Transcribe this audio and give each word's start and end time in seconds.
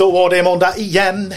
Då 0.00 0.10
var 0.10 0.30
det 0.30 0.42
måndag 0.42 0.76
igen. 0.76 1.34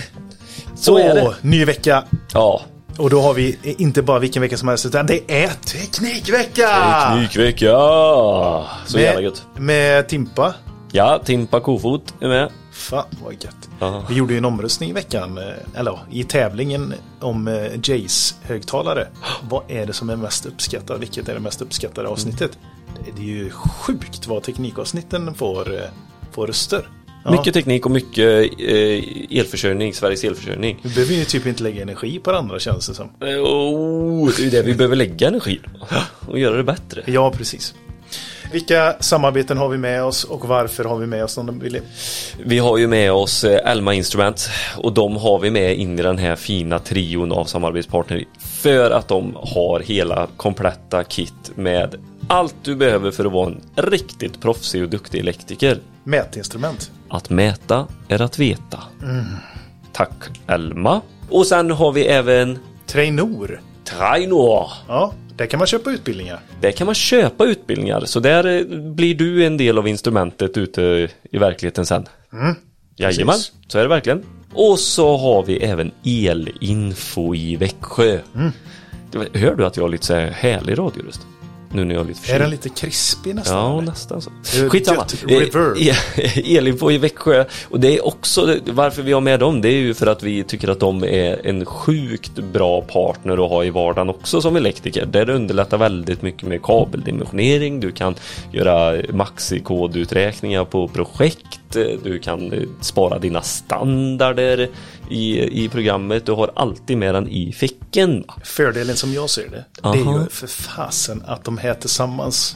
Så 0.76 0.98
är 0.98 1.16
det. 1.16 1.36
Ny 1.42 1.66
vecka. 1.66 2.04
Ja. 2.34 2.62
Och 2.98 3.10
då 3.10 3.22
har 3.22 3.34
vi 3.34 3.58
inte 3.64 4.02
bara 4.02 4.20
vilken 4.20 4.42
vecka 4.42 4.58
som 4.58 4.68
helst 4.68 4.86
utan 4.86 5.06
det 5.06 5.32
är 5.44 5.48
Teknikvecka! 5.50 6.68
Teknikvecka! 7.10 7.72
Så 8.86 9.00
jävla 9.00 9.14
med, 9.16 9.24
gött. 9.24 9.44
med 9.58 10.08
Timpa. 10.08 10.54
Ja, 10.92 11.22
Timpa 11.26 11.60
Kofot 11.60 12.14
är 12.22 12.28
med. 12.28 12.50
Fan 12.74 13.06
vad 13.24 13.34
gött. 13.34 13.70
Ja. 13.80 14.04
Vi 14.10 14.16
gjorde 14.16 14.34
ju 14.34 14.38
en 14.38 14.46
omröstning 14.46 14.90
i 14.90 14.94
veckan, 14.94 15.38
eh, 15.38 15.80
eller 15.80 16.00
i 16.12 16.24
tävlingen 16.24 16.94
om 17.20 17.48
eh, 17.48 17.72
Jays 17.84 18.36
högtalare. 18.44 19.08
Vad 19.50 19.64
är 19.68 19.86
det 19.86 19.94
som 19.94 20.10
är 20.10 20.16
mest 20.16 20.46
uppskattat? 20.46 21.00
Vilket 21.02 21.30
är 21.30 21.34
det 21.34 21.40
mest 21.40 21.62
uppskattade 21.62 22.08
avsnittet? 22.08 22.52
Det- 23.06 23.12
Det 23.16 23.22
är 23.22 23.26
ju 23.36 23.50
sjukt 23.52 24.28
vad 24.28 24.44
teknikavsnitten 24.44 25.34
får, 25.36 25.74
eh, 25.76 25.82
får 26.32 26.48
röster. 26.48 26.88
Ja. 27.26 27.32
Mycket 27.32 27.54
teknik 27.54 27.86
och 27.86 27.92
mycket 27.92 28.52
eh, 28.60 29.38
elförsörjning, 29.40 29.94
Sveriges 29.94 30.24
elförsörjning. 30.24 30.80
Vi 30.84 30.90
behöver 30.90 31.14
ju 31.14 31.24
typ 31.26 31.46
inte 31.48 31.64
lägga 31.64 31.82
energi 31.82 32.20
på 32.20 32.32
det 32.32 32.38
andra 32.38 32.60
känns 32.60 32.88
det 32.88 32.94
som. 32.94 33.06
Eh, 33.22 33.28
Oh, 33.28 34.30
det 34.38 34.46
är 34.46 34.52
det 34.52 34.62
vi 34.62 34.74
behöver 34.74 34.96
lägga 34.96 35.28
energi. 35.28 35.60
Och 36.28 36.40
göra 36.40 36.58
det 36.58 36.64
bättre. 36.64 37.02
Ja, 37.06 37.32
precis. 37.38 37.74
Vilka 38.52 38.96
samarbeten 39.00 39.58
har 39.58 39.70
vi 39.70 39.78
med 39.78 40.04
oss 40.04 40.24
och 40.24 40.48
varför 40.48 40.84
har 40.84 40.98
vi 40.98 41.06
med 41.08 41.24
oss 41.24 41.36
dem? 41.36 41.60
Vill- 41.60 41.80
Vi 42.46 42.58
har 42.60 42.78
ju 42.78 42.88
med 42.88 43.12
oss 43.12 43.44
eh, 43.44 43.72
Elma 43.72 43.94
Instrument 43.94 44.50
och 44.78 44.94
de 44.94 45.16
har 45.18 45.40
vi 45.40 45.52
med 45.52 45.76
in 45.78 46.00
i 46.00 46.02
den 46.02 46.18
här 46.18 46.36
fina 46.36 46.80
trion 46.80 47.32
av 47.32 47.46
samarbetspartner 47.46 48.24
för 48.62 48.92
att 48.92 49.08
de 49.08 49.36
har 49.42 49.80
hela 49.80 50.28
kompletta 50.38 51.04
kit 51.04 51.34
med 51.56 51.96
allt 52.28 52.56
du 52.64 52.76
behöver 52.76 53.12
för 53.12 53.26
att 53.26 53.32
vara 53.32 53.48
en 53.50 53.62
riktigt 53.76 54.42
proffsig 54.42 54.84
och 54.84 54.90
duktig 54.90 55.20
elektriker. 55.20 55.80
Mätinstrument. 56.04 56.92
Att 57.10 57.30
mäta 57.30 57.88
är 58.08 58.22
att 58.22 58.40
veta. 58.40 58.84
Tack 59.92 60.40
Elma. 60.48 61.02
Och 61.30 61.48
sen 61.48 61.72
har 61.72 61.92
vi 61.92 62.06
även 62.06 62.60
Trainor. 62.86 63.62
Trainor. 63.84 64.68
Ja, 64.88 65.14
där 65.38 65.46
kan 65.46 65.58
man 65.58 65.68
köpa 65.68 65.92
utbildningar. 65.92 66.40
Där 66.62 66.72
kan 66.72 66.86
man 66.86 66.96
köpa 66.96 67.46
utbildningar 67.46 68.06
så 68.06 68.20
där 68.20 68.46
eh, 68.46 68.80
blir 68.80 69.16
du 69.16 69.46
en 69.46 69.58
del 69.58 69.78
av 69.78 69.88
instrumentet 69.88 70.58
ute 70.58 71.10
i 71.32 71.38
verkligheten 71.38 71.86
sen. 71.86 72.06
Mm. 72.34 72.56
Jajamän, 72.96 73.34
Precis. 73.34 73.52
så 73.68 73.78
är 73.78 73.82
det 73.84 73.90
verkligen. 73.90 74.24
Och 74.54 74.80
så 74.80 75.18
har 75.18 75.44
vi 75.44 75.58
även 75.58 75.92
elinfo 76.06 77.36
i 77.36 77.56
Växjö. 77.56 78.20
Mm. 78.36 78.52
Hör 79.34 79.56
du 79.56 79.66
att 79.66 79.78
jag 79.78 79.84
har 79.84 79.90
lite 79.90 80.06
så 80.06 80.14
här 80.14 80.32
härlig 80.32 80.78
radioröst? 80.78 81.22
Nu 81.74 81.86
när 81.86 81.96
jag 81.96 82.04
är 82.04 82.08
lite 82.08 82.20
Är 82.20 82.22
förkyld. 82.22 82.42
den 82.42 82.50
lite 82.50 82.70
krispig 82.70 83.36
nästan? 83.36 83.58
Ja, 83.58 83.78
eller? 83.78 83.92
nästan 83.92 84.22
så. 84.22 84.30
är 84.64 84.70
Skitsamma. 84.70 85.06
Eh, 85.28 86.56
Elinfo 86.58 86.92
i 86.92 86.98
Växjö. 86.98 87.46
Och 87.70 87.80
det 87.80 87.98
är 87.98 88.08
också 88.08 88.56
varför 88.66 89.02
vi 89.02 89.12
har 89.12 89.22
med 89.22 89.40
dem. 89.40 89.62
Det 89.62 89.68
är 89.68 89.78
ju 89.78 89.94
för 89.94 90.08
att 90.08 90.24
vi 90.24 90.44
tycker 90.44 90.68
att 90.68 90.80
de 90.80 91.04
är 91.04 91.48
en 91.48 91.66
sjukt 91.66 92.36
bra 92.36 92.82
partner 92.82 93.46
att 93.46 93.50
ha 93.50 93.64
i 93.64 93.70
vardagen 93.70 94.10
också 94.10 94.42
som 94.42 94.56
elektriker. 94.56 95.06
Där 95.06 95.26
det 95.26 95.34
underlättar 95.34 95.78
väldigt 95.78 96.22
mycket 96.22 96.48
med 96.48 96.64
kabeldimensionering. 96.64 97.80
Du 97.80 97.92
kan 97.92 98.16
göra 98.52 99.02
maxikoduträkningar 99.14 100.66
på 100.66 100.88
projekt. 100.88 101.60
Du 102.04 102.20
kan 102.20 102.54
eh, 102.54 102.62
spara 102.82 103.20
dina 103.20 103.42
standarder 103.42 104.70
i, 105.10 105.40
i 105.64 105.70
programmet. 105.70 106.26
Du 106.26 106.32
har 106.32 106.52
alltid 106.56 106.98
med 106.98 107.16
den 107.16 107.28
i 107.28 107.52
ficken. 107.52 108.24
Fördelen 108.44 108.96
som 108.96 109.14
jag 109.14 109.30
ser 109.30 109.50
det, 109.50 109.66
det 109.82 110.00
är 110.00 110.02
Aha. 110.02 110.22
ju 110.22 110.30
för 110.30 110.48
fasen 110.48 111.24
att 111.28 111.44
de 111.44 111.58
här 111.58 111.74
tillsammans 111.74 112.56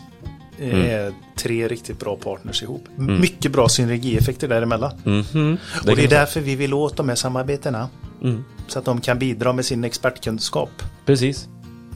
eh, 0.60 0.70
Mm. 0.70 0.82
är 0.86 1.14
tre 1.36 1.68
riktigt 1.68 2.00
bra 2.00 2.16
partners 2.16 2.64
ihop. 2.64 2.84
Mycket 2.98 3.52
bra 3.52 3.70
synergieffekter 3.70 4.48
däremellan. 4.48 4.92
Mhm. 5.04 5.58
Och 5.80 5.86
det 5.86 5.92
är 5.92 5.96
kan 5.96 6.04
jag 6.04 6.10
säga. 6.10 6.20
därför 6.20 6.42
vi 6.42 6.56
vill 6.56 6.74
åt 6.74 6.98
de 6.98 7.10
här 7.10 7.16
samarbetena. 7.16 7.90
Mm. 8.24 8.44
Så 8.68 8.80
att 8.80 8.86
de 8.86 9.02
kan 9.02 9.20
bidra 9.20 9.54
med 9.54 9.66
sin 9.66 9.84
expertkunskap. 9.84 10.70
Precis. 11.06 11.48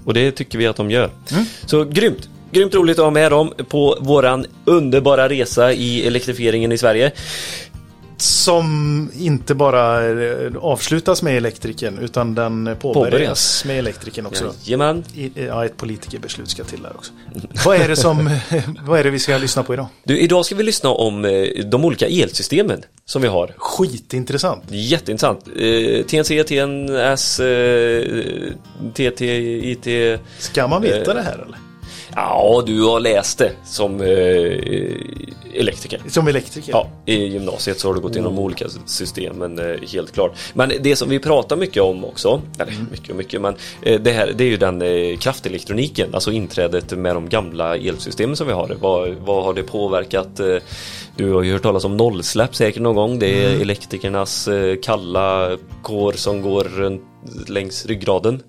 Och 0.06 0.14
det 0.14 0.32
tycker 0.32 0.58
vi 0.58 0.68
att 0.68 0.76
de 0.76 0.92
gör. 0.92 1.10
Mm. 1.32 1.46
Så 1.66 1.84
grymt! 1.86 2.30
Grymt 2.52 2.76
roligt 2.76 3.00
att 3.00 3.04
ha 3.06 3.12
med 3.12 3.32
dem 3.32 3.54
på 3.70 3.98
våran 4.02 4.46
underbara 4.66 5.30
resa 5.30 5.74
i 5.74 6.08
elektrifieringen 6.08 6.72
i 6.72 6.78
Sverige. 6.78 7.12
Som 8.18 9.12
inte 9.20 9.56
bara 9.56 10.10
eh, 10.24 10.52
avslutas 10.62 11.22
med 11.22 11.38
elektrikern 11.38 12.00
utan 12.00 12.36
den 12.36 12.76
påbörjas, 12.82 13.12
Påbörjas. 13.12 13.66
med 13.66 13.80
elektrikern 13.80 14.26
också. 14.26 14.54
Jajamän. 14.64 15.04
I, 15.16 15.32
ja, 15.48 15.66
ett 15.66 15.78
politikerbeslut 15.78 16.50
ska 16.50 16.64
till 16.64 16.82
där 16.82 16.92
också. 16.96 17.12
vad 17.66 17.78
är 17.78 17.88
det 17.88 17.96
som, 17.96 18.30
vad 18.86 19.00
är 19.00 19.04
det 19.04 19.10
vi 19.10 19.20
ska 19.20 19.38
lyssna 19.38 19.64
på 19.64 19.74
idag? 19.74 19.88
Du, 20.04 20.20
idag 20.20 20.46
ska 20.46 20.56
vi 20.56 20.64
lyssna 20.64 20.90
om 20.90 21.26
eh, 21.26 21.46
de 21.66 21.86
olika 21.86 22.08
elsystemen 22.08 22.82
som 23.06 23.22
vi 23.22 23.28
har. 23.28 23.54
Skitintressant. 23.58 24.64
Jätteintressant. 24.70 25.48
Eh, 25.56 26.06
TNC, 26.06 26.44
TNS, 26.44 27.40
eh, 27.40 28.04
TT, 28.94 29.26
IT. 29.72 30.20
Ska 30.40 30.68
man 30.68 30.82
veta 30.82 31.12
Eh, 31.12 31.16
det 31.18 31.22
här 31.24 31.34
eller? 31.34 31.58
Ja, 32.16 32.64
du 32.66 32.82
har 32.82 33.00
läst 33.00 33.38
det 33.38 33.52
som 33.64 34.02
eh, 34.02 34.08
elektriker. 35.54 36.02
Som 36.08 36.28
elektriker? 36.28 36.72
Ja, 36.72 36.88
i 37.06 37.26
gymnasiet 37.26 37.80
så 37.80 37.88
har 37.88 37.94
du 37.94 38.00
gått 38.00 38.16
igenom 38.16 38.40
olika 38.40 38.66
systemen 38.86 39.60
eh, 39.60 39.90
helt 39.94 40.12
klart. 40.12 40.38
Men 40.54 40.72
det 40.80 40.96
som 40.96 41.10
vi 41.10 41.20
pratar 41.20 41.56
mycket 41.56 41.84
om 41.84 42.06
också, 42.06 42.42
eller 42.60 42.74
mycket 42.92 43.10
och 43.10 43.16
mycket, 43.16 43.42
men 43.42 43.56
eh, 43.82 44.02
det 44.02 44.12
här 44.12 44.34
det 44.36 44.44
är 44.44 44.50
ju 44.50 44.58
den 44.58 44.82
eh, 44.82 45.18
kraftelektroniken, 45.18 46.14
alltså 46.14 46.32
inträdet 46.32 46.92
med 46.92 47.16
de 47.16 47.30
gamla 47.30 47.78
elsystemen 47.78 48.36
som 48.36 48.48
vi 48.48 48.54
har. 48.54 48.78
Vad, 48.82 49.10
vad 49.10 49.44
har 49.44 49.54
det 49.54 49.64
påverkat? 49.64 50.40
Eh, 50.40 50.58
du 51.16 51.34
har 51.34 51.44
ju 51.44 51.54
hört 51.54 51.64
talas 51.64 51.86
om 51.86 51.98
nollsläpp 51.98 52.56
säkert 52.56 52.82
någon 52.82 52.96
gång. 52.96 53.20
Det 53.20 53.44
är 53.46 53.62
elektrikernas 53.62 54.48
eh, 54.48 54.76
kalla 54.84 55.58
kår 55.82 56.14
som 56.14 56.42
går 56.42 56.64
runt 56.64 57.02
längs 57.48 57.86
ryggraden. 57.86 58.44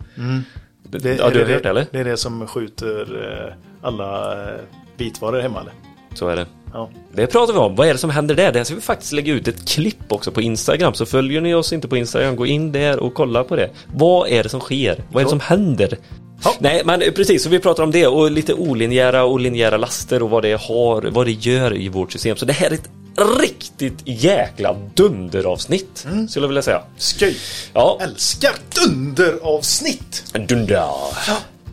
Det, 0.98 1.14
ja, 1.14 1.26
är 1.26 1.30
du 1.30 1.38
har 1.38 1.46
det, 1.46 1.54
hört 1.54 1.62
det 1.62 1.68
eller? 1.68 1.86
Det 1.90 1.98
är 1.98 2.04
det 2.04 2.16
som 2.16 2.46
skjuter 2.46 3.06
eh, 3.48 3.54
alla 3.82 4.42
eh, 4.44 4.60
bitvaror 4.96 5.40
hemma 5.40 5.60
eller? 5.60 5.72
Så 6.14 6.28
är 6.28 6.36
det. 6.36 6.46
Ja. 6.72 6.90
Det 7.12 7.26
pratar 7.26 7.52
vi 7.52 7.58
om. 7.58 7.76
Vad 7.76 7.88
är 7.88 7.92
det 7.92 7.98
som 7.98 8.10
händer 8.10 8.34
där? 8.34 8.52
Där 8.52 8.64
ska 8.64 8.74
vi 8.74 8.80
faktiskt 8.80 9.12
lägga 9.12 9.32
ut 9.32 9.48
ett 9.48 9.68
klipp 9.68 10.12
också 10.12 10.30
på 10.30 10.40
Instagram. 10.40 10.94
Så 10.94 11.06
följer 11.06 11.40
ni 11.40 11.54
oss 11.54 11.72
inte 11.72 11.88
på 11.88 11.96
Instagram, 11.96 12.36
gå 12.36 12.46
in 12.46 12.72
där 12.72 12.98
och 12.98 13.14
kolla 13.14 13.44
på 13.44 13.56
det. 13.56 13.70
Vad 13.94 14.28
är 14.28 14.42
det 14.42 14.48
som 14.48 14.60
sker? 14.60 15.04
Vad 15.12 15.20
är 15.20 15.24
det 15.24 15.30
som 15.30 15.40
händer? 15.40 15.98
Ja. 16.44 16.54
Nej, 16.58 16.82
men 16.84 17.00
precis, 17.16 17.42
så 17.42 17.48
vi 17.48 17.58
pratar 17.58 17.82
om 17.82 17.90
det 17.90 18.06
och 18.06 18.30
lite 18.30 18.54
olinjära 18.54 19.24
och 19.24 19.40
linjära 19.40 19.76
laster 19.76 20.22
och 20.22 20.30
vad 20.30 20.42
det 20.42 20.60
har, 20.60 21.02
vad 21.02 21.26
det 21.26 21.32
gör 21.32 21.76
i 21.76 21.88
vårt 21.88 22.12
system. 22.12 22.36
Så 22.36 22.44
det 22.44 22.52
här 22.52 22.70
är 22.70 22.74
ett 22.74 22.90
riktigt 23.40 23.98
jäkla 24.04 24.76
dunderavsnitt, 24.94 26.06
skulle 26.28 26.44
jag 26.44 26.48
vilja 26.48 26.62
säga. 26.62 26.82
Skoj! 26.96 27.36
Ja, 27.72 27.98
Älskar 28.02 28.52
dunderavsnitt! 28.74 30.24
dunder. 30.48 30.88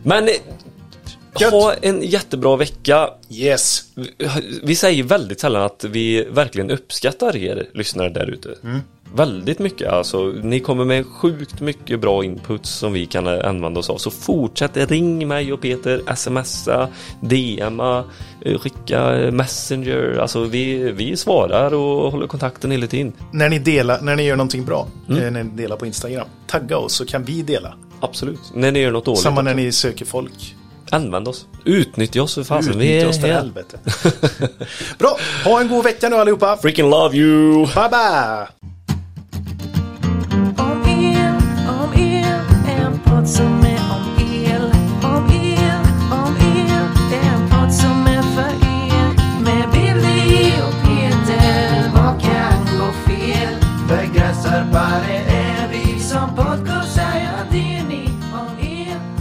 Men 0.02 0.28
eh, 0.28 0.34
Gött. 1.38 1.52
ha 1.52 1.74
en 1.74 2.02
jättebra 2.02 2.56
vecka. 2.56 3.10
Yes! 3.30 3.82
Vi 4.62 4.76
säger 4.76 5.02
väldigt 5.02 5.40
sällan 5.40 5.62
att 5.62 5.84
vi 5.84 6.24
verkligen 6.30 6.70
uppskattar 6.70 7.36
er 7.36 7.68
lyssnare 7.74 8.08
där 8.08 8.30
ute. 8.30 8.48
Väldigt 9.14 9.58
mycket 9.58 9.88
alltså. 9.92 10.24
Ni 10.42 10.60
kommer 10.60 10.84
med 10.84 11.06
sjukt 11.06 11.60
mycket 11.60 12.00
bra 12.00 12.24
input 12.24 12.66
som 12.66 12.92
vi 12.92 13.06
kan 13.06 13.26
använda 13.28 13.80
oss 13.80 13.90
av. 13.90 13.96
Så 13.98 14.10
fortsätt 14.10 14.76
ring 14.90 15.28
mig 15.28 15.52
och 15.52 15.60
Peter, 15.60 16.02
smsa, 16.16 16.88
DMa, 17.20 18.04
eh, 18.44 18.58
skicka 18.58 19.10
messenger. 19.32 20.18
Alltså 20.20 20.44
vi, 20.44 20.92
vi 20.92 21.16
svarar 21.16 21.74
och 21.74 22.12
håller 22.12 22.26
kontakten 22.26 22.70
hela 22.70 22.86
tiden. 22.86 23.12
När 23.32 23.48
ni, 23.48 23.58
delar, 23.58 24.00
när 24.00 24.16
ni 24.16 24.22
gör 24.22 24.36
någonting 24.36 24.64
bra, 24.64 24.86
Mm. 25.08 25.22
eh, 25.24 25.30
när 25.30 25.42
ni 25.44 25.50
delar 25.50 25.76
på 25.76 25.86
Instagram, 25.86 26.26
tagga 26.46 26.78
oss 26.78 26.92
så 26.94 27.06
kan 27.06 27.24
vi 27.24 27.42
dela. 27.42 27.74
Absolut. 28.00 28.40
När 28.54 28.72
ni 28.72 28.78
gör 28.78 28.90
något 28.90 29.04
dåligt. 29.04 29.20
Samma 29.20 29.42
när 29.42 29.54
ni 29.54 29.72
söker 29.72 30.04
folk. 30.04 30.56
Använd 30.90 31.28
oss. 31.28 31.46
Utnyttja 31.64 32.22
oss 32.22 32.34
för 32.34 32.44
fasen. 32.44 32.78
Vi 32.78 32.96
Utnyttja 32.96 33.06
är 33.06 33.08
oss 33.08 33.18
här. 33.18 33.32
helvete. 33.32 33.78
Bra! 34.98 35.16
Ha 35.44 35.60
en 35.60 35.68
god 35.68 35.84
vecka 35.84 36.08
nu 36.08 36.16
allihopa! 36.16 36.56
Freaking 36.56 36.90
love 36.90 37.16
you! 37.16 37.66
Bye 37.66 37.88
bye! 37.90 38.46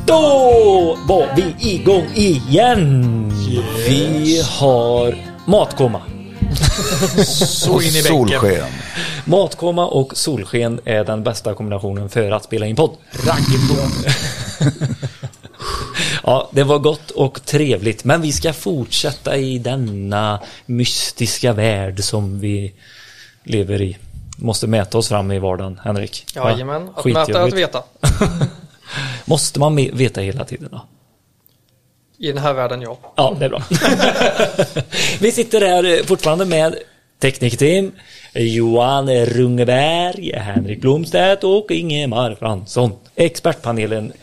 Då 0.10 0.98
var 1.08 1.36
vi 1.36 1.56
igång 1.74 2.08
igen! 2.16 3.32
Vi 3.88 4.42
har 4.60 5.16
matkoma. 5.46 6.02
Så 7.26 7.82
in 7.82 7.88
i. 7.88 7.92
Solsken. 7.92 8.66
Matkoma 9.26 9.88
och 9.88 10.18
solsken 10.18 10.80
är 10.86 11.04
den 11.04 11.24
bästa 11.24 11.54
kombinationen 11.54 12.10
för 12.10 12.32
att 12.32 12.44
spela 12.44 12.66
in 12.66 12.76
podd. 12.76 12.92
Ja, 16.24 16.50
det 16.52 16.64
var 16.64 16.80
gott 16.80 17.12
och 17.12 17.46
trevligt, 17.46 18.04
men 18.04 18.22
vi 18.22 18.32
ska 18.32 18.54
fortsätta 18.54 19.38
i 19.38 19.60
denna 19.60 20.40
mystiska 20.66 21.54
värld 21.54 22.04
som 22.04 22.40
vi 22.40 22.74
lever 23.44 23.82
i. 23.82 23.98
Måste 24.38 24.68
mäta 24.68 24.98
oss 24.98 25.10
fram 25.10 25.32
i 25.32 25.40
vardagen, 25.40 25.80
Henrik. 25.84 26.26
Jajamän, 26.36 26.90
att 26.96 27.06
mäta 27.06 27.42
är 27.42 27.48
att 27.48 27.54
veta. 27.54 27.84
Måste 29.26 29.60
man 29.60 29.76
veta 29.76 30.22
hela 30.22 30.46
tiden 30.46 30.70
då? 30.72 30.86
I 32.18 32.28
den 32.28 32.38
här 32.38 32.54
världen, 32.54 32.82
ja. 32.82 32.98
Ja, 33.16 33.36
det 33.40 33.46
är 33.46 33.50
bra. 33.50 33.64
Vi 35.20 35.32
sitter 35.32 35.62
här 35.62 35.84
eh, 36.00 36.06
fortfarande 36.06 36.46
med 36.46 36.76
teknikteam 37.22 37.92
Johan 38.34 39.10
Rungeberg, 39.26 40.32
Henrik 40.38 40.82
Blomstedt 40.82 41.44
och 41.44 41.72
Ingemar 41.72 42.36
Fransson. 42.40 42.92
Expertpanelen. 43.16 44.14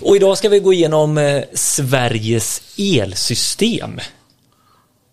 Och 0.00 0.16
idag 0.16 0.38
ska 0.38 0.48
vi 0.48 0.58
gå 0.60 0.72
igenom 0.72 1.18
eh, 1.18 1.42
Sveriges 1.52 2.62
elsystem. 2.78 4.00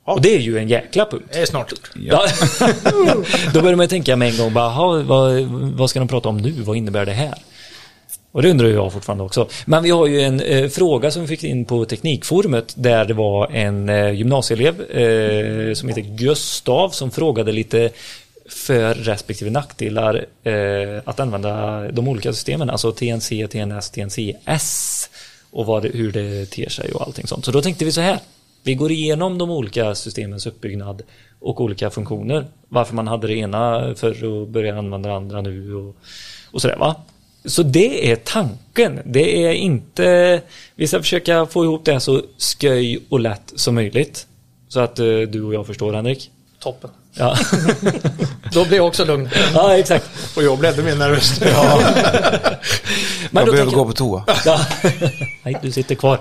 Ja. 0.05 0.13
Och 0.13 0.21
det 0.21 0.35
är 0.35 0.39
ju 0.39 0.57
en 0.57 0.67
jäkla 0.69 1.05
punkt. 1.05 1.25
Det 1.33 1.39
är 1.39 1.45
snart 1.45 1.71
gjort. 1.71 1.91
Ja. 1.95 2.27
Då 3.53 3.61
börjar 3.61 3.75
man 3.75 3.87
tänka 3.87 4.15
med 4.15 4.29
en 4.31 4.37
gång, 4.37 4.53
bara, 4.53 4.65
"Jaha, 4.65 5.03
vad, 5.03 5.41
vad 5.77 5.89
ska 5.89 5.99
de 5.99 6.07
prata 6.07 6.29
om 6.29 6.37
nu? 6.37 6.51
Vad 6.51 6.77
innebär 6.77 7.05
det 7.05 7.11
här? 7.11 7.33
Och 8.33 8.41
det 8.41 8.51
undrar 8.51 8.68
jag 8.68 8.94
fortfarande 8.94 9.24
också. 9.24 9.47
Men 9.65 9.83
vi 9.83 9.89
har 9.89 10.07
ju 10.07 10.21
en 10.21 10.39
eh, 10.39 10.69
fråga 10.69 11.12
som 11.12 11.21
vi 11.21 11.27
fick 11.27 11.44
in 11.44 11.65
på 11.65 11.85
Teknikforumet 11.85 12.74
där 12.77 13.06
det 13.06 13.13
var 13.13 13.51
en 13.51 13.89
eh, 13.89 14.12
gymnasieelev 14.12 14.81
eh, 14.81 15.74
som 15.74 15.89
heter 15.89 16.01
Gustav 16.01 16.89
som 16.89 17.12
frågade 17.12 17.51
lite 17.51 17.89
för 18.50 18.94
respektive 18.94 19.51
nackdelar 19.51 20.25
eh, 20.44 21.01
att 21.06 21.19
använda 21.19 21.81
de 21.91 22.07
olika 22.07 22.33
systemen, 22.33 22.69
alltså 22.69 22.91
TNC, 22.91 23.47
TNS, 23.47 23.89
TNCS 23.89 25.09
och 25.51 25.65
vad 25.65 25.83
det, 25.83 25.89
hur 25.89 26.12
det 26.12 26.45
ter 26.45 26.69
sig 26.69 26.91
och 26.91 27.01
allting 27.01 27.27
sånt. 27.27 27.45
Så 27.45 27.51
då 27.51 27.62
tänkte 27.62 27.85
vi 27.85 27.91
så 27.91 28.01
här. 28.01 28.19
Vi 28.63 28.75
går 28.75 28.91
igenom 28.91 29.38
de 29.38 29.50
olika 29.50 29.95
systemens 29.95 30.45
uppbyggnad 30.45 31.01
och 31.39 31.62
olika 31.62 31.89
funktioner. 31.89 32.45
Varför 32.69 32.95
man 32.95 33.07
hade 33.07 33.27
det 33.27 33.35
ena 33.35 33.94
förr 33.95 34.24
och 34.24 34.47
börjar 34.47 34.75
använda 34.75 35.09
det 35.09 35.15
andra 35.15 35.41
nu 35.41 35.75
och, 35.75 35.95
och 36.51 36.62
sådär 36.62 36.77
va. 36.77 36.95
Så 37.45 37.63
det 37.63 38.12
är 38.12 38.16
tanken. 38.16 39.00
Det 39.06 39.45
är 39.45 39.51
inte... 39.54 40.42
Vi 40.75 40.88
ska 40.88 41.00
försöka 41.00 41.45
få 41.45 41.63
ihop 41.63 41.86
det 41.86 42.00
så 42.00 42.22
sköj 42.62 43.00
och 43.10 43.19
lätt 43.19 43.54
som 43.56 43.75
möjligt. 43.75 44.28
Så 44.69 44.80
att 44.80 45.00
eh, 45.00 45.06
du 45.06 45.44
och 45.44 45.54
jag 45.54 45.68
förstår 45.68 45.94
Henrik. 45.94 46.31
Toppen. 46.60 46.90
Ja, 47.16 47.38
Då 48.54 48.66
blir 48.66 48.78
jag 48.78 48.88
också 48.88 49.06
lugn. 49.06 49.30
ja 49.54 49.78
exakt. 49.78 50.10
Och 50.38 50.44
jag 50.44 50.60
blev 50.60 50.74
ännu 50.74 50.84
mer 50.84 50.95
nervös. 50.95 51.42
Men 51.42 51.50
jag 53.42 53.45
då 53.45 53.51
behöver 53.51 53.57
tänker- 53.57 53.78
gå 53.78 53.86
på 53.86 53.94
toa. 53.94 54.24
Ja. 54.45 54.60
Nej, 55.44 55.57
du 55.62 55.72
sitter 55.72 55.95
kvar. 55.95 56.19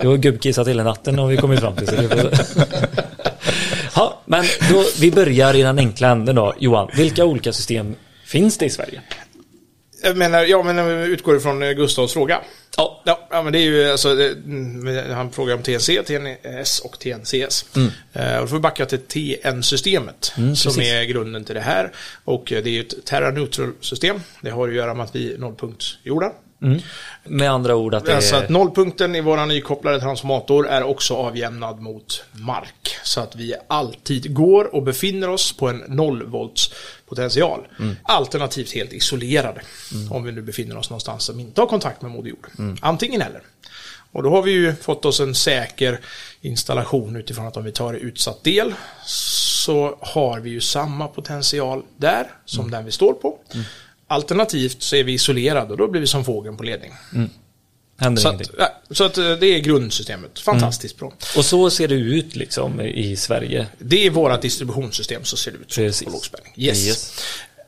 Du 0.00 0.08
har 0.08 0.16
gubbkissat 0.16 0.68
hela 0.68 0.82
natten 0.82 1.18
har 1.18 1.26
vi 1.26 1.36
kommit 1.36 1.60
fram 1.60 1.76
till. 1.76 1.86
Så 1.86 1.94
ja, 3.94 4.20
men 4.26 4.44
då, 4.70 4.84
vi 5.00 5.10
börjar 5.12 5.54
i 5.54 5.62
den 5.62 5.78
enkla 5.78 6.08
änden 6.08 6.36
då. 6.36 6.54
Johan, 6.58 6.88
vilka 6.96 7.24
olika 7.24 7.52
system 7.52 7.94
finns 8.26 8.58
det 8.58 8.64
i 8.66 8.70
Sverige? 8.70 9.00
Jag 10.02 10.16
menar, 10.16 10.44
ja, 10.44 10.62
men 10.62 10.78
utgår 10.88 11.36
ifrån 11.36 11.62
eh, 11.62 11.72
Gustavs 11.72 12.12
fråga. 12.12 12.40
Ja. 12.76 13.02
Ja, 13.04 13.42
men 13.42 13.52
det 13.52 13.58
är 13.58 13.62
ju 13.62 13.90
alltså, 13.90 14.14
det, 14.14 14.30
mm, 14.30 15.10
han 15.12 15.32
frågar 15.32 15.54
om 15.54 15.62
TNC, 15.62 16.02
TNS 16.02 16.80
och 16.80 16.98
TNCS. 16.98 17.64
Eh, 18.12 18.34
och 18.36 18.40
då 18.40 18.46
får 18.46 18.56
vi 18.56 18.60
backa 18.60 18.86
till 18.86 18.98
TN-systemet 18.98 20.24
som 20.24 20.52
precis. 20.52 20.78
är 20.78 21.04
grunden 21.04 21.44
till 21.44 21.54
det 21.54 21.60
här. 21.60 21.92
Och 22.24 22.52
eh, 22.52 22.62
det 22.62 22.70
är 22.70 22.72
ju 22.72 22.80
ett 22.80 23.06
Terra 23.06 23.30
Neutral-system. 23.30 24.20
Det 24.40 24.50
har 24.50 24.68
att 24.68 24.74
göra 24.74 24.94
med 24.94 25.04
att 25.04 25.16
vi 25.16 25.32
är 25.32 25.38
nollpunktsjorden. 26.60 26.82
Med 27.24 27.50
andra 27.50 27.76
ord 27.76 27.94
att 27.94 28.04
det 28.04 28.16
Alltså 28.16 28.36
att 28.36 28.44
är... 28.44 28.48
nollpunkten 28.48 29.14
i 29.14 29.20
våra 29.20 29.46
nykopplade 29.46 30.00
transformator 30.00 30.68
är 30.68 30.82
också 30.82 31.14
avjämnad 31.14 31.80
mot 31.80 32.24
mark. 32.32 32.96
Så 33.04 33.20
att 33.20 33.36
vi 33.36 33.54
alltid 33.68 34.34
går 34.34 34.74
och 34.74 34.82
befinner 34.82 35.28
oss 35.28 35.52
på 35.52 35.68
en 35.68 35.84
0 35.88 36.22
volts 36.22 36.72
potential. 37.08 37.66
Alternativt 38.02 38.72
helt 38.72 38.92
isolerade. 38.92 39.60
Om 40.10 40.24
vi 40.24 40.32
nu 40.32 40.42
befinner 40.42 40.76
oss 40.76 40.90
någonstans 40.90 41.24
som 41.24 41.40
inte 41.40 41.60
har 41.60 41.68
kontakt 41.68 42.02
med 42.02 42.10
Moder 42.10 42.30
Jord. 42.30 42.76
Antingen 42.80 43.22
eller. 43.22 43.42
Och 44.12 44.22
då 44.22 44.30
har 44.30 44.42
vi 44.42 44.50
ju 44.50 44.74
fått 44.74 45.04
oss 45.04 45.20
en 45.20 45.34
säker 45.34 46.00
installation 46.40 47.16
utifrån 47.16 47.46
att 47.46 47.56
om 47.56 47.64
vi 47.64 47.72
tar 47.72 47.94
utsatt 47.94 48.44
del 48.44 48.74
så 49.04 49.98
har 50.00 50.40
vi 50.40 50.50
ju 50.50 50.60
samma 50.60 51.08
potential 51.08 51.82
där 51.96 52.26
som 52.44 52.70
den 52.70 52.84
vi 52.84 52.92
står 52.92 53.12
på. 53.12 53.38
Alternativt 54.10 54.82
så 54.82 54.96
är 54.96 55.04
vi 55.04 55.12
isolerade 55.12 55.70
och 55.72 55.76
då 55.76 55.88
blir 55.88 56.00
vi 56.00 56.06
som 56.06 56.24
fågeln 56.24 56.56
på 56.56 56.62
ledning. 56.62 56.92
Händer 57.98 58.22
Så 58.22 58.28
ingenting. 58.28 58.54
att, 58.58 58.96
så 58.96 59.04
att 59.04 59.18
eh, 59.18 59.32
det 59.32 59.46
är 59.46 59.58
grundsystemet. 59.58 60.38
Fantastiskt 60.38 60.98
bra. 60.98 61.12
Och 61.36 61.44
så 61.44 61.70
ser 61.70 61.88
det 61.88 61.94
ut 61.94 62.36
liksom 62.36 62.80
i 62.80 63.16
Sverige. 63.16 63.66
Det 63.78 64.06
är 64.06 64.10
vårt 64.10 64.42
distributionssystem 64.42 65.24
så 65.24 65.36
ser 65.36 65.50
det 65.50 65.58
ut 65.58 65.74
Precis. 65.74 66.04
på 66.04 66.10
lågspänning. 66.12 66.52
Yes. 66.56 66.86
Yes. 66.86 67.20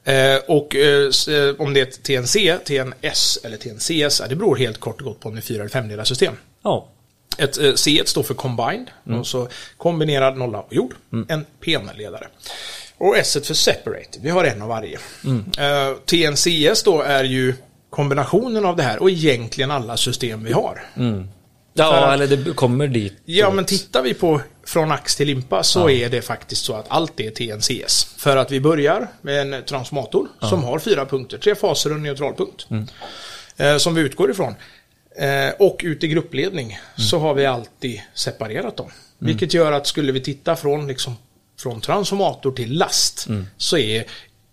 Eh, 0.05 0.41
och 0.49 0.77
eh, 0.77 1.11
eh, 1.29 1.55
om 1.59 1.75
det 1.75 1.81
är 1.81 1.87
ett 1.87 2.03
TNC, 2.03 2.59
TNS 2.59 3.39
eller 3.45 3.57
TNCS, 3.57 4.23
det 4.29 4.37
beror 4.37 4.57
helt 4.57 4.81
kort 4.81 5.01
och 5.01 5.07
gott 5.07 5.21
på 5.21 5.29
om 5.29 5.35
det 5.35 5.39
är 5.39 5.43
fyra 5.43 5.61
eller 5.61 5.71
femledarsystem. 5.71 6.35
Ja. 6.63 6.89
Ett 7.39 7.59
eh, 7.59 7.75
C 7.75 8.03
står 8.07 8.23
för 8.23 8.35
combined, 8.35 8.91
och 9.05 9.27
så 9.27 9.49
kombinerad 9.77 10.37
nolla 10.37 10.61
och 10.61 10.75
jord. 10.75 10.95
En 11.29 11.45
PN-ledare. 11.61 12.27
Och 13.03 13.17
S 13.17 13.37
för 13.45 13.55
separate, 13.55 14.19
vi 14.23 14.31
har 14.31 14.45
en 14.45 14.63
av 14.63 14.69
varje. 14.69 14.99
Eh, 15.59 15.97
TNCS 16.07 16.83
då 16.83 17.03
är 17.03 17.25
ju 17.25 17.55
kombinationen 17.91 18.65
av 18.65 18.77
det 18.77 18.83
här 18.83 19.03
och 19.03 19.11
egentligen 19.11 19.71
alla 19.71 19.97
system 19.97 20.45
vi 20.45 20.53
har. 20.53 20.83
Ja, 21.75 21.93
För 21.93 22.03
att- 22.03 22.15
eller 22.21 22.37
det 22.37 22.53
kommer 22.55 22.87
dit. 22.87 23.13
Ja, 23.25 23.51
men 23.51 23.65
tittar 23.65 24.03
vi 24.03 24.15
på 24.15 24.41
från 24.67 24.93
ax 24.93 25.17
till 25.17 25.27
limpa 25.27 25.63
så 25.63 25.91
är 25.91 26.09
det 26.09 26.23
faktiskt 26.23 26.65
så 26.65 26.75
att 26.75 26.85
allt 26.89 27.21
är 27.21 27.31
TNCS. 27.31 28.05
För 28.19 28.37
att 28.37 28.51
vi 28.51 28.61
börjar 28.61 29.09
med 29.23 29.55
en 29.55 29.65
transformator 29.65 30.29
som 30.41 30.65
har 30.65 30.79
fyra 30.79 31.07
punkter, 31.07 31.39
tre 31.39 31.55
faser 31.55 31.91
och 31.91 31.97
en 31.97 32.03
neutralpunkt. 32.03 32.67
Eh, 33.57 33.77
som 33.77 33.95
vi 33.95 34.01
utgår 34.01 34.31
ifrån. 34.31 34.55
Eh, 35.19 35.55
och 35.59 35.81
ut 35.85 36.05
i 36.05 36.09
gruppledning 36.09 36.79
så 36.97 37.19
har 37.19 37.35
vi 37.35 37.47
alltid 37.47 38.01
separerat 38.15 38.77
dem. 38.77 38.91
Vilket 39.19 39.55
gör 39.55 39.73
att 39.73 39.87
skulle 39.87 40.13
vi 40.13 40.21
titta 40.21 40.57
från, 40.57 40.87
liksom, 40.87 41.17
från 41.63 41.81
transformator 41.81 42.53
till 42.53 42.73
last 42.79 43.27
så 43.57 43.79
är 43.79 44.01
i 44.01 44.05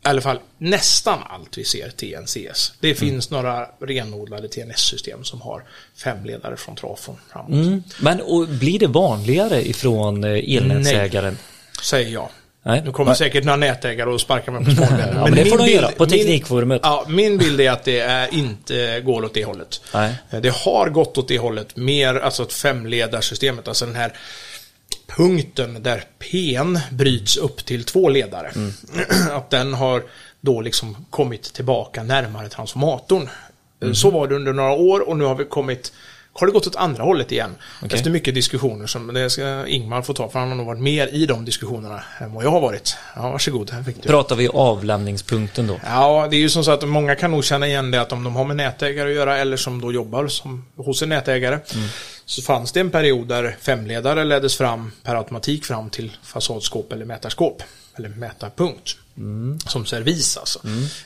alla 0.04 0.22
fall 0.22 0.40
nästan 0.58 1.20
allt 1.30 1.58
vi 1.58 1.64
ser 1.64 1.90
TNCS. 1.90 2.74
Det 2.80 2.96
finns 2.96 3.30
några 3.30 3.66
renodlade 3.82 4.48
TNS-system 4.48 5.24
som 5.24 5.42
har 5.42 5.64
fem 6.04 6.26
ledare 6.26 6.58
från 6.58 6.76
trafon 6.76 7.18
framåt. 7.32 7.50
Mm. 7.52 7.84
Men 8.00 8.22
och 8.22 8.48
blir 8.48 8.80
det 8.80 8.88
vanligare 8.88 9.68
ifrån 9.70 10.24
eh, 10.24 10.56
elnätsägaren? 10.58 11.38
Säger 11.84 12.10
jag. 12.10 12.30
Nej. 12.64 12.82
Nu 12.86 12.92
kommer 12.92 13.14
säkert 13.14 13.44
några 13.44 13.58
nätägare 13.58 14.10
och 14.10 14.22
sparka 14.22 14.52
mig 14.52 14.66
på 14.66 14.72
smalbenen. 14.72 15.10
Ja, 15.16 15.24
men 15.24 15.36
det 15.36 15.46
får 15.46 15.58
de 15.58 15.64
bild- 15.64 15.76
göra 15.76 15.92
på 15.92 16.06
Teknikforumet. 16.06 16.82
Min, 16.84 16.92
ja, 16.92 17.06
min 17.08 17.38
bild 17.38 17.62
är 17.62 17.72
att 17.72 17.84
det 17.84 18.00
är 18.00 18.34
inte 18.34 19.02
går 19.02 19.26
åt 19.26 19.34
det 19.34 19.46
hållet. 19.46 19.82
Nej. 19.94 20.16
Det 20.42 20.50
har 20.56 20.90
gått 20.90 21.18
åt 21.18 21.28
det 21.28 21.38
hållet 21.40 21.76
mer, 21.76 22.16
alltså 22.16 22.46
femledarsystemet, 22.46 23.68
alltså 23.68 23.86
den 23.86 23.96
här 23.96 24.14
punkten 25.08 25.84
där 25.84 26.04
PN 26.20 26.80
bryts 26.92 27.38
upp 27.38 27.66
till 27.66 27.84
två 27.84 28.10
ledare. 28.10 28.52
Mm. 28.56 28.72
Att 29.32 29.50
den 29.50 29.74
har 29.74 30.04
då 30.42 30.62
liksom 30.62 31.06
kommit 31.10 31.54
tillbaka 31.54 32.04
närmare 32.04 32.50
transformatorn. 32.50 33.30
Mm. 33.82 33.96
Så 33.96 34.12
var 34.12 34.28
det 34.28 34.36
under 34.36 34.54
några 34.54 34.72
år 34.72 35.10
och 35.10 35.18
nu 35.18 35.24
har 35.24 35.36
vi 35.36 35.46
kommit 35.46 35.92
har 36.34 36.48
det 36.48 36.54
gått 36.54 36.68
åt 36.68 36.76
andra 36.76 37.04
hållet 37.04 37.32
igen. 37.32 37.56
Okej. 37.84 37.98
Efter 37.98 38.10
mycket 38.10 38.36
diskussioner 38.36 38.88
som 38.88 39.14
det 39.14 39.30
ska 39.30 39.68
Ingmar 39.68 40.02
få 40.02 40.14
ta 40.14 40.30
för 40.30 40.40
han 40.40 40.50
har 40.50 40.56
nog 40.56 40.66
varit 40.66 40.82
mer 40.82 41.08
i 41.08 41.26
de 41.26 41.46
diskussionerna 41.46 42.04
än 42.20 42.34
vad 42.34 42.44
jag 42.44 42.50
har 42.50 42.62
varit. 42.62 42.98
Ja, 43.16 43.32
varsågod. 43.32 43.72
Här 43.72 43.84
fick 43.84 44.04
du. 44.04 44.10
Pratar 44.10 44.36
vi 44.36 44.48
avlämningspunkten 44.48 45.68
då? 45.68 45.80
Ja, 45.86 46.28
det 46.32 46.36
är 46.36 46.40
ju 46.40 46.50
som 46.50 46.64
så 46.64 46.72
att 46.72 46.88
många 46.88 47.16
kan 47.16 47.32
nog 47.32 47.46
känna 47.46 47.68
igen 47.68 47.92
det 47.92 48.02
att 48.02 48.12
om 48.12 48.24
de 48.24 48.36
har 48.36 48.46
med 48.46 48.56
nätägare 48.56 49.10
att 49.10 49.16
göra 49.16 49.38
eller 49.38 49.58
som 49.58 49.82
då 49.82 49.92
jobbar 49.94 50.28
som, 50.28 50.66
hos 50.76 51.02
en 51.02 51.10
nätägare 51.10 51.60
så 52.30 52.42
fanns 52.42 52.72
det 52.72 52.80
en 52.80 52.92
period 52.92 53.28
där 53.28 53.56
femledare 53.62 54.24
leddes 54.24 54.58
fram 54.58 54.92
per 55.04 55.16
automatik 55.16 55.66
fram 55.66 55.90
till 55.90 56.12
fasadskåp 56.24 56.94
eller 56.94 57.06
mätarskåp 57.06 57.64
eller 57.96 58.10
mätarpunkt. 58.10 58.98
Som 59.68 59.86
servis 59.86 60.38
alltså. 60.38 60.60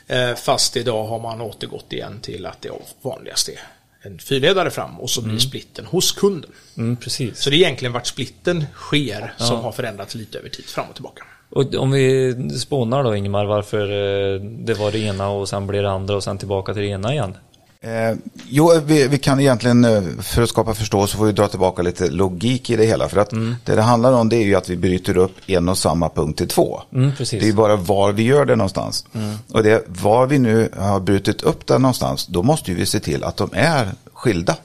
Eh, 0.07 0.35
fast 0.35 0.77
idag 0.77 1.07
har 1.07 1.19
man 1.19 1.41
återgått 1.41 1.93
igen 1.93 2.19
till 2.21 2.45
att 2.45 2.61
det 2.61 2.69
vanligaste 3.01 3.51
är 3.51 3.59
en 4.01 4.19
fyrledare 4.19 4.71
fram 4.71 4.99
och 4.99 5.09
så 5.09 5.21
blir 5.21 5.39
splitten 5.39 5.85
hos 5.85 6.11
kunden. 6.11 6.51
Mm, 6.77 6.95
precis. 6.95 7.39
Så 7.39 7.49
det 7.49 7.55
är 7.55 7.57
egentligen 7.57 7.93
vart 7.93 8.07
splitten 8.07 8.65
sker 8.73 9.33
som 9.37 9.59
har 9.59 9.71
förändrats 9.71 10.15
lite 10.15 10.39
över 10.39 10.49
tid 10.49 10.65
fram 10.65 10.89
och 10.89 10.95
tillbaka. 10.95 11.23
Och 11.49 11.75
om 11.75 11.91
vi 11.91 12.35
spånar 12.59 13.03
då 13.03 13.15
Ingemar 13.15 13.45
varför 13.45 13.81
eh, 13.81 14.41
det 14.41 14.73
var 14.73 14.91
det 14.91 14.99
ena 14.99 15.29
och 15.29 15.49
sen 15.49 15.67
blir 15.67 15.81
det 15.81 15.91
andra 15.91 16.15
och 16.15 16.23
sen 16.23 16.37
tillbaka 16.37 16.73
till 16.73 16.81
det 16.81 16.89
ena 16.89 17.13
igen. 17.13 17.37
Eh, 17.83 18.15
jo, 18.49 18.71
vi, 18.85 19.07
vi 19.07 19.17
kan 19.17 19.39
egentligen, 19.39 19.85
eh, 19.85 20.03
för 20.21 20.41
att 20.41 20.49
skapa 20.49 20.73
förståelse, 20.73 21.17
får 21.17 21.25
vi 21.25 21.31
dra 21.31 21.47
tillbaka 21.47 21.81
lite 21.81 22.09
logik 22.09 22.69
i 22.69 22.75
det 22.75 22.85
hela. 22.85 23.09
För 23.09 23.17
att 23.17 23.29
det 23.65 23.75
det 23.75 23.81
handlar 23.81 24.13
om 24.13 24.29
det 24.29 24.35
är 24.35 24.43
ju 24.43 24.55
att 24.55 24.69
vi 24.69 24.77
bryter 24.77 25.17
upp 25.17 25.35
en 25.47 25.69
och 25.69 25.77
samma 25.77 26.09
punkt 26.09 26.37
till 26.37 26.47
två. 26.47 26.81
Mm. 26.93 27.11
Det 27.17 27.33
är 27.33 27.45
ju 27.45 27.53
bara 27.53 27.75
var 27.75 28.11
vi 28.11 28.23
gör 28.23 28.45
det 28.45 28.55
någonstans. 28.55 29.05
Och 29.51 29.63
det, 29.63 29.83
var 29.87 30.27
vi 30.27 30.39
nu 30.39 30.69
har 30.77 30.99
brutit 30.99 31.41
upp 31.41 31.67
det 31.67 31.77
någonstans, 31.77 32.27
då 32.27 32.43
måste 32.43 32.73
vi 32.73 32.85
se 32.85 32.99
till 32.99 33.23
att 33.23 33.37
de 33.37 33.49
är 33.53 33.91
skilda 34.13 34.55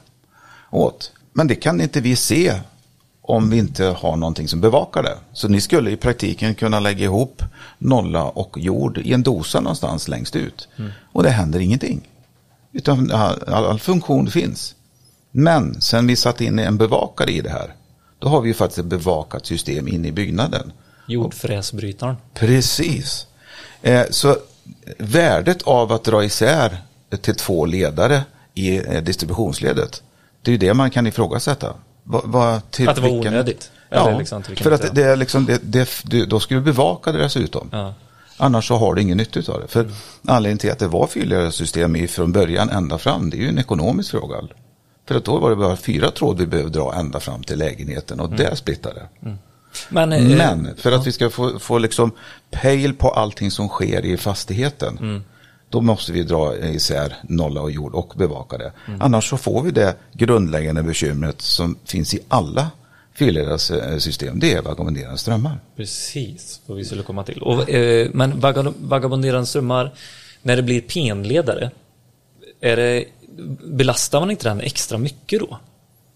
åt. 0.71 1.13
Men 1.33 1.47
det 1.47 1.55
kan 1.55 1.81
inte 1.81 2.01
vi 2.01 2.17
se 2.17 2.55
om 3.23 3.51
vi 3.51 3.59
inte 3.59 3.85
har 3.85 4.17
någonting 4.17 4.49
som 4.49 4.61
bevakar 4.61 5.03
det. 5.03 5.17
Så 5.33 5.49
ni 5.49 5.61
skulle 5.61 5.91
i 5.91 5.97
praktiken 5.97 6.55
kunna 6.55 6.81
lägga 6.81 7.05
ihop 7.05 7.43
nolla 7.79 8.25
och 8.25 8.59
jord 8.59 8.99
i 8.99 9.13
en 9.13 9.23
dosa 9.23 9.61
någonstans 9.61 10.09
längst 10.09 10.37
ut. 10.37 10.69
Och 11.13 11.23
det 11.23 11.31
händer 11.31 11.61
ingenting. 11.61 12.09
Utan 12.73 13.13
all, 13.13 13.43
all 13.47 13.79
funktion 13.79 14.31
finns. 14.31 14.75
Men 15.31 15.81
sen 15.81 16.07
vi 16.07 16.17
satt 16.17 16.41
in 16.41 16.59
en 16.59 16.77
bevakare 16.77 17.31
i 17.31 17.41
det 17.41 17.51
här, 17.51 17.75
då 18.19 18.29
har 18.29 18.41
vi 18.41 18.49
ju 18.49 18.55
faktiskt 18.55 18.79
ett 18.79 18.85
bevakat 18.85 19.47
system 19.47 19.89
inne 19.89 20.09
i 20.09 20.13
byggnaden. 20.13 20.73
Jordfräsbrytaren. 21.07 22.17
Precis. 22.35 23.27
Eh, 23.83 24.03
så 24.11 24.37
värdet 24.99 25.63
av 25.63 25.93
att 25.93 26.05
dra 26.05 26.25
isär 26.25 26.79
till 27.21 27.35
två 27.35 27.67
ledare 27.67 28.23
i 28.55 28.77
eh, 28.77 29.03
distributionsledet, 29.03 30.03
det 30.43 30.51
är 30.51 30.53
ju 30.53 30.59
det 30.59 30.75
man 30.75 30.91
kan 30.91 31.07
ifrågasätta. 31.07 31.75
Va, 32.05 32.23
va, 32.25 32.61
till 32.71 32.89
Att 32.89 32.97
det 32.97 33.03
var 33.03 33.09
vilken- 33.09 33.33
onödigt. 33.33 33.71
Ja, 33.91 34.19
liksom 34.19 34.43
för 34.43 34.73
att 34.73 34.83
nytta. 34.83 34.95
det 34.95 35.03
är 35.03 35.17
liksom, 35.17 35.47
det, 35.47 35.61
det, 35.63 35.89
det, 36.05 36.25
då 36.27 36.41
skulle 36.41 36.61
du 36.61 36.65
bevaka 36.65 37.13
det 37.13 37.19
dessutom. 37.19 37.69
Ja. 37.73 37.95
Annars 38.39 38.69
så 38.69 38.77
har 38.77 38.95
du 38.95 39.03
ingen 39.03 39.17
nytta 39.17 39.53
av 39.53 39.61
det. 39.61 39.69
För 39.69 39.91
anledningen 40.27 40.59
till 40.59 40.71
att 40.73 40.79
det 40.79 40.89
var 40.89 41.07
fyrledarsystem 41.07 42.09
från 42.09 42.33
början 42.33 42.71
ända 42.71 42.99
fram, 42.99 43.31
det 43.31 43.37
är 43.37 43.41
ju 43.41 43.49
en 43.49 43.59
ekonomisk 43.59 44.11
fråga. 44.11 44.37
För 45.09 45.15
att 45.15 45.25
då 45.25 45.39
var 45.39 45.51
det 45.51 45.57
bara 45.57 45.77
fyra 45.77 46.11
tråd 46.11 46.39
vi 46.39 46.47
behövde 46.47 46.79
dra 46.79 46.95
ända 46.95 47.21
fram 47.21 47.43
till 47.43 47.59
lägenheten 47.59 48.21
och 48.21 48.31
där 48.31 48.55
splittade 48.55 48.95
det. 48.95 49.37
Men, 49.89 50.13
eh, 50.13 50.23
Men 50.23 50.77
för 50.77 50.93
att 50.93 51.07
vi 51.07 51.13
ska 51.13 51.31
få, 51.31 51.59
få 51.59 51.79
liksom 51.79 52.11
pejl 52.51 52.95
på 52.95 53.11
allting 53.11 53.51
som 53.51 53.69
sker 53.69 54.05
i 54.05 54.17
fastigheten. 54.17 55.25
Då 55.71 55.81
måste 55.81 56.13
vi 56.13 56.23
dra 56.23 56.57
isär 56.57 57.17
nolla 57.23 57.61
och 57.61 57.71
jord 57.71 57.95
och 57.95 58.13
bevaka 58.17 58.59
det. 58.59 58.73
Annars 59.01 59.31
så 59.31 59.37
får 59.37 59.63
vi 59.63 59.71
det 59.71 59.97
grundläggande 60.13 60.83
bekymret 60.83 61.41
som 61.41 61.77
finns 61.85 62.15
i 62.15 62.21
alla 62.29 62.71
fyrledarsystem. 63.19 64.39
Det 64.41 64.53
är 64.53 64.63
vagabonderande 64.63 65.19
strömmar. 65.19 65.61
Precis, 65.77 66.61
vad 66.67 66.77
vi 66.79 66.85
skulle 66.85 67.03
komma 67.03 67.25
till. 67.25 67.43
Och, 67.43 67.71
eh, 67.71 68.09
men 68.13 68.41
vaga- 68.41 68.75
vagabonderande 68.81 69.47
strömmar, 69.47 69.93
när 70.43 70.57
det 70.57 70.63
blir 70.63 70.81
penledare, 70.81 71.71
är 72.61 72.77
det, 72.77 73.05
belastar 73.65 74.21
man 74.21 74.31
inte 74.31 74.49
den 74.49 74.61
extra 74.61 74.99
mycket 74.99 75.41
då? 75.41 75.59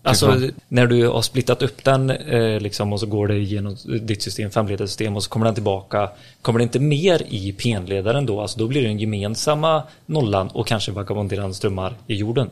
Alltså 0.04 0.26
när 0.68 0.86
du 0.86 1.06
har 1.08 1.22
splittat 1.22 1.62
upp 1.62 1.84
den 1.84 2.10
eh, 2.10 2.60
liksom, 2.60 2.92
och 2.92 3.00
så 3.00 3.06
går 3.06 3.28
det 3.28 3.36
igenom 3.38 3.76
ditt 4.02 4.22
system, 4.22 4.50
femledarsystem 4.50 5.16
och 5.16 5.24
så 5.24 5.30
kommer 5.30 5.46
den 5.46 5.54
tillbaka. 5.54 6.10
Kommer 6.42 6.58
det 6.58 6.62
inte 6.62 6.78
mer 6.80 7.22
i 7.28 7.52
penledaren 7.52 8.26
då? 8.26 8.40
Alltså 8.40 8.58
då 8.58 8.66
blir 8.68 8.82
det 8.82 8.88
den 8.88 8.98
gemensamma 8.98 9.82
nollan 10.06 10.48
och 10.48 10.66
kanske 10.66 10.92
vagabonderande 10.92 11.54
strömmar 11.54 11.94
i 12.06 12.14
jorden. 12.14 12.50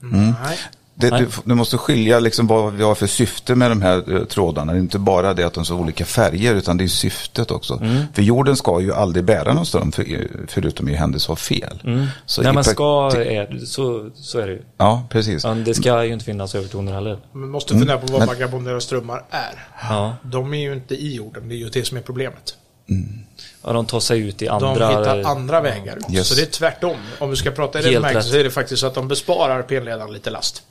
Nej. 0.00 0.58
Det, 1.00 1.10
Nej. 1.10 1.20
du, 1.20 1.28
du 1.44 1.54
måste 1.54 1.76
skilja 1.78 2.20
liksom 2.20 2.46
vad 2.46 2.72
vi 2.74 2.82
har 2.84 2.94
för 2.94 3.06
syfte 3.06 3.54
med 3.54 3.70
de 3.70 3.82
här 3.82 4.14
eh, 4.16 4.24
trådarna. 4.24 4.72
Det 4.72 4.78
är 4.78 4.80
inte 4.80 4.98
bara 4.98 5.34
det 5.34 5.44
att 5.44 5.54
de 5.54 5.60
är 5.60 5.64
så 5.64 5.76
olika 5.76 6.04
färger 6.04 6.54
utan 6.54 6.76
det 6.76 6.84
är 6.84 6.88
syftet 6.88 7.50
också. 7.50 7.74
Mm. 7.82 8.02
För 8.14 8.22
jorden 8.22 8.56
ska 8.56 8.80
ju 8.80 8.94
aldrig 8.94 9.24
bära 9.24 9.52
någon 9.52 9.66
ström 9.66 9.92
för, 9.92 10.04
förutom 10.48 10.88
i 10.88 10.94
händelse 10.94 11.32
av 11.32 11.36
fel. 11.36 11.82
Så 12.26 12.42
När 12.42 12.50
i 12.50 12.52
man 12.52 12.62
prak- 12.64 12.72
ska, 12.72 13.10
är, 13.20 13.64
så, 13.66 14.10
så 14.14 14.38
är 14.38 14.46
det 14.46 14.52
ju. 14.52 14.62
Ja, 14.76 15.06
precis. 15.10 15.44
Ja, 15.44 15.54
det 15.54 15.74
ska 15.74 16.04
ju 16.04 16.12
inte 16.12 16.24
finnas 16.24 16.54
övertoner 16.54 16.92
heller. 16.92 17.18
Man 17.32 17.48
måste 17.48 17.74
fundera 17.74 17.98
på 17.98 18.06
vad 18.06 18.18
men- 18.18 18.28
vagabonderande 18.28 18.80
strömmar 18.80 19.24
är. 19.30 19.66
Ja. 19.88 20.16
De 20.22 20.54
är 20.54 20.58
ju 20.60 20.72
inte 20.72 20.94
i 20.94 21.14
jorden, 21.14 21.48
det 21.48 21.54
är 21.54 21.58
ju 21.58 21.68
det 21.68 21.86
som 21.86 21.96
är 21.96 22.02
problemet. 22.02 22.54
Ja, 23.64 23.72
de 23.72 23.86
tar 23.86 24.00
sig 24.00 24.20
ut 24.28 24.42
i 24.42 24.46
De 24.46 24.64
andra... 24.64 24.88
hittar 24.88 25.22
andra 25.22 25.60
vägar 25.60 25.96
ut. 25.96 26.14
Yes. 26.14 26.28
Så 26.28 26.34
det 26.34 26.42
är 26.42 26.46
tvärtom. 26.46 26.96
Om 27.18 27.30
vi 27.30 27.36
ska 27.36 27.50
prata 27.50 27.78
i 27.78 27.82
den 27.82 27.92
bemärkelsen 27.94 28.22
rätt. 28.22 28.32
så 28.32 28.38
är 28.40 28.44
det 28.44 28.50
faktiskt 28.50 28.80
så 28.80 28.86
att 28.86 28.94
de 28.94 29.08
besparar 29.08 29.62
penledaren 29.62 30.12
lite 30.12 30.30
last. 30.30 30.62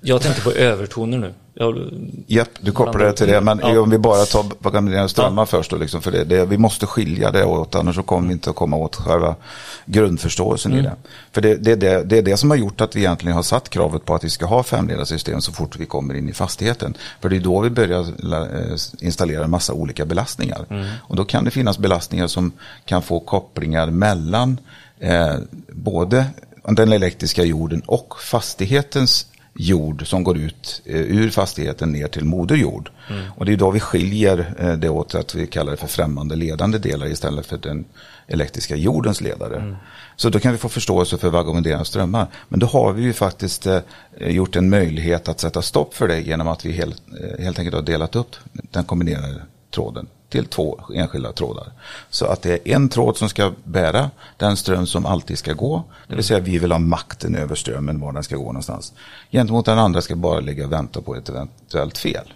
Jag 0.00 0.22
tänkte 0.22 0.42
på 0.42 0.52
övertoner 0.52 1.18
nu. 1.18 1.34
Jag, 1.54 1.90
Japp, 2.26 2.48
du 2.60 2.72
kopplar 2.72 3.04
det 3.06 3.12
till 3.12 3.26
det. 3.28 3.40
Men 3.40 3.58
Ja. 3.62 3.80
om 3.80 3.90
vi 3.90 3.98
bara 3.98 4.24
tar 4.24 4.44
vagabonderande 4.58 5.08
strömmar 5.08 5.46
först 5.46 5.70
då, 5.70 5.76
liksom, 5.76 6.02
för 6.02 6.10
det, 6.10 6.24
det, 6.24 6.44
vi 6.46 6.58
måste 6.58 6.86
skilja 6.86 7.30
det 7.30 7.44
åt, 7.44 7.74
annars 7.74 7.94
så 7.96 8.02
kommer 8.02 8.28
vi 8.28 8.32
inte 8.32 8.50
att 8.50 8.56
komma 8.56 8.76
åt 8.76 8.96
själva 8.96 9.36
grundförståelsen 9.84 10.72
Mm. 10.72 10.84
i 10.84 10.88
det. 10.88 10.96
För 11.32 11.40
det, 11.40 11.54
det, 11.56 11.74
det, 11.76 12.02
det 12.04 12.18
är 12.18 12.22
det 12.22 12.36
som 12.36 12.50
har 12.50 12.56
gjort 12.56 12.80
att 12.80 12.96
vi 12.96 13.00
egentligen 13.00 13.36
har 13.36 13.42
satt 13.42 13.68
kravet 13.70 14.04
på 14.04 14.14
att 14.14 14.24
vi 14.24 14.30
ska 14.30 14.46
ha 14.46 14.62
femledarsystem 14.62 15.40
så 15.40 15.52
fort 15.52 15.76
vi 15.76 15.86
kommer 15.86 16.14
in 16.14 16.28
i 16.28 16.32
fastigheten. 16.32 16.94
För 17.20 17.28
det 17.28 17.36
är 17.36 17.40
då 17.40 17.60
vi 17.60 17.70
börjar 17.70 18.00
eh, 18.00 18.76
installera 19.00 19.44
en 19.44 19.50
massa 19.50 19.72
olika 19.72 20.04
belastningar. 20.04 20.64
Mm. 20.70 20.86
Och 21.02 21.16
då 21.16 21.24
kan 21.24 21.44
det 21.44 21.50
finnas 21.50 21.78
belastningar 21.78 22.17
som 22.26 22.52
kan 22.84 23.02
få 23.02 23.20
kopplingar 23.20 23.90
mellan 23.90 24.60
eh, 24.98 25.36
både 25.72 26.26
den 26.62 26.92
elektriska 26.92 27.44
jorden 27.44 27.82
och 27.86 28.14
fastighetens 28.20 29.26
jord 29.54 30.06
som 30.06 30.24
går 30.24 30.38
ut 30.38 30.82
eh, 30.84 31.00
ur 31.00 31.30
fastigheten 31.30 31.92
ner 31.92 32.08
till 32.08 32.24
moderjord. 32.24 32.90
Och 33.36 33.44
det 33.44 33.52
är 33.52 33.56
då 33.56 33.70
vi 33.70 33.80
skiljer 33.80 34.54
eh, 34.58 34.72
det 34.72 34.88
åt 34.88 35.14
att 35.14 35.34
vi 35.34 35.46
kallar 35.46 35.70
det 35.70 35.76
för 35.76 35.86
främmande 35.86 36.36
ledande 36.36 36.78
delar 36.78 37.06
istället 37.06 37.46
för 37.46 37.58
den 37.58 37.84
elektriska 38.26 38.76
jordens 38.76 39.20
ledare. 39.20 39.76
Så 40.16 40.30
då 40.30 40.38
kan 40.38 40.52
vi 40.52 40.58
få 40.58 40.68
förståelse 40.68 41.18
för 41.18 41.30
vagabonderande 41.30 41.84
strömmar. 41.84 42.26
Men 42.48 42.60
då 42.60 42.66
har 42.66 42.92
vi 42.92 43.02
ju 43.02 43.12
faktiskt 43.12 43.66
eh, 43.66 43.80
gjort 44.18 44.56
en 44.56 44.70
möjlighet 44.70 45.28
att 45.28 45.40
sätta 45.40 45.62
stopp 45.62 45.94
för 45.94 46.08
det 46.08 46.20
genom 46.20 46.48
att 46.48 46.64
vi 46.64 46.72
helt, 46.72 47.02
eh, 47.20 47.44
helt 47.44 47.58
enkelt 47.58 47.74
har 47.74 47.82
delat 47.82 48.16
upp 48.16 48.36
den 48.52 48.84
kombinerade 48.84 49.42
tråden 49.74 50.06
till 50.28 50.46
två 50.46 50.80
enskilda 50.94 51.32
trådar. 51.32 51.72
Så 52.10 52.26
att 52.26 52.42
det 52.42 52.52
är 52.52 52.74
en 52.74 52.88
tråd 52.88 53.16
som 53.16 53.28
ska 53.28 53.52
bära 53.64 54.10
den 54.36 54.56
ström 54.56 54.86
som 54.86 55.06
alltid 55.06 55.38
ska 55.38 55.52
gå. 55.52 55.84
Det 56.08 56.14
vill 56.14 56.24
säga 56.24 56.40
vi 56.40 56.58
vill 56.58 56.72
ha 56.72 56.78
makten 56.78 57.34
över 57.34 57.54
strömmen 57.54 58.00
var 58.00 58.12
den 58.12 58.24
ska 58.24 58.36
gå 58.36 58.44
någonstans. 58.44 58.92
Gentemot 59.30 59.66
den 59.66 59.78
andra 59.78 60.00
ska 60.00 60.16
bara 60.16 60.40
ligga 60.40 60.64
och 60.64 60.72
vänta 60.72 61.00
på 61.00 61.16
ett 61.16 61.28
eventuellt 61.28 61.98
fel. 61.98 62.32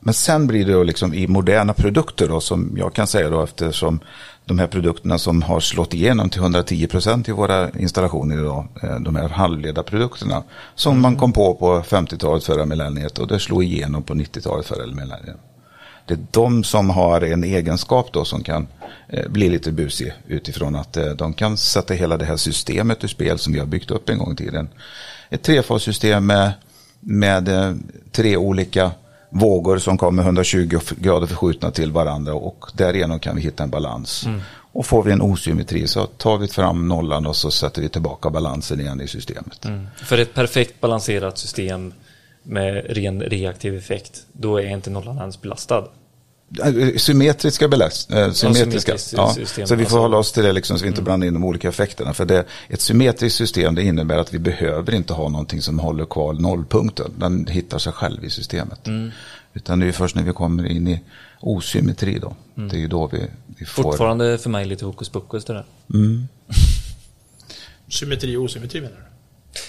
Men 0.00 0.14
sen 0.14 0.46
blir 0.46 0.66
det 0.66 0.72
då 0.72 0.82
liksom 0.82 1.14
i 1.14 1.26
moderna 1.26 1.72
produkter 1.72 2.28
då 2.28 2.40
som 2.40 2.74
jag 2.76 2.94
kan 2.94 3.06
säga 3.06 3.30
då 3.30 3.42
eftersom 3.42 4.00
de 4.44 4.58
här 4.58 4.66
produkterna 4.66 5.18
som 5.18 5.42
har 5.42 5.60
slått 5.60 5.94
igenom 5.94 6.30
till 6.30 6.40
110 6.40 6.86
procent 6.86 7.28
i 7.28 7.32
våra 7.32 7.70
installationer 7.70 8.36
idag, 8.36 8.66
eh, 8.82 9.00
de 9.00 9.16
här 9.16 9.28
halvledarprodukterna 9.28 10.42
som 10.74 11.00
man 11.00 11.16
kom 11.16 11.32
på 11.32 11.54
på 11.54 11.80
50-talet 11.80 12.44
förra 12.44 12.66
millenniet 12.66 13.18
och 13.18 13.26
det 13.26 13.38
slog 13.38 13.64
igenom 13.64 14.02
på 14.02 14.14
90-talet 14.14 14.66
förra 14.66 14.86
millenniet. 14.86 15.36
Det 16.06 16.14
är 16.14 16.26
de 16.30 16.64
som 16.64 16.90
har 16.90 17.20
en 17.20 17.44
egenskap 17.44 18.12
då 18.12 18.24
som 18.24 18.42
kan 18.42 18.66
eh, 19.08 19.28
bli 19.28 19.48
lite 19.48 19.72
busig 19.72 20.12
utifrån 20.26 20.76
att 20.76 20.96
eh, 20.96 21.06
de 21.06 21.32
kan 21.32 21.56
sätta 21.56 21.94
hela 21.94 22.16
det 22.16 22.24
här 22.24 22.36
systemet 22.36 23.04
ur 23.04 23.08
spel 23.08 23.38
som 23.38 23.52
vi 23.52 23.58
har 23.58 23.66
byggt 23.66 23.90
upp 23.90 24.08
en 24.08 24.18
gång 24.18 24.32
i 24.32 24.36
tiden. 24.36 24.68
Ett 25.30 25.42
trefassystem 25.42 26.26
med, 26.26 26.52
med 27.00 27.48
eh, 27.48 27.74
tre 28.12 28.36
olika 28.36 28.90
vågor 29.30 29.78
som 29.78 29.98
kommer 29.98 30.22
120 30.22 30.80
grader 30.96 31.26
förskjutna 31.26 31.70
till 31.70 31.92
varandra 31.92 32.34
och 32.34 32.64
därigenom 32.74 33.18
kan 33.18 33.36
vi 33.36 33.42
hitta 33.42 33.62
en 33.62 33.70
balans. 33.70 34.26
Och 34.72 34.86
får 34.86 35.02
vi 35.02 35.12
en 35.12 35.22
osymmetri 35.22 35.86
så 35.86 36.06
tar 36.06 36.38
vi 36.38 36.48
fram 36.48 36.88
nollan 36.88 37.26
och 37.26 37.36
så 37.36 37.50
sätter 37.50 37.82
vi 37.82 37.88
tillbaka 37.88 38.30
balansen 38.30 38.80
igen 38.80 39.00
i 39.00 39.08
systemet. 39.08 39.66
För 39.96 40.18
ett 40.18 40.34
perfekt 40.34 40.80
balanserat 40.80 41.38
system 41.38 41.92
med 42.44 42.86
ren 42.88 43.22
reaktiv 43.22 43.76
effekt, 43.76 44.26
då 44.32 44.60
är 44.60 44.68
inte 44.68 44.90
nollan 44.90 45.18
ens 45.18 45.40
belastad. 45.40 45.88
Eh, 46.64 46.96
Symmetriska 46.96 47.68
belast, 47.68 48.10
eh, 48.10 48.30
symmetriska. 48.32 48.98
symmetriskt 48.98 49.12
Ja, 49.16 49.34
system, 49.34 49.66
så 49.66 49.74
vi 49.74 49.84
får 49.84 49.86
alltså. 49.86 49.98
hålla 49.98 50.16
oss 50.16 50.32
till 50.32 50.42
det 50.42 50.52
liksom, 50.52 50.78
så 50.78 50.82
vi 50.84 50.88
inte 50.88 51.02
blandar 51.02 51.26
in 51.26 51.34
de 51.34 51.44
olika 51.44 51.68
effekterna. 51.68 52.14
För 52.14 52.24
det, 52.24 52.44
ett 52.68 52.80
symmetriskt 52.80 53.38
system 53.38 53.74
det 53.74 53.82
innebär 53.82 54.18
att 54.18 54.34
vi 54.34 54.38
behöver 54.38 54.94
inte 54.94 55.12
ha 55.12 55.28
någonting 55.28 55.62
som 55.62 55.78
håller 55.78 56.04
kvar 56.04 56.32
nollpunkten. 56.32 57.12
Den 57.16 57.46
hittar 57.46 57.78
sig 57.78 57.92
själv 57.92 58.24
i 58.24 58.30
systemet. 58.30 58.88
Utan 59.54 59.80
det 59.80 59.86
är 59.86 59.92
först 59.92 60.16
när 60.16 60.22
vi 60.22 60.32
kommer 60.32 60.66
in 60.66 60.88
i 60.88 61.00
osymmetri 61.40 62.18
då. 62.18 62.36
Det 62.54 62.76
är 62.76 62.80
ju 62.80 62.88
då 62.88 63.06
vi, 63.06 63.18
vi 63.58 63.64
får... 63.64 63.82
Fortfarande 63.82 64.38
för 64.38 64.50
mig 64.50 64.64
lite 64.64 64.84
hokus 64.84 65.08
pokus 65.08 65.44
det 65.44 65.52
där. 65.52 65.64
Symmetri 67.88 68.36
och 68.36 68.42
osymmetri 68.42 68.80
menar 68.80 68.96
du? 68.96 69.13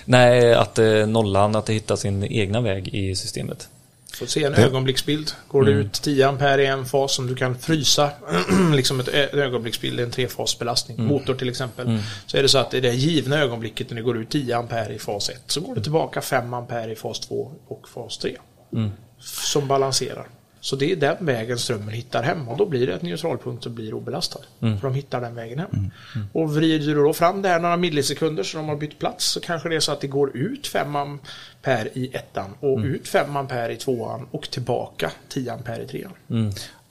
Nej, 0.06 0.54
att 0.54 0.80
eh, 0.80 1.08
nollan, 1.08 1.56
att 1.56 1.66
det 1.66 1.74
hittar 1.74 1.96
sin 1.96 2.24
egna 2.24 2.62
väg 2.62 2.88
i 2.88 3.16
systemet. 3.16 3.70
Får 4.14 4.26
se 4.26 4.44
en 4.44 4.52
Det- 4.52 4.64
ögonblicksbild. 4.66 5.32
Går 5.48 5.66
det 5.66 5.72
ut 5.72 5.94
10 5.94 6.28
ampere 6.28 6.64
i 6.64 6.66
en 6.66 6.86
fas 6.86 7.16
som 7.16 7.28
du 7.28 7.36
kan 7.36 7.58
frysa, 7.58 8.10
liksom 8.76 9.00
ett 9.00 9.08
ögonblicksbild, 9.34 10.00
en 10.00 10.12
trefasbelastning, 10.12 11.04
motor 11.08 11.34
till 11.36 11.50
exempel. 11.50 12.00
Så 12.26 12.38
är 12.38 12.42
det 12.42 12.50
så 12.50 12.58
att 12.58 12.74
i 12.74 12.80
det 12.82 12.94
givna 12.94 13.38
ögonblicket 13.42 13.90
när 13.90 13.96
det 13.96 14.02
går 14.02 14.18
ut 14.18 14.30
10 14.30 14.58
ampere 14.58 14.94
i 14.94 15.00
fas 15.00 15.30
1 15.30 15.42
så 15.48 15.62
går 15.62 15.76
det 15.76 15.82
tillbaka 15.82 16.22
5 16.22 16.54
ampere 16.54 16.92
i 16.92 16.96
fas 16.96 17.20
2 17.20 17.52
och 17.68 17.90
fas 17.90 18.18
3. 18.18 18.38
Som 19.20 19.68
balanserar. 19.68 20.28
Så 20.66 20.76
det 20.76 20.92
är 20.92 20.96
den 20.96 21.16
vägen 21.20 21.58
strömmen 21.58 21.90
hittar 21.90 22.24
hem 22.24 22.50
och 22.50 22.58
då 22.58 22.66
blir 22.66 22.88
det 22.88 22.94
ett 22.94 23.02
neutralpunkt 23.02 23.64
som 23.64 23.76
blir 23.76 23.94
obelastad. 23.94 24.40
För 24.60 24.88
de 24.88 24.94
hittar 24.94 25.22
den 25.22 25.36
vägen 25.36 25.60
hem. 25.60 25.92
Och 26.34 26.56
vrider 26.56 26.88
du 26.88 26.94
då 26.94 27.14
fram 27.14 27.42
det 27.42 27.50
här 27.50 27.60
några 27.60 27.78
millisekunder 27.78 28.44
så 28.44 28.58
de 28.58 28.70
har 28.70 28.76
bytt 28.76 29.00
plats 29.00 29.26
så 29.26 29.40
kanske 29.40 29.70
det 29.70 29.76
är 29.76 29.80
så 29.80 29.92
att 29.92 30.02
det 30.02 30.08
går 30.08 30.38
ut 30.38 30.68
5 30.68 30.96
ampere 30.96 31.90
i 31.94 32.16
ettan 32.16 32.50
och 32.60 32.80
ut 32.80 33.08
5 33.08 33.36
ampere 33.36 33.74
i 33.74 33.76
tvåan 33.76 34.28
och 34.32 34.50
tillbaka 34.52 35.12
10 35.30 35.54
ampere 35.54 35.84
i 35.84 35.88
trean. 35.88 36.12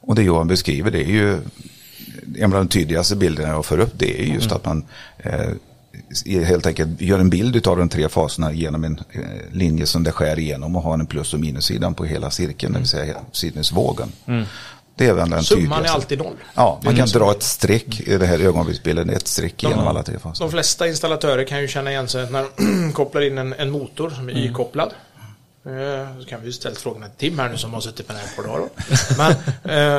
Och 0.00 0.14
det 0.14 0.22
Johan 0.22 0.48
beskriver 0.48 0.90
det 0.90 1.02
är 1.02 1.10
ju 1.10 1.40
en 2.38 2.52
av 2.52 2.58
de 2.58 2.68
tydligaste 2.68 3.16
bilderna 3.16 3.48
jag 3.48 3.66
får 3.66 3.80
upp. 3.80 3.92
Det 3.98 4.22
är 4.22 4.34
just 4.34 4.52
att 4.52 4.64
man 4.64 4.84
eh, 5.18 5.50
helt 6.44 6.66
enkelt 6.66 7.00
gör 7.00 7.18
en 7.18 7.30
bild 7.30 7.66
av 7.66 7.76
de 7.76 7.88
tre 7.88 8.08
faserna 8.08 8.52
genom 8.52 8.84
en 8.84 9.00
eh, 9.12 9.20
linje 9.52 9.86
som 9.86 10.02
det 10.02 10.12
skär 10.12 10.38
igenom 10.38 10.76
och 10.76 10.82
har 10.82 10.94
en 10.94 11.06
plus 11.06 11.34
och 11.34 11.40
minussidan 11.40 11.94
på 11.94 12.04
hela 12.04 12.30
cirkeln, 12.30 12.72
det 12.72 12.78
vill 12.78 12.88
säga 12.88 13.16
sidnesvågen. 13.32 14.12
Det 14.96 15.06
är 15.06 15.14
väl 15.14 15.30
den 15.30 15.44
Summan 15.44 15.62
är 15.62 15.66
tydligaste. 15.66 15.92
alltid 15.92 16.18
noll. 16.18 16.36
Ja, 16.54 16.80
man 16.84 16.96
kan 16.96 17.08
dra 17.08 17.30
ett 17.30 17.42
streck 17.42 18.00
i 18.00 18.18
det 18.18 18.26
här 18.26 18.38
ögonblicksbilden, 18.38 19.10
ett 19.10 19.28
streck 19.28 19.62
genom 19.62 19.86
alla 19.86 20.02
tre 20.02 20.18
faser. 20.18 20.44
De 20.44 20.50
flesta 20.50 20.88
installatörer 20.88 21.44
kan 21.44 21.60
ju 21.60 21.68
känna 21.68 21.90
igen 21.90 22.08
sig 22.08 22.30
när 22.30 22.44
de 22.56 22.92
kopplar 22.94 23.22
in 23.22 23.38
en, 23.38 23.52
en 23.52 23.70
motor 23.70 24.10
som 24.10 24.28
är 24.28 24.32
Y-kopplad. 24.32 24.88
Eh, 24.88 24.94
Så 26.20 26.28
kan 26.28 26.40
vi 26.40 26.46
ju 26.46 26.52
ställa 26.52 26.74
frågorna 26.74 27.08
till 27.08 27.30
Tim 27.30 27.38
här 27.38 27.48
nu 27.48 27.56
som 27.56 27.74
har 27.74 27.80
suttit 27.80 28.08
med 28.08 28.16
den 28.16 28.26
här 28.26 28.36
par 28.36 28.42
dagar. 28.42 28.68
Men 29.18 29.30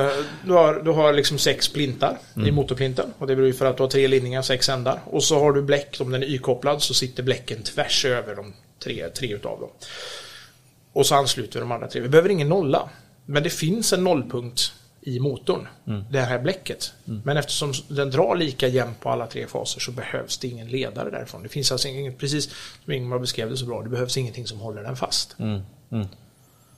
eh, 0.06 0.12
du 0.46 0.54
har, 0.54 0.82
du 0.84 0.92
har 0.92 1.14
liksom 1.14 1.38
sex 1.38 1.70
plintar 1.70 2.18
i 2.48 2.52
motorplinten. 2.52 3.14
Och 3.18 3.28
det 3.28 3.36
beror 3.36 3.48
ju 3.48 3.54
för 3.54 3.66
att 3.66 3.78
du 3.78 3.84
har 3.84 3.90
tre 3.90 4.08
linjer, 4.08 4.42
sex 4.42 4.70
ändar. 4.70 5.02
Och 5.06 5.24
så 5.24 5.40
har 5.40 5.54
du 5.54 5.62
bläck, 5.62 5.98
om 6.00 6.12
den 6.12 6.24
är 6.24 6.28
Y-kopplad 6.28 6.82
så 6.82 6.94
sitter 6.94 7.24
bläcken 7.24 7.64
tvärs 7.64 8.06
över 8.06 8.36
de 8.36 8.54
tre, 8.84 9.10
tre 9.10 9.34
utav 9.34 9.60
dem. 9.60 9.70
Och 10.94 11.06
så 11.06 11.16
ansluter 11.16 11.54
vi 11.54 11.60
de 11.60 11.72
andra 11.72 11.88
tre. 11.88 12.02
Vi 12.02 12.10
behöver 12.10 12.30
ingen 12.30 12.50
nolla. 12.50 12.90
Men 13.26 13.44
det 13.44 13.50
finns 13.50 13.94
en 13.94 14.04
nollpunkt 14.04 14.74
i 15.08 15.20
motorn. 15.20 15.68
Det 16.12 16.22
här 16.22 16.40
bläcket. 16.40 16.94
Men 17.24 17.38
eftersom 17.38 17.74
den 17.88 18.12
drar 18.12 18.36
lika 18.36 18.68
jämnt 18.68 19.00
på 19.00 19.10
alla 19.10 19.28
tre 19.28 19.48
faser 19.48 19.80
så 19.80 19.92
behövs 19.92 20.38
det 20.38 20.48
ingen 20.48 20.68
ledare 20.68 21.10
därifrån. 21.10 21.44
Det 21.44 21.50
finns 21.50 21.72
alltså 21.72 21.88
inget, 21.88 22.18
precis 22.18 22.50
som 22.84 22.94
Ingmar 22.94 23.20
beskrev 23.20 23.50
det 23.50 23.58
så 23.58 23.66
bra, 23.66 23.84
det 23.84 23.90
behövs 23.90 24.18
ingenting 24.18 24.48
som 24.48 24.60
håller 24.60 24.84
den 24.84 24.96
fast. 24.96 25.36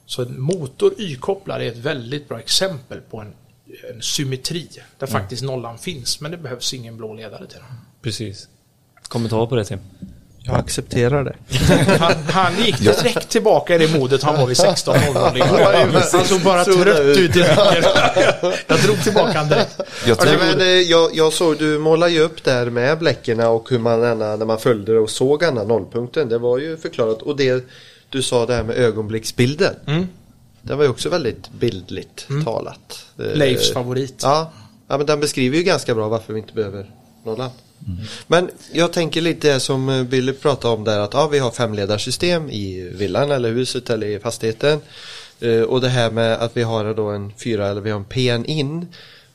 Så 0.06 0.22
en 0.22 0.42
motor 0.42 0.94
Y-kopplad 0.98 1.62
är 1.62 1.66
ett 1.66 1.78
väldigt 1.78 2.28
bra 2.30 2.40
exempel 2.40 3.02
på 3.02 3.20
en, 3.20 3.34
en 3.94 4.02
symmetri. 4.02 4.70
Där 4.98 5.08
faktiskt 5.08 5.44
nollan 5.44 5.78
finns, 5.78 6.22
men 6.22 6.32
det 6.32 6.38
behövs 6.38 6.74
ingen 6.74 6.98
blå 6.98 7.14
ledare 7.14 7.48
till 7.48 7.58
den. 7.58 7.78
Precis. 8.02 8.50
Kommentar 9.08 9.46
på 9.46 9.56
det 9.56 9.66
Tim? 9.66 9.80
Jag 10.48 10.56
accepterar 10.56 11.24
det. 11.24 11.36
Han, 12.00 12.14
han 12.30 12.66
gick 12.66 12.80
direkt 12.80 13.30
tillbaka 13.30 13.76
i 13.76 13.78
det 13.78 14.00
modet 14.00 14.24
han 14.24 14.38
var 14.40 14.48
vid 14.48 14.58
16.00. 14.58 16.18
Han 16.18 16.26
såg 16.26 16.42
bara 16.42 16.66
trött 16.66 17.00
ut 17.00 17.18
i 17.18 17.30
blicken. 17.30 17.84
Jag 18.68 18.80
drog 18.80 19.04
tillbaka 19.04 19.32
han 19.32 19.50
direkt. 19.50 19.80
Jag 20.06 20.20
tror, 20.20 20.38
Nej, 20.38 20.48
men, 20.48 20.62
eh, 20.62 20.68
jag, 20.68 21.16
jag 21.16 21.34
såg, 21.34 21.58
du 21.58 21.80
målar 21.80 22.08
ju 22.08 22.20
upp 22.20 22.44
där 22.44 22.70
med 22.70 22.98
bläckerna 22.98 23.50
och 23.50 23.70
hur 23.70 23.80
man 23.80 24.04
ena, 24.04 24.36
när 24.36 24.46
man 24.46 24.60
följde 24.60 25.00
och 25.00 25.10
såg 25.10 25.40
denna 25.40 25.64
nollpunkten. 25.64 26.30
Det 26.30 26.38
var 26.38 26.58
ju 26.58 26.78
förklarat. 26.78 27.22
Och 27.22 27.38
det 27.38 27.66
du 28.10 28.22
sa 28.22 28.46
där 28.46 28.64
med 28.64 28.76
ögonblicksbilden. 28.78 29.76
Mm. 29.88 30.08
Det 30.62 30.76
var 30.76 30.84
ju 30.84 30.90
också 30.90 31.10
väldigt 31.10 31.50
bildligt 31.50 32.28
talat. 32.46 33.06
Eh, 33.20 33.26
Leifs 33.26 33.74
favorit. 33.74 34.20
Ja, 34.24 34.52
ja, 34.88 34.98
men 34.98 35.08
den 35.08 35.20
beskriver 35.20 35.58
ju 35.58 35.64
ganska 35.64 35.96
bra 35.96 36.08
varför 36.08 36.34
vi 36.34 36.40
inte 36.40 36.54
behöver 36.54 36.92
nollan. 37.24 37.50
Men 38.28 38.50
jag 38.72 38.94
tänker 38.94 39.22
lite 39.22 39.60
som 39.60 40.08
Billy 40.10 40.34
pratade 40.34 40.74
om 40.74 40.84
där 40.84 41.00
att 41.00 41.14
ja, 41.14 41.28
vi 41.28 41.40
har 41.40 41.52
femledarsystem 41.52 42.50
i 42.50 42.90
villan 42.94 43.32
eller 43.32 43.52
huset 43.52 43.90
eller 43.90 44.08
i 44.08 44.20
fastigheten. 44.20 44.82
Uh, 45.44 45.62
Och 45.62 45.82
det 45.82 45.90
här 45.90 46.12
med 46.12 46.34
att 46.34 46.58
vi 46.58 46.64
har 46.64 46.94
då 46.94 47.08
en 47.10 47.34
fyra 47.44 47.68
eller 47.68 47.82
vi 47.82 47.90
har 47.90 48.00
en 48.00 48.06
PN 48.06 48.46
in. 48.46 48.88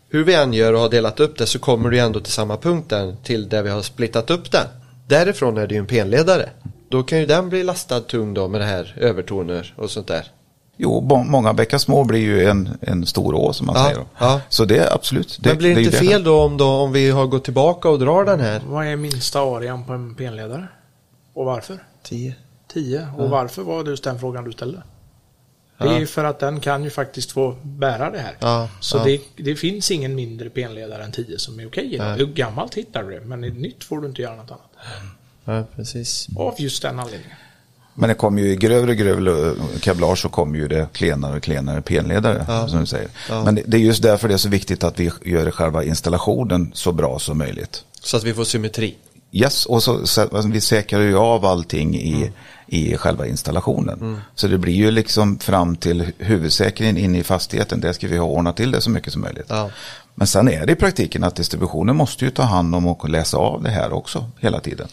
Hur 0.09 0.25
vi 0.25 0.35
än 0.35 0.53
gör 0.53 0.73
och 0.73 0.81
har 0.81 0.89
delat 0.89 1.21
upp 1.21 1.39
det 1.39 1.47
så 1.47 1.59
kommer 1.59 1.91
du 1.91 1.99
ändå 1.99 2.21
till 2.21 2.33
samma 2.33 2.57
punkt 2.57 2.91
där 2.91 3.17
till 3.25 3.49
där 3.49 3.63
vi 3.63 3.71
har 3.71 3.83
splittat 3.83 4.31
upp 4.31 4.51
den. 4.53 4.67
Därifrån 5.09 5.59
är 5.59 5.67
det 5.67 5.75
ju 5.75 5.79
en 5.79 5.87
PN-ledare. 5.87 6.51
Då 6.89 7.03
kan 7.03 7.19
ju 7.19 7.27
den 7.27 7.49
bli 7.49 7.65
lastad 7.65 8.01
tung 8.01 8.35
då 8.35 8.49
med 8.49 8.61
det 8.61 8.65
här 8.65 8.95
övertoner 9.01 9.75
och 9.77 9.91
sånt 9.91 10.07
där 10.07 10.27
jo, 10.77 11.01
må- 11.01 11.25
många 11.25 11.53
bäckar 11.55 11.79
små 11.79 12.05
blir 12.05 12.21
ju 12.21 12.45
en, 12.47 12.79
en 12.81 13.07
stor 13.07 13.35
å 13.35 13.53
som 13.53 13.67
man 13.67 13.77
Ja, 13.77 13.85
säger. 13.85 14.05
ja. 14.19 14.41
Så 14.49 14.65
det 14.65 14.79
är 14.79 14.95
absolut. 14.95 15.39
Det, 15.41 15.49
Men 15.49 15.59
blir 15.59 15.75
det 15.75 15.81
ju 15.81 15.87
inte 15.87 15.99
fel 15.99 16.25
då 16.25 16.43
om, 16.43 16.57
då 16.57 16.67
om 16.69 16.93
vi 16.93 17.11
har 17.11 17.27
gått 17.27 17.45
tillbaka 17.45 17.89
och 17.89 17.99
drar 17.99 18.25
den 18.25 18.41
här? 18.41 18.63
Vad 18.67 18.87
är 18.87 18.97
minsta 18.97 19.41
arean 19.41 19.85
på 19.85 19.93
en 19.93 20.15
penledare? 20.15 20.67
Och 21.35 21.45
varför? 21.45 21.79
10. 22.03 22.35
10. 22.73 23.09
Och 23.19 23.31
varför 23.31 23.63
var 23.63 23.85
det 23.85 23.91
just 23.91 24.05
den 24.05 24.19
frågan 24.21 24.45
du 24.45 24.53
ställde? 24.53 24.83
Det 25.79 25.85
Ja. 25.89 25.93
är 26.01 26.07
för 26.07 26.25
att 26.25 26.39
den 26.39 26.61
kan 26.61 26.85
ju 26.85 26.91
faktiskt 26.91 27.33
få 27.33 27.57
bära 27.63 28.11
det 28.11 28.19
här. 28.19 28.37
Ja, 28.41 28.69
Så 28.81 28.97
ja. 28.99 29.05
Det, 29.05 29.21
det 29.37 29.57
finns 29.57 29.91
ingen 29.91 30.15
mindre 30.15 30.51
penledare 30.51 31.05
än 31.05 31.13
10 31.13 31.39
som 31.39 31.61
är 31.61 31.67
okej. 31.69 32.01
Hur 32.19 32.27
gammalt 32.27 32.75
hittar 32.75 33.03
du 33.03 33.11
det? 33.11 33.21
Men 33.21 33.45
i 33.45 33.51
nytt 33.51 33.85
får 33.85 34.01
du 34.01 34.09
inte 34.09 34.23
göra 34.23 34.37
något 34.37 34.51
annat. 34.51 34.71
Ja, 35.45 35.65
precis. 35.77 36.29
Av 36.37 36.55
just 36.59 36.83
den 36.83 36.99
anledningen. 36.99 37.37
Men 37.95 38.09
det 38.09 38.15
kommer 38.15 38.43
ju 38.43 38.49
i 38.53 38.57
grövre 38.57 38.91
och 38.91 38.97
grövre 38.97 39.55
kablage 39.81 40.19
så 40.19 40.29
kommer 40.29 40.59
ju 40.59 40.69
det 40.69 40.87
klenare 40.93 41.37
och 41.37 41.43
klenare 41.43 41.83
penledare 41.83 42.69
som 42.69 42.81
du 42.81 42.87
säger. 42.87 43.09
Ja. 43.29 43.45
Men 43.45 43.55
det- 43.67 43.77
är 43.77 43.81
just 43.81 44.03
därför 44.03 44.29
det 44.29 44.35
är 44.35 44.39
så 44.39 44.49
viktigt 44.49 44.85
att 44.85 45.01
vi 45.01 45.11
gör 45.25 45.51
själva 45.51 45.85
installationen 45.85 46.71
så 46.75 46.93
bra 46.93 47.19
som 47.19 47.39
möjligt. 47.39 47.85
Så 48.01 48.17
att 48.17 48.25
vi 48.25 48.35
får 48.35 48.45
symmetri. 48.45 48.97
Yes, 49.35 49.67
och 49.67 49.83
så, 49.83 50.07
så 50.07 50.21
alltså, 50.21 50.49
vi 50.49 50.61
säkrar 50.61 51.01
ju 51.01 51.17
av 51.19 51.45
allting 51.45 51.95
i, 51.97 52.15
Mm. 52.15 52.33
i 52.67 52.97
själva 52.97 53.27
installationen. 53.27 54.21
Så 54.35 54.49
det 54.49 54.59
blir 54.59 54.73
ju 54.75 54.91
liksom 54.91 55.39
fram 55.39 55.77
till 55.77 56.13
huvudsäkringen 56.19 56.97
in 56.97 57.15
i 57.15 57.23
fastigheten. 57.23 57.81
Där 57.81 57.93
ska 57.93 58.09
vi 58.09 58.17
ha 58.17 58.27
ordnat 58.27 58.57
till 58.57 58.71
det 58.71 58.81
så 58.81 58.91
mycket 58.91 59.13
som 59.13 59.23
möjligt. 59.23 59.47
Ja. 59.49 59.71
Men 60.15 60.27
sen 60.27 60.49
är 60.49 60.67
det 60.67 60.73
i 60.73 60.77
praktiken 60.77 61.25
att 61.25 61.37
distributionen 61.37 61.97
måste 61.97 62.25
ju 62.25 62.31
ta 62.31 62.43
hand 62.43 62.75
om 62.75 62.87
och 62.87 63.09
läsa 63.09 63.37
av 63.37 63.63
det 63.63 63.71
här 63.71 63.93
också 63.93 64.31
hela 64.41 64.61
tiden. 64.61 64.89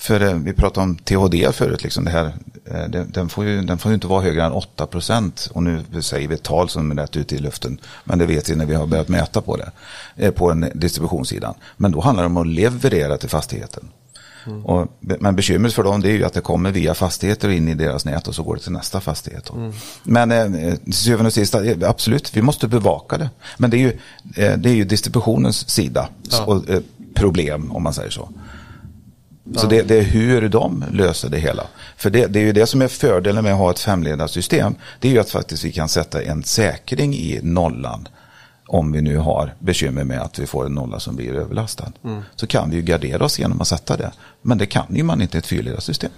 För 0.00 0.20
eh, 0.20 0.34
vi 0.34 0.52
pratade 0.52 0.84
om 0.84 0.96
THD 0.96 1.52
förut, 1.52 1.82
liksom 1.82 2.04
det 2.04 2.10
här, 2.10 2.32
eh, 2.64 2.84
den, 2.88 3.10
den, 3.10 3.28
får 3.28 3.44
ju, 3.44 3.62
den 3.62 3.78
får 3.78 3.90
ju 3.90 3.94
inte 3.94 4.06
vara 4.06 4.22
högre 4.22 4.44
än 4.44 4.52
8 4.52 4.86
procent. 4.86 5.48
Och 5.52 5.62
nu 5.62 5.84
säger 6.00 6.28
vi 6.28 6.34
ett 6.34 6.42
tal 6.42 6.68
som 6.68 6.90
är 6.90 6.94
rätt 6.94 7.16
ute 7.16 7.34
i 7.34 7.38
luften. 7.38 7.80
Men 8.04 8.18
det 8.18 8.26
vet 8.26 8.50
vi 8.50 8.56
när 8.56 8.66
vi 8.66 8.74
har 8.74 8.86
börjat 8.86 9.08
mäta 9.08 9.40
på 9.40 9.56
det. 9.56 9.70
Eh, 10.16 10.30
på 10.30 10.50
en 10.50 10.70
distributionssidan. 10.74 11.54
Men 11.76 11.92
då 11.92 12.00
handlar 12.00 12.22
det 12.24 12.26
om 12.26 12.36
att 12.36 12.46
leverera 12.46 13.16
till 13.18 13.28
fastigheten. 13.28 13.88
Och, 14.64 14.88
men 15.00 15.36
bekymret 15.36 15.72
för 15.72 15.82
dem 15.82 16.00
det 16.00 16.08
är 16.08 16.12
ju 16.12 16.24
att 16.24 16.32
det 16.32 16.40
kommer 16.40 16.70
via 16.70 16.94
fastigheter 16.94 17.48
in 17.48 17.68
i 17.68 17.74
deras 17.74 18.04
nät 18.04 18.28
och 18.28 18.34
så 18.34 18.42
går 18.42 18.54
det 18.54 18.62
till 18.62 18.72
nästa 18.72 19.00
fastighet. 19.00 19.44
då. 19.44 19.72
Men 20.02 20.30
eh, 20.32 20.74
till 20.74 20.92
syvende 20.92 21.26
och 21.26 21.32
sist, 21.32 21.54
absolut, 21.82 22.36
vi 22.36 22.42
måste 22.42 22.68
bevaka 22.68 23.18
det. 23.18 23.30
Men 23.58 23.70
det 23.70 23.76
är 23.76 23.78
ju, 23.78 23.90
eh, 24.44 24.58
det 24.58 24.70
är 24.70 24.74
ju 24.74 24.84
distributionens 24.84 25.70
sida 25.70 26.08
Ja. 26.30 26.44
och 26.44 26.70
eh, 26.70 26.80
problem 27.14 27.72
om 27.72 27.82
man 27.82 27.94
säger 27.94 28.10
så. 28.10 28.28
Så 29.56 29.66
det, 29.66 29.82
det 29.82 29.98
är 29.98 30.02
hur 30.02 30.48
de 30.48 30.84
löser 30.92 31.28
det 31.28 31.38
hela. 31.38 31.66
För 31.96 32.10
det, 32.10 32.26
det 32.26 32.38
är 32.38 32.44
ju 32.44 32.52
det 32.52 32.66
som 32.66 32.82
är 32.82 32.88
fördelen 32.88 33.44
med 33.44 33.52
att 33.52 33.58
ha 33.58 33.70
ett 33.70 33.78
femledarsystem. 33.78 34.74
Det 35.00 35.08
är 35.08 35.12
ju 35.12 35.18
att 35.18 35.30
faktiskt 35.30 35.64
vi 35.64 35.72
kan 35.72 35.88
sätta 35.88 36.22
en 36.22 36.42
säkring 36.42 37.14
i 37.14 37.40
nollan. 37.42 38.08
Om 38.66 38.92
vi 38.92 39.02
nu 39.02 39.16
har 39.16 39.54
bekymmer 39.58 40.04
med 40.04 40.20
att 40.20 40.38
vi 40.38 40.46
får 40.46 40.66
en 40.66 40.72
nolla 40.72 41.00
som 41.00 41.16
blir 41.16 41.34
överlastad. 41.34 41.92
Så 42.36 42.46
kan 42.46 42.70
vi 42.70 42.76
ju 42.76 42.82
gardera 42.82 43.24
oss 43.24 43.38
genom 43.38 43.60
att 43.60 43.68
sätta 43.68 43.96
det. 43.96 44.12
Men 44.42 44.58
det 44.58 44.66
kan 44.66 44.96
ju 44.96 45.02
man 45.02 45.22
inte 45.22 45.36
i 45.36 45.38
ett 45.38 45.46
fyrledarsystem. 45.46 46.10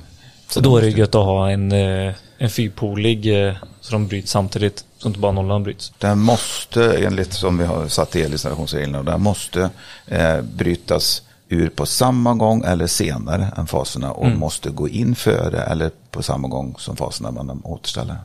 Så 0.49 0.61
då 0.61 0.77
är 0.77 0.83
det 0.83 0.89
gött 0.89 1.15
att 1.15 1.25
ha 1.25 1.51
en, 1.51 1.73
eh, 1.73 2.15
en 2.39 2.51
fyrpolig 2.51 3.47
eh, 3.47 3.55
så 3.81 3.93
de 3.93 4.09
bryts 4.09 4.31
samtidigt. 4.31 4.85
Så 4.99 5.09
inte 5.09 5.21
bara 5.21 5.33
nollan 5.33 5.63
bryts. 5.63 5.93
Den 5.99 6.19
måste, 6.19 7.07
enligt 7.07 7.33
som 7.33 7.59
vi 7.59 7.65
har 7.65 7.89
satt 7.89 8.17
i 8.17 8.23
elinstallationsreglerna, 8.23 9.03
den 9.03 9.23
måste 9.23 9.71
eh, 10.07 10.41
brytas 10.43 11.23
ur 11.53 11.69
på 11.69 11.87
samma 11.87 12.35
gång 12.35 12.65
eller 12.65 12.87
senare 12.87 13.49
än 13.57 13.67
faserna 13.67 14.13
och 14.13 14.27
måste 14.31 14.71
gå 14.71 14.89
in 14.89 15.15
före 15.15 15.63
eller 15.63 15.91
på 16.11 16.23
samma 16.23 16.49
gång 16.49 16.75
som 16.79 16.97
faserna 16.97 17.31
man 17.31 17.61
återställer. 17.65 18.17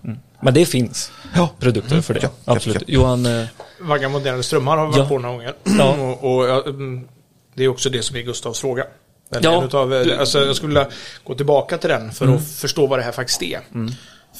Men 0.41 0.53
det 0.53 0.65
finns 0.65 1.11
Ja. 1.35 1.49
produkter 1.59 2.01
för 2.01 2.13
det. 2.13 2.19
Ja, 2.23 2.29
Absolut. 2.45 2.77
ja. 2.87 2.93
Johan, 2.93 3.25
eh, 3.25 3.45
Vagga 3.81 4.09
moderna 4.09 4.43
strömmar 4.43 4.77
har 4.77 4.85
vi 4.85 4.91
varit 4.91 4.99
Ja. 5.03 5.07
på 5.09 5.19
några 5.19 5.35
gånger. 5.35 5.53
Ja. 5.63 5.95
och, 6.21 6.37
och, 6.37 6.47
ja, 6.47 6.63
mm, 6.65 7.07
det 7.55 7.63
är 7.63 7.67
också 7.67 7.89
det 7.89 8.03
som 8.03 8.15
är 8.17 8.21
Gustavs 8.21 8.59
fråga. 8.59 8.83
Ja. 9.41 9.63
utav, 9.63 9.93
eh, 9.93 10.19
alltså, 10.19 10.45
jag 10.45 10.55
skulle 10.55 10.67
vilja 10.79 10.87
gå 11.23 11.35
tillbaka 11.35 11.77
till 11.77 11.89
den 11.89 12.11
för 12.11 12.25
Mm. 12.25 12.37
att 12.37 12.47
förstå 12.47 12.87
vad 12.87 12.99
det 12.99 13.03
här 13.03 13.11
faktiskt 13.11 13.41
är. 13.43 13.59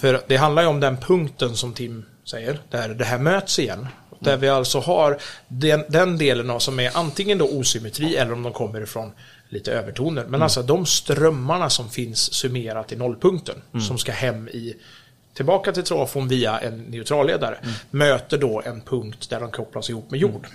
För 0.02 0.22
det 0.28 0.38
handlar 0.38 0.62
ju 0.62 0.68
om 0.68 0.80
den 0.80 0.98
punkten 0.98 1.56
som 1.56 1.74
Tim 1.74 2.06
säger, 2.26 2.60
där 2.70 2.90
det 2.90 3.06
här 3.06 3.18
möts 3.18 3.60
igen. 3.60 3.88
Där 4.20 4.38
vi 4.38 4.50
alltså 4.50 4.80
har 4.80 5.18
den, 5.48 5.84
den 5.90 6.18
delen 6.18 6.50
av 6.50 6.60
som 6.60 6.80
är 6.80 6.98
antingen 6.98 7.38
då 7.38 7.50
osymmetri 7.50 8.16
eller 8.16 8.34
om 8.34 8.44
de 8.44 8.54
kommer 8.54 8.82
ifrån 8.82 9.12
lite 9.50 9.72
övertoner. 9.72 10.26
Men 10.28 10.42
alltså 10.42 10.62
de 10.62 10.86
strömmarna 10.86 11.70
som 11.70 11.90
finns 11.90 12.34
summerat 12.34 12.92
i 12.92 12.96
nollpunkten 12.96 13.62
som 13.88 13.98
ska 13.98 14.12
hem 14.12 14.48
i 14.48 14.76
tillbaka 15.34 15.72
till 15.72 15.84
trafon 15.84 16.28
via 16.28 16.60
en 16.60 16.80
neutralledare 16.80 17.58
möter 17.92 18.38
då 18.38 18.62
en 18.66 18.82
punkt 18.82 19.30
där 19.30 19.40
de 19.40 19.52
kopplas 19.52 19.90
ihop 19.90 20.12
med 20.12 20.20
jord. 20.20 20.48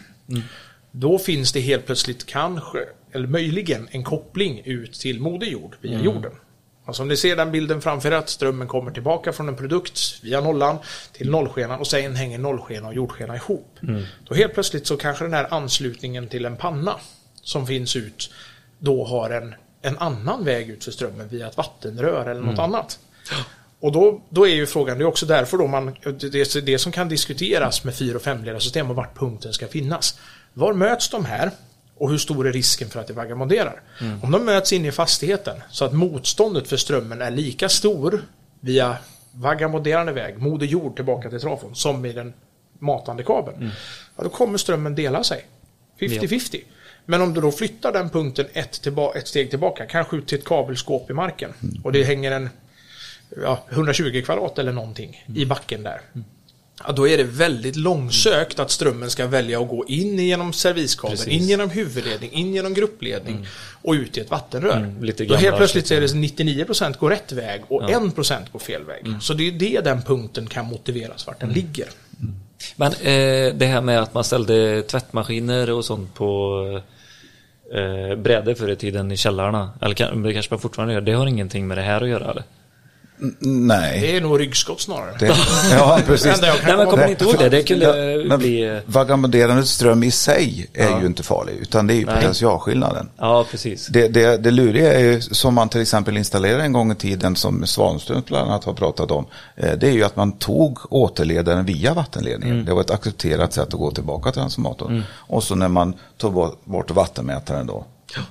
Då 0.91 1.19
finns 1.19 1.53
det 1.53 1.61
helt 1.61 1.87
plötsligt 1.87 2.27
kanske, 2.27 2.79
eller 3.13 3.27
möjligen, 3.27 3.89
en 3.91 4.05
koppling 4.05 4.63
ut 4.65 4.93
till 4.93 5.21
moder 5.21 5.47
jord 5.47 5.77
via 5.81 6.03
jorden. 6.03 6.33
Alltså 6.85 7.03
om 7.03 7.09
ni 7.09 7.17
ser 7.17 7.37
den 7.37 7.53
bilden 7.53 7.81
framför 7.83 8.13
att 8.13 8.29
strömmen 8.29 8.69
kommer 8.69 8.91
tillbaka 8.91 9.33
från 9.33 9.49
en 9.49 9.57
produkt 9.57 10.21
via 10.23 10.41
nollan 10.41 10.79
till 11.13 11.31
nollskenan 11.31 11.81
och 11.81 11.87
sen 11.87 12.17
hänger 12.17 12.39
nollskena 12.39 12.89
och 12.89 12.95
jordskena 12.95 13.37
ihop. 13.37 13.79
Då 14.29 14.35
helt 14.35 14.55
plötsligt 14.55 14.87
så 14.87 14.97
kanske 14.97 15.25
den 15.25 15.33
här 15.33 15.47
anslutningen 15.55 16.29
till 16.29 16.45
en 16.45 16.57
panna 16.57 16.95
som 17.43 17.67
finns 17.67 17.97
ut 17.97 18.31
då 18.79 19.05
har 19.05 19.31
en, 19.31 19.55
en 19.83 19.99
annan 19.99 20.45
väg 20.45 20.71
ut 20.71 20.85
för 20.85 20.91
strömmen 20.91 21.29
via 21.29 21.47
ett 21.49 21.57
vattenrör 21.57 22.27
eller 22.31 22.41
något 22.41 22.59
annat. 22.59 22.99
Och 23.81 23.93
då, 23.93 24.23
då 24.29 24.47
är 24.47 24.55
ju 24.55 24.67
frågan, 24.67 24.99
det 24.99 25.05
är 25.05 25.07
också 25.07 25.27
därför 25.27 25.59
då 25.59 25.67
man, 25.67 25.87
det 26.05 26.57
är 26.57 26.61
det 26.61 26.79
som 26.79 26.93
kan 26.93 27.09
diskuteras 27.09 27.85
med 27.85 27.95
fyra 27.95 28.17
och 28.17 28.23
femledarsystem 28.23 28.91
och 28.91 28.97
vart 28.97 29.19
punkten 29.19 29.53
ska 29.53 29.69
finnas. 29.69 30.19
Var 30.53 30.73
möts 30.73 31.09
de 31.09 31.25
här? 31.25 31.51
Och 32.03 32.11
hur 32.11 32.19
stor 32.19 32.47
är 32.47 32.53
risken 32.53 32.89
för 32.89 33.01
att 33.01 33.07
det 33.07 33.13
vagabonderar. 33.13 33.81
Mm. 34.01 34.23
Om 34.23 34.31
de 34.31 34.45
möts 34.45 34.73
in 34.73 34.85
i 34.85 34.93
fastigheten 34.93 35.57
så 35.71 35.85
att 35.85 35.93
motståndet 35.93 36.69
för 36.69 36.77
strömmen 36.77 37.23
är 37.23 37.31
lika 37.31 37.69
stor 37.69 38.23
via 38.61 38.97
vagabonderande 39.33 40.13
väg, 40.13 40.39
moder 40.39 40.67
jord 40.67 40.97
tillbaka 40.97 41.31
till 41.31 41.41
trafon, 41.41 41.75
som 41.75 42.05
i 42.05 42.13
den 42.13 42.33
matande 42.79 43.23
kabeln. 43.23 43.57
Mm. 43.57 43.71
Ja, 44.17 44.23
då 44.23 44.31
kommer 44.31 44.59
strömmen 44.59 44.95
dela 44.95 45.25
sig. 45.25 45.45
50-50. 46.01 46.61
Men 47.05 47.23
om 47.23 47.35
du 47.35 47.41
då 47.41 47.53
flyttar 47.53 47.93
den 47.93 48.11
punkten 48.11 48.47
ett, 48.53 48.87
ett 49.15 49.29
steg 49.29 49.51
tillbaka, 49.51 49.87
kanske 49.87 50.17
ut 50.17 50.27
till 50.27 50.39
ett 50.39 50.45
kabelskåp 50.45 51.11
i 51.11 51.13
marken 51.13 51.53
och 51.85 51.93
det 51.93 52.03
hänger 52.03 52.33
en 52.33 52.51
ja, 53.43 53.65
120 53.71 54.23
kvadrat 54.25 54.59
eller 54.59 54.73
någonting 54.73 55.25
i 55.35 55.47
backen 55.47 55.83
där. 55.83 56.01
Ja, 56.87 56.93
då 56.93 57.09
är 57.09 57.19
det 57.19 57.25
väldigt 57.25 57.77
långsökt 57.77 58.59
att 58.59 58.71
strömmen 58.71 59.11
ska 59.11 59.27
välja 59.27 59.61
att 59.61 59.69
gå 59.69 59.85
in 59.89 60.19
genom 60.19 60.53
serviskabeln, 60.53 61.31
in 61.31 61.43
genom 61.43 61.71
huvudledning, 61.71 62.33
in 62.33 62.55
genom 62.55 62.75
gruppledning 62.75 63.47
och 63.83 63.93
ut 63.93 64.19
i 64.19 64.21
ett 64.21 64.31
vattenrör. 64.31 64.77
Mm, 64.77 65.05
lite 65.05 65.25
då 65.25 65.35
helt 65.35 65.57
plötsligt 65.57 65.87
så 65.87 65.95
är 65.95 66.01
det 66.01 66.07
99% 66.07 66.99
går 66.99 67.11
rätt 67.11 67.33
väg 67.33 67.63
och 67.69 67.83
1% 67.83 68.53
går 68.53 68.59
fel 68.59 68.85
väg. 68.85 69.07
Mm. 69.07 69.21
Så 69.21 69.35
det 69.35 69.49
är 69.49 69.53
det 69.53 69.81
den 69.85 70.03
punkten 70.03 70.47
kan 70.47 70.67
motiveras 70.67 71.27
vart 71.27 71.41
den 71.41 71.51
ligger. 71.51 71.87
Men 72.77 72.93
eh, 72.93 73.55
det 73.55 73.67
här 73.67 73.81
med 73.81 74.03
att 74.03 74.15
man 74.15 74.25
ställde 74.25 74.83
tvättmaskiner 74.83 75.71
och 75.71 75.85
sånt 75.85 76.15
på 76.15 76.83
eh, 77.75 78.17
brädor 78.17 78.55
förr 78.55 78.71
i 78.71 78.77
tiden 78.77 79.13
i 79.13 79.17
källarna. 79.17 79.71
Eller 79.81 80.25
det 80.25 80.33
kanske 80.33 80.53
man 80.55 80.61
fortfarande 80.61 80.95
gör. 80.95 81.01
Det 81.01 81.13
har 81.13 81.27
ingenting 81.27 81.69
med 81.69 81.79
det 81.79 81.83
här 81.83 82.01
att 82.01 82.09
göra 82.09 82.31
eller? 82.31 82.45
Nej. 83.41 84.01
Det 84.01 84.17
är 84.17 84.21
nog 84.21 84.41
ryggskott 84.41 84.81
snarare. 84.81 85.17
Det, 85.19 85.27
ja, 85.73 85.99
precis. 86.07 86.27
jag 86.43 86.57
kan 86.61 86.69
Nej 86.69 86.77
men 86.77 86.87
kommer 86.87 87.05
ni 87.05 87.11
inte 87.11 87.25
ihåg 87.25 87.39
det? 87.39 87.49
Det 87.49 87.63
kunde 87.63 87.85
Ja, 88.21 88.25
men 88.29 88.39
bli... 88.39 88.63
eh, 88.69 88.77
Vagabonderande 88.87 89.67
ström 89.67 90.03
i 90.03 90.11
sig 90.11 90.71
är 90.75 91.01
ju 91.01 91.07
inte 91.07 91.23
farlig, 91.23 91.53
utan 91.61 91.87
det 91.87 91.95
är 91.95 91.97
ju 91.97 92.07
Nej. 92.07 92.15
potentialskillnaden. 92.15 93.09
Ja, 93.19 93.47
precis. 93.51 93.87
Det, 93.87 94.09
det, 94.09 94.37
det 94.37 94.51
luriga 94.51 94.93
är 94.95 95.01
ju, 95.01 95.21
som 95.21 95.55
man 95.55 95.69
till 95.69 95.81
exempel 95.81 96.17
installerade 96.17 96.63
en 96.63 96.73
gång 96.73 96.93
i 96.93 96.95
tiden, 96.95 97.37
som 97.37 97.67
Svanström 97.67 98.23
bland 98.27 98.51
annat 98.51 98.65
har 98.65 98.73
pratat 98.73 99.11
om, 99.11 99.27
eh, 99.57 99.73
det 99.73 99.89
är 99.89 99.93
ju 99.93 100.05
att 100.05 100.17
man 100.17 100.33
tog 100.33 100.79
återledaren 100.93 101.65
via 101.65 101.95
vattenledningen. 101.95 102.55
Mm. 102.55 102.67
Det 102.67 102.75
var 102.75 102.81
ett 102.81 102.91
accepterat 102.91 103.53
sätt 103.53 103.67
att 103.75 103.81
gå 103.81 103.91
tillbaka 103.91 104.31
till 104.31 104.41
transformatorn. 104.41 105.03
Och 105.13 105.43
så 105.45 105.55
när 105.55 105.69
man 105.69 105.95
tog 106.19 106.33
bort- 106.33 106.65
bort 106.65 106.91
vattenmätaren 106.91 107.67
då, 107.67 107.85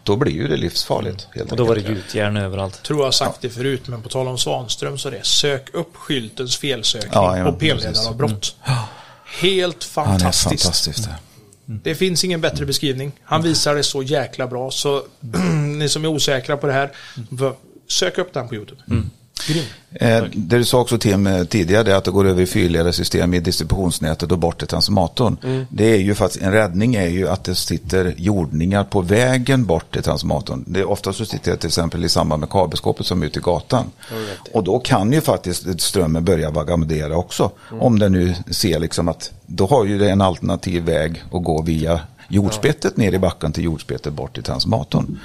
då 0.03 0.15
blir 0.15 0.31
ju 0.31 0.47
det 0.47 0.57
livsfarligt. 0.57 1.23
Helt 1.23 1.35
Mm. 1.35 1.51
Och 1.51 1.57
då 1.57 1.65
var 1.65 1.75
det 1.75 1.81
gjutjärn 1.81 2.37
överallt. 2.37 2.83
tror 2.83 3.03
jag 3.05 3.13
sagt 3.13 3.41
det 3.41 3.49
förut, 3.49 3.87
men 3.87 4.01
på 4.01 4.09
tal 4.09 4.27
om 4.27 4.37
Svanström 4.37 4.97
så 4.97 5.07
är 5.07 5.11
det 5.11 5.25
sök 5.25 5.73
upp 5.73 5.95
skyltens 5.95 6.57
felsökning 6.57 7.11
Ja, 7.13 7.37
ja, 7.37 7.45
på 7.45 7.57
p-ledaravbrott. 7.57 8.55
Helt 9.39 9.87
Ja, 9.95 10.01
det 10.01 10.09
är 10.09 10.09
fantastiskt. 10.09 10.63
fantastiskt. 10.63 11.03
det. 11.65 11.79
Det 11.83 11.95
finns 11.95 12.23
ingen 12.23 12.41
bättre 12.41 12.65
beskrivning. 12.65 13.11
Han 13.23 13.41
visar 13.43 13.75
det 13.75 13.83
så 13.83 14.03
jäkla 14.03 14.47
bra, 14.47 14.71
så 14.71 15.03
ni 15.77 15.89
som 15.89 16.03
är 16.05 16.07
osäkra 16.09 16.57
på 16.57 16.67
det 16.67 16.73
här, 16.73 16.91
får 17.39 17.55
sök 17.87 18.17
upp 18.17 18.33
den 18.33 18.47
på 18.47 18.55
YouTube. 18.55 18.81
Eh, 19.93 20.23
det 20.33 20.57
du 20.57 20.65
sa 20.65 20.79
också 20.79 20.97
Tim 20.97 21.27
eh, 21.27 21.43
tidigare, 21.43 21.91
är 21.91 21.95
att 21.95 22.03
det 22.03 22.11
går 22.11 22.27
över 22.27 22.41
i 22.41 22.45
fyrledarsystem 22.45 23.33
i 23.33 23.39
distributionsnätet 23.39 24.31
och 24.31 24.37
bort 24.37 24.57
till 24.57 24.67
transformatorn. 24.67 25.37
Det 25.69 25.93
är 25.93 25.97
ju 25.97 26.15
faktiskt, 26.15 26.43
en 26.43 26.51
räddning 26.51 26.95
är 26.95 27.07
ju 27.07 27.27
att 27.27 27.43
det 27.43 27.55
sitter 27.55 28.13
jordningar 28.17 28.83
på 28.83 29.01
vägen 29.01 29.65
bort 29.65 29.93
till 29.93 30.03
transformatorn. 30.03 30.63
Det 30.67 30.79
är 30.79 30.89
ofta 30.89 31.13
så 31.13 31.25
sitter 31.25 31.51
det 31.51 31.57
till 31.57 31.67
exempel 31.67 32.05
i 32.05 32.09
samband 32.09 32.39
med 32.39 32.49
kabelskåpet 32.49 33.05
som 33.05 33.21
är 33.21 33.25
ute 33.25 33.39
i 33.39 33.41
gatan. 33.41 33.91
Och 34.53 34.63
då 34.63 34.79
kan 34.79 35.13
ju 35.13 35.21
faktiskt 35.21 35.81
strömmen 35.81 36.25
börja 36.25 36.51
vagabondera 36.51 37.17
också. 37.17 37.51
Om 37.79 37.99
den 37.99 38.11
nu 38.11 38.35
ser 38.49 38.79
liksom 38.79 39.07
att, 39.07 39.31
då 39.45 39.65
har 39.65 39.85
ju 39.85 39.97
det 39.97 40.09
en 40.09 40.21
alternativ 40.21 40.83
väg 40.83 41.23
att 41.31 41.43
gå 41.43 41.61
via 41.61 41.99
jordspettet 42.27 42.97
ner 42.97 43.13
i 43.13 43.19
backen 43.19 43.51
till 43.51 43.63
jordspettet 43.63 44.13
bort 44.13 44.33
till 44.33 44.43
transformatorn. 44.43 45.19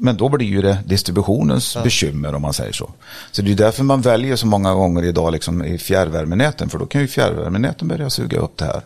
Men 0.00 0.16
då 0.16 0.28
blir 0.28 0.46
ju 0.46 0.62
det 0.62 0.78
distributionens 0.86 1.76
bekymmer 1.82 2.34
om 2.34 2.42
man 2.42 2.52
säger 2.52 2.72
så. 2.72 2.90
Så 3.32 3.42
det 3.42 3.52
är 3.52 3.56
därför 3.56 3.84
man 3.84 4.00
väljer 4.00 4.36
så 4.36 4.46
många 4.46 4.74
gånger 4.74 5.02
idag 5.02 5.32
liksom 5.32 5.64
i 5.64 5.78
fjärrvärmenäten. 5.78 6.68
För 6.68 6.78
då 6.78 6.86
kan 6.86 7.00
ju 7.00 7.06
fjärrvärmenäten 7.08 7.88
börja 7.88 8.10
suga 8.10 8.38
upp 8.38 8.56
det 8.56 8.64
här. 8.64 8.80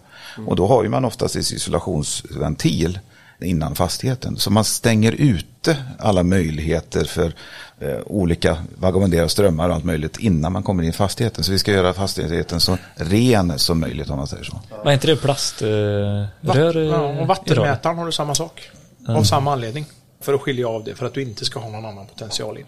Och 0.46 0.57
då 0.57 0.66
har 0.66 0.83
ju 0.83 0.88
man 0.88 1.05
oftast 1.05 1.35
en 1.37 1.40
isolationsventil 1.42 2.98
innan 3.40 3.75
fastigheten. 3.75 4.37
Så 4.37 4.51
man 4.51 4.64
stänger 4.64 5.12
ute 5.12 5.77
alla 5.98 6.22
möjligheter 6.22 7.05
för 7.05 7.33
eh, 7.81 7.98
olika 8.07 8.57
vagabonderade 8.77 9.29
strömmar 9.29 9.68
och 9.68 9.75
allt 9.75 9.85
möjligt 9.85 10.18
innan 10.18 10.53
man 10.53 10.62
kommer 10.62 10.83
in 10.83 10.88
i 10.88 10.92
fastigheten. 10.92 11.44
Så 11.44 11.53
vi 11.53 11.59
ska 11.59 11.72
göra 11.72 11.92
fastigheten 11.94 12.61
så 12.61 12.79
ren 12.94 13.59
som 13.59 13.81
möjligt 13.81 14.11
om 14.11 14.16
man 14.16 14.27
säger 14.27 14.44
så. 14.44 14.61
Var 14.85 14.92
inte 14.92 15.07
det 15.07 15.16
plaströr? 15.16 16.27
Vatt- 16.40 16.57
rör, 16.57 16.77
eh, 16.77 16.83
ja, 16.83 17.20
och 17.20 17.27
vattenmätaren 17.27 17.98
har 17.98 18.07
du 18.07 18.12
samma 18.12 18.35
sak. 18.35 18.70
Av 19.09 19.22
samma 19.25 19.53
anledning. 19.53 19.85
För 20.23 20.35
att 20.35 20.41
skilja 20.41 20.69
av 20.69 20.85
det, 20.85 20.95
för 20.95 21.07
att 21.07 21.15
du 21.15 21.23
inte 21.23 21.45
ska 21.45 21.61
ha 21.61 21.71
någon 21.71 21.85
annan 21.85 22.07
potential 22.07 22.59
in. 22.59 22.65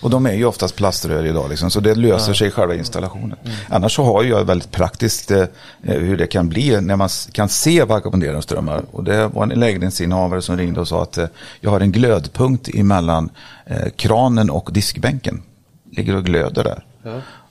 Och 0.00 0.10
de 0.10 0.26
är 0.26 0.32
ju 0.32 0.44
oftast 0.44 0.76
plaströr 0.76 1.26
idag, 1.26 1.50
liksom, 1.50 1.70
så 1.70 1.80
det 1.80 1.94
löser 1.94 2.34
sig 2.34 2.48
i 2.48 2.50
själva 2.50 2.74
installationen. 2.74 3.38
Annars 3.68 3.96
så 3.96 4.02
har 4.02 4.24
jag 4.24 4.44
väldigt 4.44 4.70
praktiskt 4.70 5.30
eh, 5.30 5.44
hur 5.82 6.16
det 6.16 6.26
kan 6.26 6.48
bli 6.48 6.80
när 6.80 6.96
man 6.96 7.08
kan 7.32 7.48
se 7.48 7.84
vagabonderande 7.84 8.42
strömmar. 8.42 8.82
Och 8.90 9.04
det 9.04 9.28
var 9.28 9.42
en 9.42 9.48
lägenhetsinnehavare 9.48 10.42
som 10.42 10.56
ringde 10.56 10.80
och 10.80 10.88
sa 10.88 11.02
att 11.02 11.18
eh, 11.18 11.26
jag 11.60 11.70
har 11.70 11.80
en 11.80 11.92
glödpunkt 11.92 12.68
emellan 12.68 13.30
eh, 13.66 13.88
kranen 13.96 14.50
och 14.50 14.68
diskbänken. 14.72 15.42
Ligger 15.90 16.16
och 16.16 16.24
glöder 16.24 16.64
där. 16.64 16.84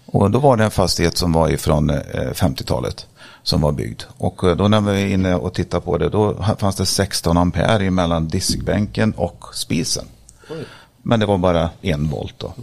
Och 0.05 0.31
då 0.31 0.39
var 0.39 0.57
det 0.57 0.63
en 0.63 0.71
fastighet 0.71 1.17
som 1.17 1.33
var 1.33 1.49
ifrån 1.49 1.89
eh, 1.89 1.95
50-talet 2.13 3.07
som 3.43 3.61
var 3.61 3.71
byggd. 3.71 4.03
Och 4.17 4.43
eh, 4.43 4.55
då 4.55 4.67
när 4.67 4.81
vi 4.81 4.85
var 4.85 5.09
inne 5.09 5.35
och 5.35 5.53
tittade 5.53 5.85
på 5.85 5.97
det, 5.97 6.09
då 6.09 6.43
fanns 6.57 6.75
det 6.75 6.85
16 6.85 7.37
ampere 7.37 7.91
mellan 7.91 8.27
diskbänken 8.27 9.13
och 9.17 9.45
spisen. 9.53 10.05
Men 11.01 11.19
det 11.19 11.25
var 11.25 11.37
bara 11.37 11.69
en 11.81 12.09
volt 12.09 12.35
då. 12.37 12.53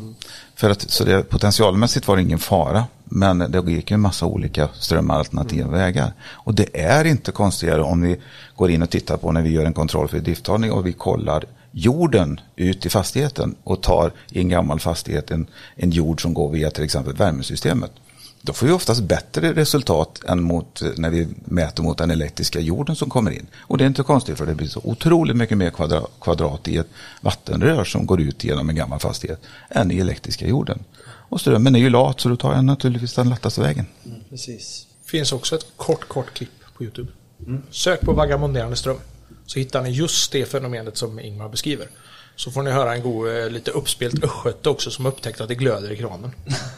För 0.55 0.71
att, 0.71 0.91
så 0.91 1.05
det, 1.05 1.23
potentialmässigt 1.23 2.09
var 2.09 2.17
det 2.17 2.23
ingen 2.23 2.39
fara. 2.39 2.85
Men 3.05 3.39
det 3.39 3.71
gick 3.71 3.91
en 3.91 4.01
massa 4.01 4.27
olika 4.27 4.69
strömalternativa 4.75 5.71
vägar. 5.71 6.13
Och 6.31 6.55
det 6.55 6.81
är 6.81 7.05
inte 7.05 7.33
konstigare 7.33 7.83
om 7.83 8.03
vi 8.03 8.21
går 8.57 8.71
in 8.71 8.83
och 8.83 8.91
tittar 8.91 9.17
på 9.17 9.33
när 9.33 9.43
vi 9.43 9.51
gör 9.51 9.65
en 9.65 9.73
kontroll 9.73 10.09
för 10.09 10.19
drifttagning 10.19 10.73
och 10.73 10.87
vi 10.87 10.93
kollar 10.93 11.45
jorden 11.71 12.41
ut 12.57 12.87
i 12.87 12.89
fastigheten 12.89 13.55
och 13.65 13.83
tar 13.83 14.13
i 14.31 14.41
en 14.41 14.49
gammal 14.49 14.81
fastighet 14.81 15.31
en, 15.31 15.47
en 15.77 15.91
jord 15.91 16.23
som 16.23 16.35
går 16.35 16.51
via 16.51 16.71
till 16.71 16.85
exempel 16.85 17.15
värmesystemet. 17.15 17.93
Då 18.43 18.53
får 18.53 18.67
vi 18.67 18.73
oftast 18.73 19.03
bättre 19.03 19.55
resultat 19.55 20.25
än 20.25 20.43
mot, 20.43 20.83
när 20.97 21.11
vi 21.11 21.29
mäter 21.45 21.83
mot 21.83 21.99
den 21.99 22.11
elektriska 22.11 22.61
jorden 22.61 22.97
som 22.97 23.11
kommer 23.11 23.31
in. 23.31 23.47
Och 23.59 23.79
det 23.79 23.85
är 23.85 23.87
inte 23.87 24.03
konstigt 24.03 24.39
för 24.39 24.47
det 24.47 24.55
blir 24.55 24.69
så 24.69 24.81
otroligt 24.85 25.37
mycket 25.37 25.59
mer 25.59 25.71
kvadra, 25.71 26.03
kvadrat 26.21 26.69
i 26.69 26.77
ett 26.77 26.89
vattenrör 27.21 27.85
som 27.85 28.07
går 28.07 28.21
ut 28.21 28.45
genom 28.45 28.69
en 28.69 28.77
gammal 28.77 29.01
fastighet 29.01 29.41
än 29.69 29.91
i 29.91 29.99
elektriska 29.99 30.47
jorden. 30.47 30.85
Och 31.03 31.41
strömmen 31.41 31.75
är 31.75 31.79
ju 31.79 31.91
lat 31.91 32.21
så 32.21 32.29
då 32.29 32.37
tar 32.37 32.55
jag 32.55 32.65
naturligtvis 32.65 33.15
den 33.15 33.29
lättaste 33.29 33.61
vägen. 33.61 33.87
Mm, 34.07 34.21
precis. 34.31 34.87
finns 35.05 35.33
också 35.33 35.55
ett 35.55 35.67
kort, 35.77 36.09
kort 36.09 36.35
klipp 36.35 36.51
på 36.77 36.85
YouTube. 36.85 37.13
Sök 37.71 38.01
på 38.01 38.13
vagamonderande 38.13 38.77
ström. 38.77 38.99
Så 39.47 39.59
hittar 39.59 39.83
ni 39.83 39.91
just 39.91 40.33
det 40.33 40.45
fenomenet 40.45 40.97
som 40.97 41.21
Ingmar 41.21 41.49
beskriver. 41.49 41.87
Så 42.41 42.51
får 42.51 42.63
ni 42.63 42.71
höra 42.71 42.95
en 42.95 43.03
god, 43.03 43.29
eh, 43.29 43.51
lite 43.51 43.71
uppspelt 43.71 44.25
östgöte 44.25 44.69
också 44.69 44.91
som 44.91 45.07
upptäckt 45.07 45.41
att 45.41 45.49
det 45.49 45.55
glöder 45.55 45.93
i 45.93 45.97
kranen. 45.97 46.31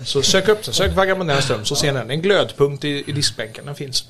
Så 0.05 0.23
sök 0.23 0.49
upp 0.49 0.65
det, 0.65 0.73
sök 0.73 0.97
vagabonderande 0.97 1.43
ström 1.43 1.65
så 1.65 1.77
ser 1.77 2.05
ni 2.05 2.15
en 2.15 2.23
glödpunkt 2.23 2.85
i, 2.85 3.05
i 3.07 3.13
diskbänken, 3.13 3.67
den 3.67 3.75
finns. 3.75 4.05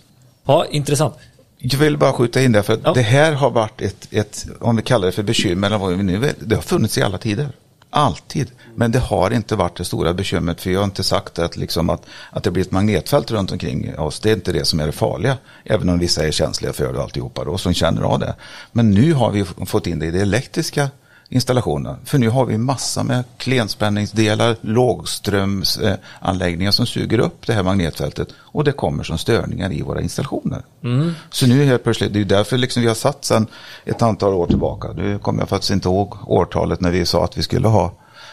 Ja, 0.45 0.67
intressant. 0.71 1.15
Jag 1.59 1.79
vill 1.79 1.99
bara 1.99 2.13
skjuta 2.13 2.43
in 2.43 2.53
det 2.53 2.63
för 2.63 2.73
att 2.73 2.81
Ja. 2.85 2.93
det 2.93 3.03
här 3.03 3.33
har 3.33 3.51
varit 3.51 3.81
ett, 3.81 4.09
ett, 4.11 4.47
om 4.61 4.77
vi 4.77 4.83
kallar 4.83 5.07
det 5.07 5.13
för 5.13 5.23
bekymmer, 5.23 5.67
eller 5.67 5.79
vad 5.79 5.97
vi 5.97 6.03
nu 6.03 6.19
vill, 6.19 6.35
det 6.39 6.55
har 6.55 6.63
funnits 6.63 6.99
i 6.99 7.03
alla 7.03 7.19
tider. 7.19 7.49
Alltid. 7.91 8.51
Men 8.75 8.93
det 8.93 8.99
har 8.99 9.31
inte 9.31 9.57
varit 9.57 9.77
det 9.77 9.85
stora 9.85 10.15
bekymret 10.15 10.61
för 10.61 10.71
jag 10.71 10.81
har 10.81 10.85
inte 10.85 11.05
sagt 11.05 11.39
att, 11.39 11.57
liksom 11.57 11.91
att, 11.91 12.03
att 12.31 12.43
det 12.43 12.51
blir 12.51 12.63
ett 12.63 12.71
magnetfält 12.71 13.31
runt 13.31 13.53
omkring 13.53 13.99
oss. 13.99 14.21
Det 14.21 14.31
är 14.31 14.35
inte 14.35 14.53
det 14.53 14.65
som 14.65 14.81
är 14.81 14.87
det 14.87 14.93
farliga. 14.93 15.37
Även 15.65 15.89
om 15.89 15.99
vissa 15.99 16.27
är 16.27 16.31
känsliga 16.31 16.73
för 16.73 16.93
det 16.93 16.99
och 16.99 17.03
alltihopa 17.05 17.45
då, 17.45 17.59
som 17.59 17.75
känner 17.75 18.03
av 18.03 18.19
det. 18.19 18.35
Men 18.73 18.91
nu 18.91 19.13
har 19.13 19.31
vi 19.31 19.45
fått 19.67 19.87
in 19.87 19.99
det 19.99 20.07
i 20.07 20.11
det 20.11 20.21
elektriska 20.21 20.89
installationen. 21.33 21.97
För 22.05 22.19
nu 22.19 22.29
har 22.29 22.47
vi 22.47 22.59
massa 22.59 23.03
med 23.03 23.25
klenspänningsdelar, 23.39 24.57
lågströmsanläggningar 24.61 26.71
som 26.71 26.87
suger 26.87 27.19
upp 27.19 27.47
det 27.47 27.53
här 27.53 27.63
magnetfältet 27.63 28.29
och 28.39 28.65
det 28.65 28.73
kommer 28.73 29.05
som 29.05 29.19
störningar 29.19 29.73
i 29.73 29.83
våra 29.83 30.01
installationer. 30.01 30.63
Så 31.31 31.47
nu 31.47 31.65
helt 31.65 31.85
plötsligt, 31.85 32.13
det 32.13 32.21
är 32.21 32.25
därför 32.25 32.59
liksom 32.59 32.83
vi 32.83 32.89
har 32.89 32.95
satt 32.95 33.25
sedan 33.25 33.47
ett 33.85 34.03
antal 34.03 34.35
år 34.35 34.47
tillbaka. 34.47 34.93
Nu 34.93 35.19
kommer 35.19 35.41
jag 35.43 35.49
faktiskt 35.49 35.71
inte 35.71 35.89
ihåg 35.89 36.15
årtalet 36.27 36.81
när 36.81 36.91
vi 36.91 37.07
sa 37.07 37.25
att 37.25 37.39
vi 37.39 37.43
skulle 37.43 37.69
ha 37.69 37.93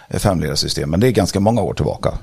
eh, 0.10 0.20
femledarsystem, 0.20 0.90
men 0.90 1.00
det 1.00 1.08
är 1.08 1.12
ganska 1.12 1.40
många 1.40 1.62
år 1.62 1.74
tillbaka. 1.74 2.14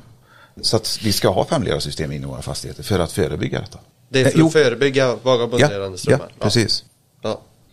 Så 0.61 0.77
att 0.77 0.99
vi 1.05 1.13
ska 1.13 1.29
ha 1.29 1.45
femledarsystem 1.45 2.13
in 2.13 2.23
i 2.23 2.27
våra 2.27 2.43
fastigheter 2.43 2.83
för 2.83 2.99
att 2.99 3.13
förebygga 3.13 3.61
detta. 3.61 3.79
Det 4.09 4.21
är 4.21 4.25
Eh, 4.27 4.31
för 4.31 4.39
jo. 4.39 4.47
att 4.47 4.53
förebygga 4.53 5.17
vagabonderande 5.23 5.89
Ja, 5.91 5.97
strömmar. 5.97 6.27
ja, 6.39 6.45
precis. 6.45 6.85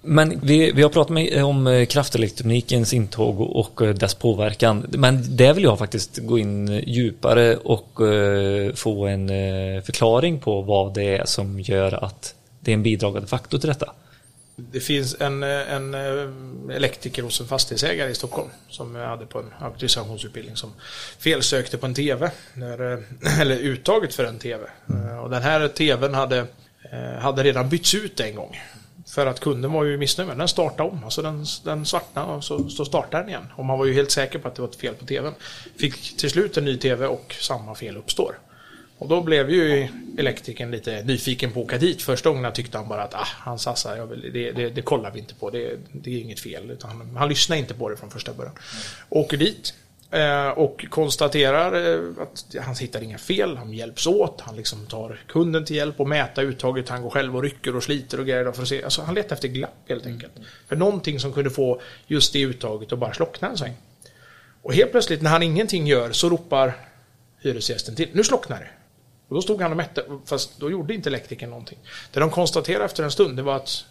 Men 0.06 0.40
vi, 0.44 0.72
vi 0.72 0.82
har 0.82 0.90
pratat 0.90 1.10
med, 1.14 1.44
om 1.44 1.68
eh, 1.68 1.86
kraftelektronikens 1.86 2.94
intåg 2.94 3.42
och, 3.42 3.60
och 3.60 3.82
eh, 3.82 3.94
dess 3.96 4.16
påverkan. 4.16 4.86
Men 4.90 5.38
där 5.38 5.54
vill 5.54 5.64
jag 5.64 5.80
faktiskt 5.80 6.18
gå 6.18 6.38
in 6.38 6.68
djupare 6.88 7.58
och 7.58 8.08
eh, 8.08 8.74
få 8.74 9.08
en 9.08 9.30
eh, 9.30 9.82
förklaring 9.82 10.40
på 10.40 10.62
vad 10.62 10.94
det 10.94 11.18
är 11.18 11.26
som 11.26 11.60
gör 11.60 12.04
att 12.04 12.36
det 12.60 12.72
är 12.72 12.74
en 12.74 12.84
bidragande 12.84 13.28
faktor 13.28 13.58
till 13.58 13.68
detta. 13.70 13.94
Det 14.56 14.80
finns 14.80 15.16
en, 15.20 15.44
eh, 15.44 15.74
en 15.74 15.94
eh, 15.94 16.76
elektriker 16.76 17.24
hos 17.24 17.42
en 17.42 17.48
fastighetsägare 17.48 18.12
i 18.12 18.16
Stockholm 18.16 18.50
som 18.70 18.96
jag 18.96 19.08
hade 19.08 19.26
på 19.26 19.40
en 19.40 19.54
auktorisationsutbildning 19.60 20.56
som 20.56 20.74
felsökte 21.20 21.78
på 21.78 21.86
en 21.86 21.94
TV. 21.94 22.32
När, 22.54 22.94
eh, 22.94 23.00
eller 23.42 23.56
uttaget 23.58 24.14
för 24.14 24.24
en 24.24 24.40
TV. 24.40 24.64
Eh, 24.90 25.18
Och 25.18 25.30
den 25.30 25.44
här 25.44 25.68
TVn 25.68 26.14
hade, 26.14 26.38
eh, 26.92 27.20
hade 27.22 27.44
redan 27.44 27.70
bytts 27.70 27.96
ut 27.96 28.20
en 28.20 28.36
gång. 28.36 28.58
För 29.06 29.26
att 29.26 29.40
kunden 29.40 29.72
var 29.72 29.84
ju 29.84 29.98
missnöjd 29.98 30.28
med 30.28 30.34
den. 30.34 30.40
Den 30.40 30.48
startade 30.48 30.90
om. 30.90 31.04
Alltså 31.04 31.22
den, 31.22 31.46
den 31.64 31.86
svartnade 31.86 32.34
och 32.34 32.44
så, 32.44 32.70
så 32.70 32.86
startade 32.86 33.24
den 33.24 33.30
igen. 33.30 33.48
Och 33.56 33.66
man 33.66 33.80
var 33.80 33.86
ju 33.86 33.94
helt 33.94 34.12
säker 34.12 34.40
på 34.40 34.48
att 34.48 34.56
det 34.56 34.62
var 34.62 34.70
ett 34.70 34.76
fel 34.76 34.94
på 34.94 35.06
TVn. 35.06 35.34
Fick 35.78 36.18
till 36.18 36.30
slut 36.30 36.58
en 36.58 36.66
ny 36.66 36.78
TV 36.78 37.06
och 37.06 37.36
samma 37.40 37.76
fel 37.76 37.98
uppstår. 37.98 38.40
Och 38.98 39.10
då 39.10 39.22
blev 39.22 39.50
ju 39.50 39.88
elektrikern 40.18 40.72
lite 40.72 41.04
nyfiken 41.04 41.52
på 41.52 41.60
att 41.60 41.66
åka 41.66 41.78
dit. 41.78 42.02
Första 42.02 42.30
gången 42.30 42.54
tyckte 42.54 42.78
han 42.78 42.88
bara 42.88 43.04
att 43.04 43.14
ah, 43.14 43.28
han 43.28 43.60
sassar, 43.60 43.98
jag 43.98 44.08
vill, 44.08 44.34
det, 44.34 44.52
det, 44.52 44.70
det 44.70 44.82
kollar 44.82 45.12
vi 45.12 45.20
inte 45.20 45.36
på, 45.36 45.50
det, 45.50 45.78
det 45.92 46.16
är 46.16 46.22
inget 46.22 46.40
fel. 46.40 46.72
Utan 46.72 46.90
han, 46.90 47.16
han 47.16 47.30
lyssnade 47.30 47.60
inte 47.60 47.74
på 47.74 47.90
det 47.90 47.98
från 47.98 48.12
första 48.12 48.34
början. 48.34 48.56
Åker 49.10 49.38
dit 49.38 49.74
och 50.56 50.86
konstaterar 50.90 51.94
eh, 51.94 52.10
att 52.22 52.66
han 52.66 52.76
hittar 52.76 53.04
inga 53.04 53.18
fel, 53.18 53.58
han 53.58 53.74
hjälps 53.74 54.08
åt, 54.08 54.42
han 54.42 54.56
liksom 54.56 54.86
tar 54.86 55.20
kunden 55.28 55.66
till 55.66 55.76
hjälp 55.76 56.00
och 56.00 56.08
mäta 56.08 56.42
uttaget, 56.42 56.90
han 56.90 57.02
går 57.02 57.10
själv 57.10 57.36
och 57.36 57.44
rycker 57.44 57.76
och 57.76 57.84
sliter 57.84 58.20
och 58.20 58.26
grejer. 58.26 58.52
För 58.52 58.62
att 58.62 58.68
se. 58.68 58.84
Alltså, 58.84 59.02
han 59.02 59.16
letar 59.16 59.36
efter 59.36 59.48
glapp 59.48 59.90
helt 59.90 60.06
enkelt. 60.06 60.34
För 60.68 60.76
någonting 60.76 61.20
som 61.20 61.34
kunde 61.34 61.50
få 61.50 61.82
just 62.08 62.34
det 62.34 62.42
uttaget 62.42 62.94
att 62.94 63.00
bara 63.00 63.14
slockna 63.14 63.50
en 63.50 63.58
sväng. 63.58 63.74
Och 64.62 64.74
helt 64.74 64.92
plötsligt 64.92 65.22
när 65.22 65.30
han 65.30 65.44
ingenting 65.44 65.88
gör 65.88 66.12
så 66.12 66.30
ropar 66.30 66.74
hyresgästen 67.42 67.96
till. 67.96 68.10
Nu 68.14 68.24
slocknar 68.24 68.60
det. 68.60 68.70
Och 69.28 69.36
då 69.36 69.42
stod 69.42 69.62
han 69.62 69.72
och 69.72 69.78
mätte, 69.78 70.06
fast 70.26 70.60
då 70.60 70.72
gjorde 70.72 70.94
inte 70.94 71.10
elektrikern 71.10 71.50
någonting. 71.50 71.78
Det 72.12 72.20
de 72.20 72.30
konstaterade 72.30 72.86
efter 72.86 73.04
en 73.04 73.12
stund 73.12 73.38
det 73.38 73.44
var 73.44 73.56
att 73.56 73.86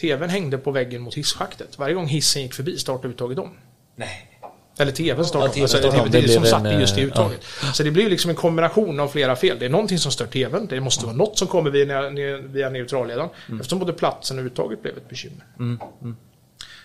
TVn 0.00 0.30
hängde 0.30 0.58
på 0.58 0.70
väggen 0.70 1.02
mot 1.02 1.14
hisschaktet. 1.14 1.78
Varje 1.78 1.94
gång 1.94 2.06
hissen 2.06 2.42
gick 2.42 2.54
förbi 2.54 2.78
startade 2.78 3.08
uttaget 3.08 3.38
om. 3.38 3.50
Nej. 3.96 4.37
Eller 4.78 4.92
TVn 4.92 5.24
startade 5.24 5.52
Ja, 5.56 5.62
Alltså, 5.62 5.78
det, 5.80 6.08
Det 6.08 6.20
det 6.20 6.28
som 6.28 6.44
satt 6.44 6.64
i 6.64 6.68
en, 6.68 6.80
just 6.80 6.94
det 6.94 7.00
eh, 7.00 7.06
uttaget. 7.06 7.40
Så 7.74 7.82
det 7.82 7.90
blir 7.90 8.10
liksom 8.10 8.30
en 8.30 8.36
kombination 8.36 9.00
av 9.00 9.08
flera 9.08 9.36
fel. 9.36 9.56
Det 9.58 9.64
är 9.64 9.70
någonting 9.70 9.98
som 9.98 10.12
stör 10.12 10.26
TVn. 10.26 10.66
Det 10.66 10.80
måste 10.80 11.06
vara 11.06 11.16
något 11.16 11.38
som 11.38 11.48
kommer 11.48 11.70
via, 11.70 12.10
via 12.40 12.70
neutralledaren. 12.70 13.28
Mm. 13.48 13.60
Eftersom 13.60 13.78
både 13.78 13.92
platsen 13.92 14.38
och 14.38 14.44
uttaget 14.44 14.82
blev 14.82 14.96
ett 14.96 15.08
bekymmer. 15.08 15.44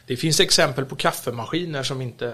Det 0.07 0.17
finns 0.17 0.39
exempel 0.39 0.85
på 0.85 0.95
kaffemaskiner 0.95 1.83
som 1.83 2.01
inte 2.01 2.33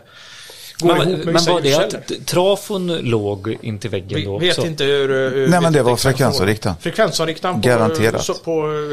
går 0.79 0.95
Men, 0.97 1.07
ihop 1.07 1.17
med 1.17 1.25
men 1.25 1.33
vissa 1.33 1.53
var 1.53 1.61
det 1.61 1.75
att 1.75 2.25
trafon 2.27 2.87
låg 2.97 3.57
in 3.61 3.79
till 3.79 3.89
väggen 3.89 4.15
Vi 4.19 4.25
då 4.25 4.37
vet 4.37 4.57
också? 4.57 4.67
inte 4.67 4.83
hur... 4.83 5.09
hur 5.09 5.47
Nej, 5.47 5.61
men 5.61 5.73
det 5.73 5.83
var 5.83 5.91
vilken 5.91 6.11
frekvensavriktad. 6.11 6.75
Frekvensavriktad 6.79 7.53
på... 7.53 7.59
Garanterat. 7.59 8.23
Så 8.23 8.33
på 8.33 8.51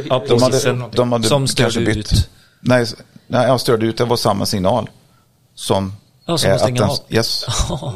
Ja, 0.09 0.21
på 0.21 0.27
De 0.27 0.43
hade, 0.43 0.89
de 0.97 1.13
hade 1.13 1.29
Som 1.29 1.47
störde 1.49 1.63
kanske 1.65 1.81
bytt. 1.81 2.13
ut. 2.13 2.29
Nej, 2.61 2.87
jag 3.27 3.61
störde 3.61 3.87
ut. 3.87 3.99
Det 3.99 4.05
var 4.05 4.17
samma 4.17 4.47
signal. 4.47 4.91
Som, 5.55 5.93
Ja, 6.27 6.39
som 6.39 6.53
att 6.53 6.61
stänga 6.61 6.81
den- 6.81 6.91
av. 6.91 6.99
Yes, 7.09 7.45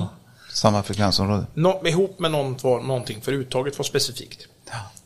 samma 0.53 0.83
frekvensområde. 0.83 1.47
Nå, 1.55 1.83
ihop 1.87 2.19
med 2.19 2.31
någon, 2.31 2.57
någonting, 2.63 3.21
för 3.23 3.33
uttaget 3.33 3.79
var 3.79 3.85
specifikt. 3.85 4.47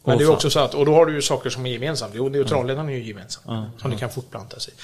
Men 0.06 0.12
Åh, 0.14 0.18
det 0.18 0.24
är 0.24 0.26
fan. 0.26 0.34
också 0.34 0.50
så 0.50 0.58
att, 0.60 0.74
och 0.74 0.87
då 0.87 0.94
har 0.94 1.06
du 1.06 1.14
ju 1.14 1.22
saker 1.22 1.50
som 1.50 1.66
är 1.66 1.70
gemensamt. 1.70 2.12
Jo, 2.16 2.28
neutralledaren 2.28 2.88
är 2.88 2.92
ju 2.92 3.04
gemensam. 3.06 3.42
Som 3.80 3.90
det 3.90 3.96
kan 3.96 4.10
fortplanta 4.10 4.60
sig. 4.60 4.74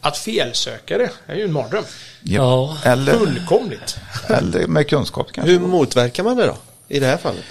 Att 0.00 0.16
felsökare 0.18 1.10
är 1.26 1.34
ju 1.34 1.44
en 1.44 1.52
mardröm. 1.52 1.84
Ja. 2.22 2.76
Eller, 2.84 3.12
Fullkomligt. 3.18 3.98
eller 4.28 4.66
med 4.66 4.88
kunskap 4.88 5.26
kanske. 5.32 5.52
Hur 5.52 5.60
motverkar 5.60 6.24
man 6.24 6.36
det 6.36 6.46
då? 6.46 6.56
I 6.88 6.98
det 7.00 7.06
här 7.06 7.16
fallet? 7.16 7.44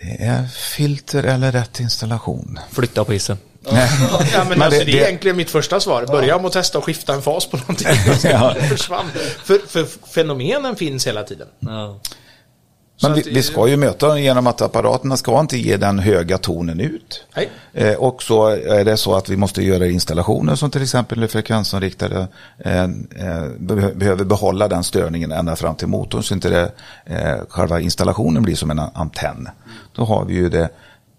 Det 0.00 0.24
är 0.24 0.46
filter 0.48 1.22
eller 1.24 1.52
rätt 1.52 1.80
installation. 1.80 2.58
Flytta 2.72 3.04
på 3.04 3.12
hissen. 3.12 3.38
Nej. 3.72 3.90
Ja, 4.32 4.38
men 4.38 4.48
Men 4.48 4.62
alltså, 4.62 4.78
det- 4.80 4.84
det, 4.84 4.92
är 4.92 4.96
det- 5.00 5.06
egentligen 5.08 5.36
mitt 5.36 5.50
första 5.50 5.80
svar. 5.80 6.06
Börja 6.06 6.36
med 6.36 6.46
att 6.46 6.52
testa 6.52 6.78
att 6.78 6.84
skifta 6.84 7.14
en 7.14 7.22
fas 7.22 7.46
på 7.46 7.56
någonting. 7.56 7.86
Ja. 8.30 8.54
Det 8.54 8.62
försvann. 8.62 9.06
För, 9.44 9.58
för 9.68 9.86
fenomenen 10.14 10.76
finns 10.76 11.06
hela 11.06 11.22
tiden. 11.22 11.46
Ja. 11.60 11.98
Men 13.02 13.14
vi, 13.14 13.22
vi 13.22 13.42
ska 13.42 13.68
ju 13.68 13.76
möta 13.76 14.18
genom 14.18 14.46
att 14.46 14.60
apparaterna 14.62 15.16
ska 15.16 15.40
inte 15.40 15.58
ge 15.58 15.76
den 15.76 15.98
höga 15.98 16.38
tonen 16.38 16.80
ut. 16.80 17.24
Nej. 17.36 17.50
Eh, 17.72 17.94
och 17.94 18.22
så 18.22 18.46
är 18.48 18.84
det 18.84 18.96
så 18.96 19.14
att 19.14 19.28
vi 19.28 19.36
måste 19.36 19.62
göra 19.62 19.86
installationer 19.86 20.54
som 20.54 20.70
till 20.70 20.82
exempel 20.82 21.22
är 21.22 21.26
frekvensomriktade 21.26 22.28
eh, 22.64 22.82
eh, 22.82 22.88
be- 23.58 23.94
behöver 23.94 24.24
behålla 24.24 24.68
den 24.68 24.84
störningen 24.84 25.32
ända 25.32 25.56
fram 25.56 25.74
till 25.74 25.88
motorn 25.88 26.22
så 26.22 26.34
inte 26.34 26.48
det, 26.48 26.72
eh, 27.06 27.36
själva 27.48 27.80
installationen 27.80 28.42
blir 28.42 28.56
som 28.56 28.70
en 28.70 28.78
antenn. 28.78 29.48
Då 29.92 30.04
har 30.04 30.24
vi 30.24 30.34
ju 30.34 30.48
det, 30.48 30.68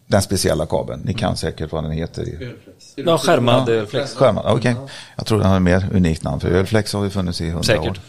den 0.07 0.21
speciella 0.21 0.65
kabeln. 0.65 1.01
Ni 1.05 1.13
kan 1.13 1.37
säkert 1.37 1.71
vad 1.71 1.83
den 1.83 1.91
heter. 1.91 2.53
Ja, 2.95 3.17
skärmad 3.17 3.89
flex. 3.89 4.13
Skärmar, 4.13 4.53
okej. 4.53 4.75
Jag 5.15 5.25
tror 5.25 5.39
den 5.39 5.47
har 5.49 5.55
ett 5.55 5.61
mer 5.61 5.89
unikt 5.93 6.23
namn 6.23 6.39
för 6.39 6.49
ölflex 6.49 6.93
har 6.93 7.01
vi 7.01 7.09
funnits 7.09 7.41
i 7.41 7.45
hundra 7.49 7.63
Säkert. 7.63 7.87
år. 7.87 7.99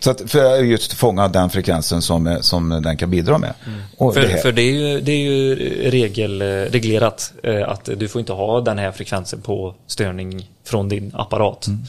Så 0.00 0.10
att 0.10 0.30
för 0.30 0.58
att 0.58 0.66
just 0.66 0.92
fånga 0.92 1.28
den 1.28 1.50
frekvensen 1.50 2.02
som, 2.02 2.38
som 2.40 2.68
den 2.68 2.96
kan 2.96 3.10
bidra 3.10 3.38
med. 3.38 3.54
Och 3.96 4.14
För, 4.14 4.20
det 4.20 4.42
för 4.42 4.52
det 4.52 4.62
är 4.62 4.72
ju, 4.72 5.00
det 5.00 5.12
är 5.12 5.18
ju 5.18 5.54
regel, 5.90 6.42
eh, 6.42 6.46
reglerat 6.46 7.32
eh, 7.42 7.68
att 7.68 7.84
du 7.84 8.08
får 8.08 8.20
inte 8.20 8.32
ha 8.32 8.60
den 8.60 8.78
här 8.78 8.92
frekvensen 8.92 9.40
på 9.40 9.74
störning 9.86 10.50
från 10.64 10.88
din 10.88 11.12
apparat. 11.14 11.66
Mm. 11.66 11.80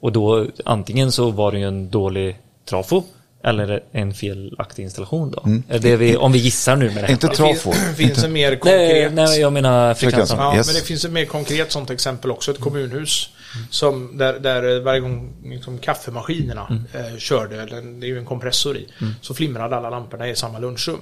Och 0.00 0.12
då 0.12 0.46
antingen 0.64 1.12
så 1.12 1.30
var 1.30 1.52
det 1.52 1.58
ju 1.58 1.68
en 1.68 1.90
dålig 1.90 2.38
trafo 2.68 3.02
eller 3.44 3.82
en 3.92 4.14
felaktig 4.14 4.82
installation 4.82 5.30
då. 5.30 5.42
Är 5.74 5.78
Det 5.78 5.96
vi, 5.96 6.16
om 6.16 6.32
vi 6.32 6.38
gissar 6.38 6.76
nu 6.76 6.84
med 6.84 6.94
det 6.94 7.00
här. 7.00 7.04
Mm. 7.08 7.12
Inte 7.12 7.26
Det 7.28 7.34
trafo. 7.34 7.72
finns, 7.72 7.96
finns 7.96 8.24
en 8.24 8.32
mer 8.32 8.50
Nej, 8.50 8.58
konkret... 8.58 9.12
nej, 9.12 9.40
jag 9.40 9.52
menar 9.52 9.94
frekvensen. 9.94 10.38
Ja, 10.38 10.56
Yes. 10.56 10.66
men 10.66 10.74
det 10.74 10.80
finns 10.82 11.04
ett 11.04 11.12
mer 11.12 11.24
konkret 11.24 11.72
sånt 11.72 11.90
exempel 11.90 12.30
också. 12.30 12.50
Ett 12.50 12.60
kommunhus. 12.60 13.28
Som 13.70 14.18
där, 14.18 14.38
där 14.38 14.80
varje 14.80 15.00
gång 15.00 15.32
liksom, 15.44 15.78
kaffemaskinerna 15.78 16.84
eh, 16.94 17.18
körde, 17.18 17.62
eller 17.62 18.00
det 18.00 18.06
är 18.06 18.08
ju 18.08 18.18
en 18.18 18.24
kompressor 18.24 18.76
i, 18.76 18.86
så 19.20 19.34
flimrade 19.34 19.76
alla 19.76 19.90
lamporna 19.90 20.28
i 20.28 20.36
samma 20.36 20.58
lunchrum. 20.58 21.00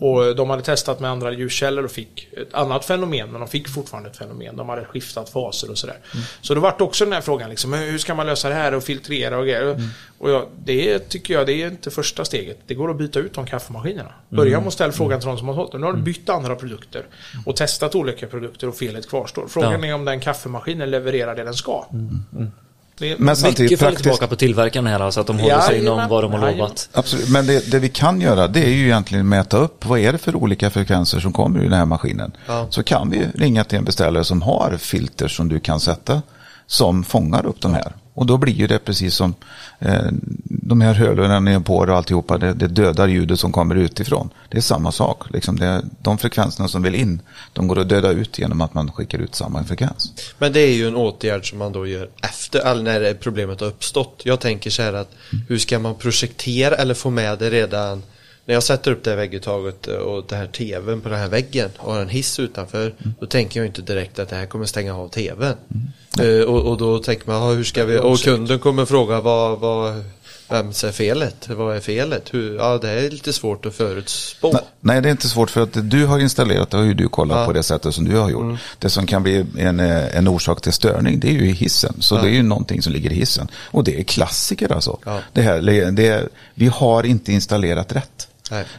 Och 0.00 0.36
de 0.36 0.50
hade 0.50 0.62
testat 0.62 1.00
med 1.00 1.10
andra 1.10 1.32
ljuskällor 1.32 1.84
och 1.84 1.90
fick 1.90 2.28
ett 2.32 2.54
annat 2.54 2.84
fenomen, 2.84 3.30
men 3.32 3.40
de 3.40 3.48
fick 3.48 3.68
fortfarande 3.68 4.10
ett 4.10 4.16
fenomen. 4.16 4.56
De 4.56 4.68
hade 4.68 4.84
skiftat 4.84 5.28
faser 5.28 5.70
och 5.70 5.78
sådär. 5.78 5.96
Så 6.40 6.54
då 6.54 6.60
vart 6.60 6.80
också 6.80 7.04
den 7.04 7.12
här 7.12 7.20
frågan, 7.20 7.50
liksom, 7.50 7.72
hur 7.72 7.98
ska 7.98 8.14
man 8.14 8.26
lösa 8.26 8.48
det 8.48 8.54
här 8.54 8.74
och 8.74 8.82
filtrera 8.84 9.38
och 9.38 9.44
grejer. 9.44 9.80
Och 10.18 10.30
jag, 10.30 10.46
det 10.64 10.98
tycker 10.98 11.34
jag, 11.34 11.46
det 11.46 11.62
är 11.62 11.66
inte 11.66 11.90
första 11.90 12.24
steget. 12.24 12.58
Det 12.66 12.74
går 12.74 12.90
att 12.90 12.98
byta 12.98 13.18
ut 13.18 13.34
de 13.34 13.46
kaffemaskinerna. 13.46 14.12
Börja 14.28 14.58
med 14.58 14.66
att 14.66 14.72
ställa 14.74 14.92
frågan 14.92 15.20
till 15.20 15.28
de 15.28 15.38
som 15.38 15.48
har 15.48 15.54
hållit. 15.54 15.72
Nu 15.72 15.80
har 15.86 15.92
du 15.92 16.02
bytt 16.02 16.28
andra 16.28 16.54
produkter 16.56 17.06
och 17.46 17.56
testat 17.56 17.94
olika 17.94 18.26
produkter 18.26 18.68
och 18.68 18.76
felet 18.76 19.08
kvarstår. 19.08 19.46
Frågan 19.48 19.82
Ja. 19.82 19.88
är 19.88 19.94
om 19.94 20.04
den 20.04 20.20
kaffemaskinen 20.20 20.90
levererar 20.90 21.34
det 21.36 21.44
den 21.44 21.54
ska. 21.54 21.84
Det, 22.98 23.18
Men 23.18 23.24
Mycket 23.26 23.38
samtidigt 23.38 23.78
faller 23.78 23.90
praktiskt. 23.90 24.02
tillbaka 24.02 24.26
på 24.26 24.36
tillverkarna 24.36 24.90
här, 24.90 25.10
så 25.10 25.20
att 25.20 25.26
de 25.26 25.38
håller 25.38 25.60
sig 25.60 25.78
inom 25.78 26.08
vad 26.08 26.24
de 26.24 26.32
har 26.32 26.52
lovat. 26.52 26.88
Absolut. 26.92 27.28
Men 27.28 27.46
det, 27.46 27.70
det 27.70 27.78
vi 27.78 27.88
kan 27.88 28.20
göra 28.20 28.48
det 28.48 28.64
är 28.64 28.68
ju 28.70 28.84
egentligen 28.84 29.28
mäta 29.28 29.56
upp 29.56 29.84
vad 29.86 29.98
är 29.98 30.12
det 30.12 30.18
för 30.18 30.36
olika 30.36 30.70
frekvenser 30.70 31.20
som 31.20 31.32
kommer 31.32 31.58
ur 31.58 31.64
den 31.64 31.72
här 31.78 31.84
maskinen. 31.86 32.32
Ja. 32.46 32.66
Så 32.70 32.82
kan 32.82 33.10
vi 33.10 33.26
ringa 33.34 33.64
till 33.64 33.78
en 33.78 33.84
beställare 33.84 34.24
som 34.24 34.42
har 34.42 34.76
filter 34.78 35.28
som 35.28 35.48
du 35.48 35.60
kan 35.60 35.80
sätta 35.80 36.22
som 36.66 37.04
fångar 37.04 37.46
upp 37.46 37.60
de 37.60 37.74
här. 37.74 37.92
Och 38.16 38.26
då 38.26 38.36
blir 38.36 38.52
ju 38.52 38.66
det 38.66 38.78
precis 38.78 39.14
som 39.14 39.34
eh, 39.78 40.06
de 40.44 40.80
här 40.80 40.94
hörlurarna 40.94 41.60
på 41.60 41.76
och 41.76 41.88
alltihopa, 41.88 42.38
det, 42.38 42.54
det 42.54 42.66
dödar 42.66 43.08
ljudet 43.08 43.40
som 43.40 43.52
kommer 43.52 43.74
utifrån. 43.74 44.30
Det 44.48 44.56
är 44.56 44.62
samma 44.62 44.92
sak. 44.92 45.22
Liksom 45.30 45.58
det, 45.58 45.84
de 46.02 46.18
frekvenserna 46.18 46.68
som 46.68 46.82
vill 46.82 46.94
in, 46.94 47.20
de 47.52 47.68
går 47.68 47.78
att 47.78 47.88
döda 47.88 48.10
ut 48.10 48.38
genom 48.38 48.60
att 48.60 48.74
man 48.74 48.92
skickar 48.92 49.18
ut 49.18 49.34
samma 49.34 49.64
frekvens. 49.64 50.12
Men 50.38 50.52
det 50.52 50.60
är 50.60 50.72
ju 50.72 50.88
en 50.88 50.96
åtgärd 50.96 51.50
som 51.50 51.58
man 51.58 51.72
då 51.72 51.86
gör 51.86 52.08
efter, 52.22 52.60
eller 52.60 52.82
när 52.82 53.14
problemet 53.14 53.60
har 53.60 53.68
uppstått. 53.68 54.22
Jag 54.24 54.40
tänker 54.40 54.70
så 54.70 54.82
här 54.82 54.92
att 54.92 55.10
hur 55.48 55.58
ska 55.58 55.78
man 55.78 55.94
projektera 55.94 56.74
eller 56.74 56.94
få 56.94 57.10
med 57.10 57.38
det 57.38 57.50
redan 57.50 58.02
när 58.46 58.54
jag 58.54 58.62
sätter 58.62 58.90
upp 58.90 59.04
det 59.04 59.10
här 59.10 59.16
vägguttaget 59.16 59.86
och 59.86 60.24
det 60.28 60.36
här 60.36 60.46
tvn 60.46 61.00
på 61.00 61.08
den 61.08 61.18
här 61.18 61.28
väggen 61.28 61.70
och 61.76 61.92
har 61.92 62.00
en 62.00 62.08
hiss 62.08 62.38
utanför 62.40 62.94
då 63.20 63.26
tänker 63.26 63.60
jag 63.60 63.66
inte 63.66 63.82
direkt 63.82 64.18
att 64.18 64.28
det 64.28 64.36
här 64.36 64.46
kommer 64.46 64.66
stänga 64.66 64.96
av 64.96 65.08
tvn. 65.08 65.54
Eh, 66.20 66.40
och, 66.40 66.70
och 66.70 66.78
då 66.78 66.98
tänker 66.98 67.26
man, 67.26 67.42
ja, 67.42 67.50
hur 67.50 67.64
ska 67.64 67.84
vi, 67.84 67.98
och 67.98 68.18
kunden 68.18 68.58
kommer 68.58 68.84
fråga 68.84 69.20
vad, 69.20 69.58
vad 69.58 70.04
vems 70.48 70.84
är 70.84 70.92
felet? 70.92 71.48
Vad 71.48 71.76
är 71.76 71.80
felet? 71.80 72.34
Hur, 72.34 72.56
ja, 72.56 72.78
det 72.78 72.90
är 72.90 73.10
lite 73.10 73.32
svårt 73.32 73.66
att 73.66 73.74
förutspå. 73.74 74.52
Nej, 74.52 74.62
Nej, 74.80 75.00
det 75.02 75.08
är 75.08 75.10
inte 75.10 75.28
svårt 75.28 75.50
för 75.50 75.62
att 75.62 75.72
det 75.72 75.82
du 75.82 76.06
har 76.06 76.18
installerat 76.18 76.70
det 76.70 76.76
har 76.76 76.84
ju 76.84 76.94
du 76.94 77.08
kollat 77.08 77.38
Ja. 77.38 77.46
på 77.46 77.52
det 77.52 77.62
sättet 77.62 77.94
som 77.94 78.04
du 78.04 78.16
har 78.16 78.30
gjort. 78.30 78.58
Det 78.78 78.90
som 78.90 79.06
kan 79.06 79.22
bli 79.22 79.44
en, 79.58 79.80
eh, 79.80 80.16
en 80.16 80.28
orsak 80.28 80.60
till 80.60 80.72
störning 80.72 81.20
det 81.20 81.28
är 81.28 81.32
ju 81.32 81.52
hissen. 81.52 81.94
Så 82.00 82.14
det 82.16 82.28
är 82.28 82.32
ju 82.32 82.42
någonting 82.42 82.82
som 82.82 82.92
ligger 82.92 83.10
i 83.10 83.14
hissen. 83.14 83.48
Och 83.54 83.84
det 83.84 84.00
är 84.00 84.04
klassiker 84.04 84.72
alltså. 84.72 84.98
Ja. 85.04 85.20
Det 85.32 85.42
här, 85.42 85.90
det 85.92 86.28
vi 86.54 86.66
har 86.66 87.06
inte 87.06 87.32
installerat 87.32 87.92
rätt. 87.96 88.28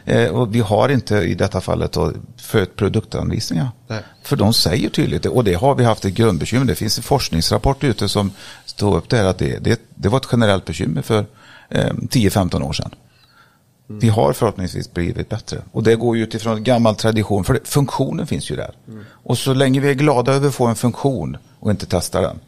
Eh, 0.06 0.30
och 0.30 0.56
vi 0.56 0.60
har 0.60 0.90
inte 0.90 1.16
i 1.16 1.36
detta 1.36 1.62
fallet 1.62 1.92
då, 1.92 2.12
följt 2.38 2.76
produktanvisningar. 2.76 3.70
Nej. 3.88 4.02
För 4.24 4.36
de 4.36 4.54
säger 4.54 4.90
tydligt 4.90 5.24
det. 5.24 5.30
Och 5.30 5.44
det 5.44 5.54
har 5.54 5.76
vi 5.76 5.84
haft 5.84 6.06
ett 6.06 6.14
grundbekymmer. 6.14 6.66
Det 6.66 6.76
finns 6.76 6.98
en 6.98 7.04
forskningsrapport 7.04 7.84
ute 7.84 8.10
som 8.10 8.32
står 8.66 8.98
upp 8.98 9.10
där 9.10 9.26
att 9.26 9.38
det, 9.38 9.64
det, 9.64 9.82
det 9.96 10.10
var 10.10 10.18
ett 10.18 10.28
generellt 10.32 10.66
bekymmer 10.66 11.02
för 11.02 11.26
eh, 11.70 11.94
10-15 11.94 12.64
år 12.64 12.74
sedan. 12.74 12.92
Vi 13.90 14.10
har 14.10 14.34
förhoppningsvis 14.34 14.94
blivit 14.94 15.30
bättre. 15.30 15.62
Och 15.72 15.84
det 15.84 15.96
går 15.96 16.18
ju 16.18 16.24
utifrån 16.24 16.58
en 16.58 16.64
gammal 16.64 16.96
tradition. 16.96 17.44
För 17.44 17.60
funktionen 17.64 18.28
finns 18.28 18.52
ju 18.52 18.56
där. 18.56 18.72
Och 19.10 19.38
så 19.38 19.54
länge 19.54 19.80
vi 19.80 19.90
är 19.90 19.94
glada 19.94 20.34
över 20.34 20.48
att 20.48 20.56
få 20.56 20.66
en 20.66 20.76
funktion 20.76 21.38
och 21.60 21.72
inte 21.72 21.86
testar 21.90 22.22
den. 22.22 22.40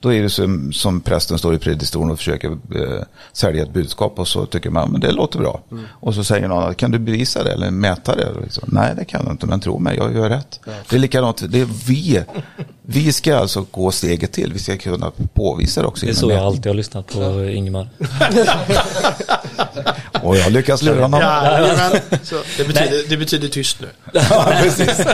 Då 0.00 0.12
är 0.12 0.22
det 0.22 0.30
som, 0.30 0.72
som 0.72 1.00
prästen 1.00 1.38
står 1.38 1.54
i 1.54 1.58
predikstolen 1.58 2.10
och 2.10 2.18
försöker 2.18 2.48
eh, 2.50 3.02
sälja 3.32 3.62
ett 3.62 3.72
budskap 3.72 4.18
och 4.18 4.28
så 4.28 4.46
tycker 4.46 4.70
man 4.70 4.90
men 4.90 5.00
det 5.00 5.12
låter 5.12 5.38
bra. 5.38 5.60
Och 5.90 6.14
så 6.14 6.24
säger 6.24 6.48
någon, 6.48 6.74
kan 6.74 6.90
du 6.90 6.98
bevisa 6.98 7.44
det 7.44 7.52
eller 7.52 7.70
mäta 7.70 8.16
det? 8.16 8.28
Så, 8.50 8.60
Nej, 8.66 8.94
det 8.98 9.04
kan 9.04 9.22
jag 9.24 9.32
inte, 9.32 9.46
men 9.46 9.60
tro 9.60 9.78
mig, 9.78 9.96
jag 9.96 10.14
gör 10.14 10.28
rätt. 10.28 10.60
Det 10.90 10.96
är 10.96 11.00
likadant, 11.00 11.42
det 11.48 11.60
är 11.60 11.68
vi. 11.86 12.22
Vi 12.82 13.12
ska 13.12 13.36
alltså 13.36 13.66
gå 13.70 13.90
steget 13.90 14.32
till, 14.32 14.52
vi 14.52 14.58
ska 14.58 14.76
kunna 14.76 15.12
påvisa 15.34 15.80
det 15.80 15.86
också. 15.86 16.06
Det 16.06 16.12
är 16.12 16.14
så 16.14 16.30
jag 16.30 16.40
alltid 16.40 16.66
har 16.66 16.74
lyssnat 16.74 17.06
på 17.06 17.44
Ingemar. 17.44 17.88
Och 20.22 20.36
jag 20.36 20.52
lyckas 20.52 20.82
lura 20.82 21.02
honom. 21.02 21.20
Så 22.22 22.36
det, 22.56 22.64
betyder, 22.64 23.08
det 23.08 23.16
betyder 23.16 23.48
tyst 23.48 23.80
nu. 23.80 23.88
Ja, 24.12 24.52
precis. 24.62 25.00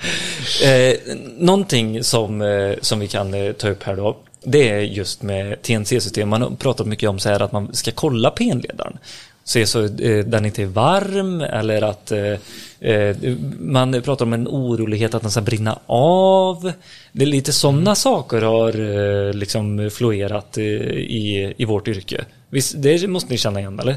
Eh, 0.64 0.96
någonting 1.38 2.04
som, 2.04 2.42
eh, 2.42 2.74
som 2.80 3.00
vi 3.00 3.08
kan 3.08 3.34
eh, 3.34 3.52
ta 3.52 3.68
upp 3.68 3.82
här 3.82 3.96
då. 3.96 4.16
Det 4.44 4.68
är 4.68 4.80
just 4.80 5.22
med 5.22 5.62
TNC-system. 5.62 6.28
Man 6.28 6.42
har 6.42 6.50
pratat 6.50 6.86
mycket 6.86 7.08
om 7.08 7.18
så 7.18 7.28
här 7.28 7.42
att 7.42 7.52
man 7.52 7.74
ska 7.74 7.90
kolla 7.90 8.30
penledaren. 8.30 8.98
Se 9.44 9.66
så 9.66 9.84
eh, 9.84 10.24
den 10.24 10.46
inte 10.46 10.62
är 10.62 10.66
varm 10.66 11.40
eller 11.40 11.82
att 11.82 12.12
eh, 12.12 12.90
eh, 12.90 13.16
man 13.58 14.02
pratar 14.02 14.24
om 14.24 14.32
en 14.32 14.48
orolighet 14.48 15.14
att 15.14 15.22
den 15.22 15.30
ska 15.30 15.40
brinna 15.40 15.78
av. 15.86 16.72
Det 17.12 17.24
är 17.24 17.26
lite 17.26 17.52
sådana 17.52 17.94
saker 17.94 18.42
har 18.42 18.80
eh, 18.80 19.32
liksom 19.32 19.90
florerat 19.92 20.58
eh, 20.58 20.64
i, 20.64 21.54
i 21.56 21.64
vårt 21.64 21.88
yrke. 21.88 22.24
Visst, 22.50 22.74
det 22.76 23.08
måste 23.08 23.30
ni 23.30 23.38
känna 23.38 23.60
igen 23.60 23.80
eller? 23.80 23.96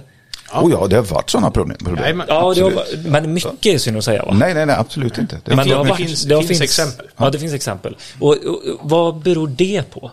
Oh 0.53 0.71
ja, 0.71 0.87
det 0.87 0.95
har 0.95 1.03
varit 1.03 1.29
sådana 1.29 1.51
problem. 1.51 1.77
problem. 1.77 2.03
Jajamän. 2.03 2.25
Ja, 2.29 2.53
det 2.55 2.61
har, 2.61 3.07
men 3.09 3.33
mycket 3.33 3.65
är 3.65 3.77
synd 3.77 3.97
att 3.97 4.03
säga 4.03 4.25
va? 4.25 4.33
Nej, 4.33 4.53
nej, 4.53 4.65
nej, 4.65 4.75
absolut 4.79 5.17
inte. 5.17 5.39
Det, 5.45 5.55
Men 5.55 5.67
det, 5.67 5.73
har 5.75 5.85
varit, 5.85 5.97
finns- 5.97 6.23
det 6.23 6.35
har 6.35 6.41
finns 6.43 6.61
exempel. 6.61 7.07
Ja, 7.17 7.29
det 7.29 7.39
finns 7.39 7.53
exempel. 7.53 7.97
Och, 8.19 8.29
och, 8.29 8.37
och 8.47 8.59
vad 8.81 9.15
beror 9.21 9.47
det 9.47 9.91
på? 9.91 10.11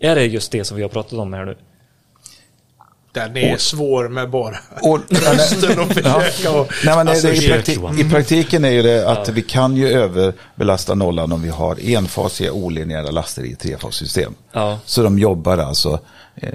Är 0.00 0.14
det 0.14 0.24
just 0.24 0.50
det 0.52 0.64
som 0.64 0.76
vi 0.76 0.82
har 0.82 0.90
pratat 0.90 1.12
om 1.12 1.32
här 1.32 1.44
nu? 1.44 1.56
Den 3.12 3.36
är 3.36 3.56
svår 3.56 4.08
med 4.08 4.30
bara 4.30 4.56
och, 4.82 4.98
rösten 5.10 5.78
och 5.80 5.86
försöka 5.92 6.50
och... 6.50 6.72
Nej, 6.84 6.96
men 6.96 7.08
Alltså, 7.08 7.26
det, 7.26 7.32
i, 7.32 7.36
försök, 7.36 7.64
prakti- 7.66 7.74
Johan. 7.74 7.98
I 8.00 8.04
praktiken 8.10 8.64
är 8.64 8.70
ju 8.70 8.82
det 8.82 9.08
att 9.10 9.28
vi 9.28 9.42
kan 9.42 9.76
ju 9.76 9.88
överbelasta 9.88 10.94
nollan 10.94 11.32
om 11.32 11.42
vi 11.42 11.48
har 11.48 11.78
enfasiga 11.90 12.52
olinjära 12.52 13.10
laster 13.10 13.42
i 13.44 13.52
ett 13.52 13.58
trefassystem. 13.60 14.34
Ja. 14.52 14.78
Så 14.84 15.02
de 15.02 15.18
jobbar 15.18 15.58
alltså, 15.58 15.98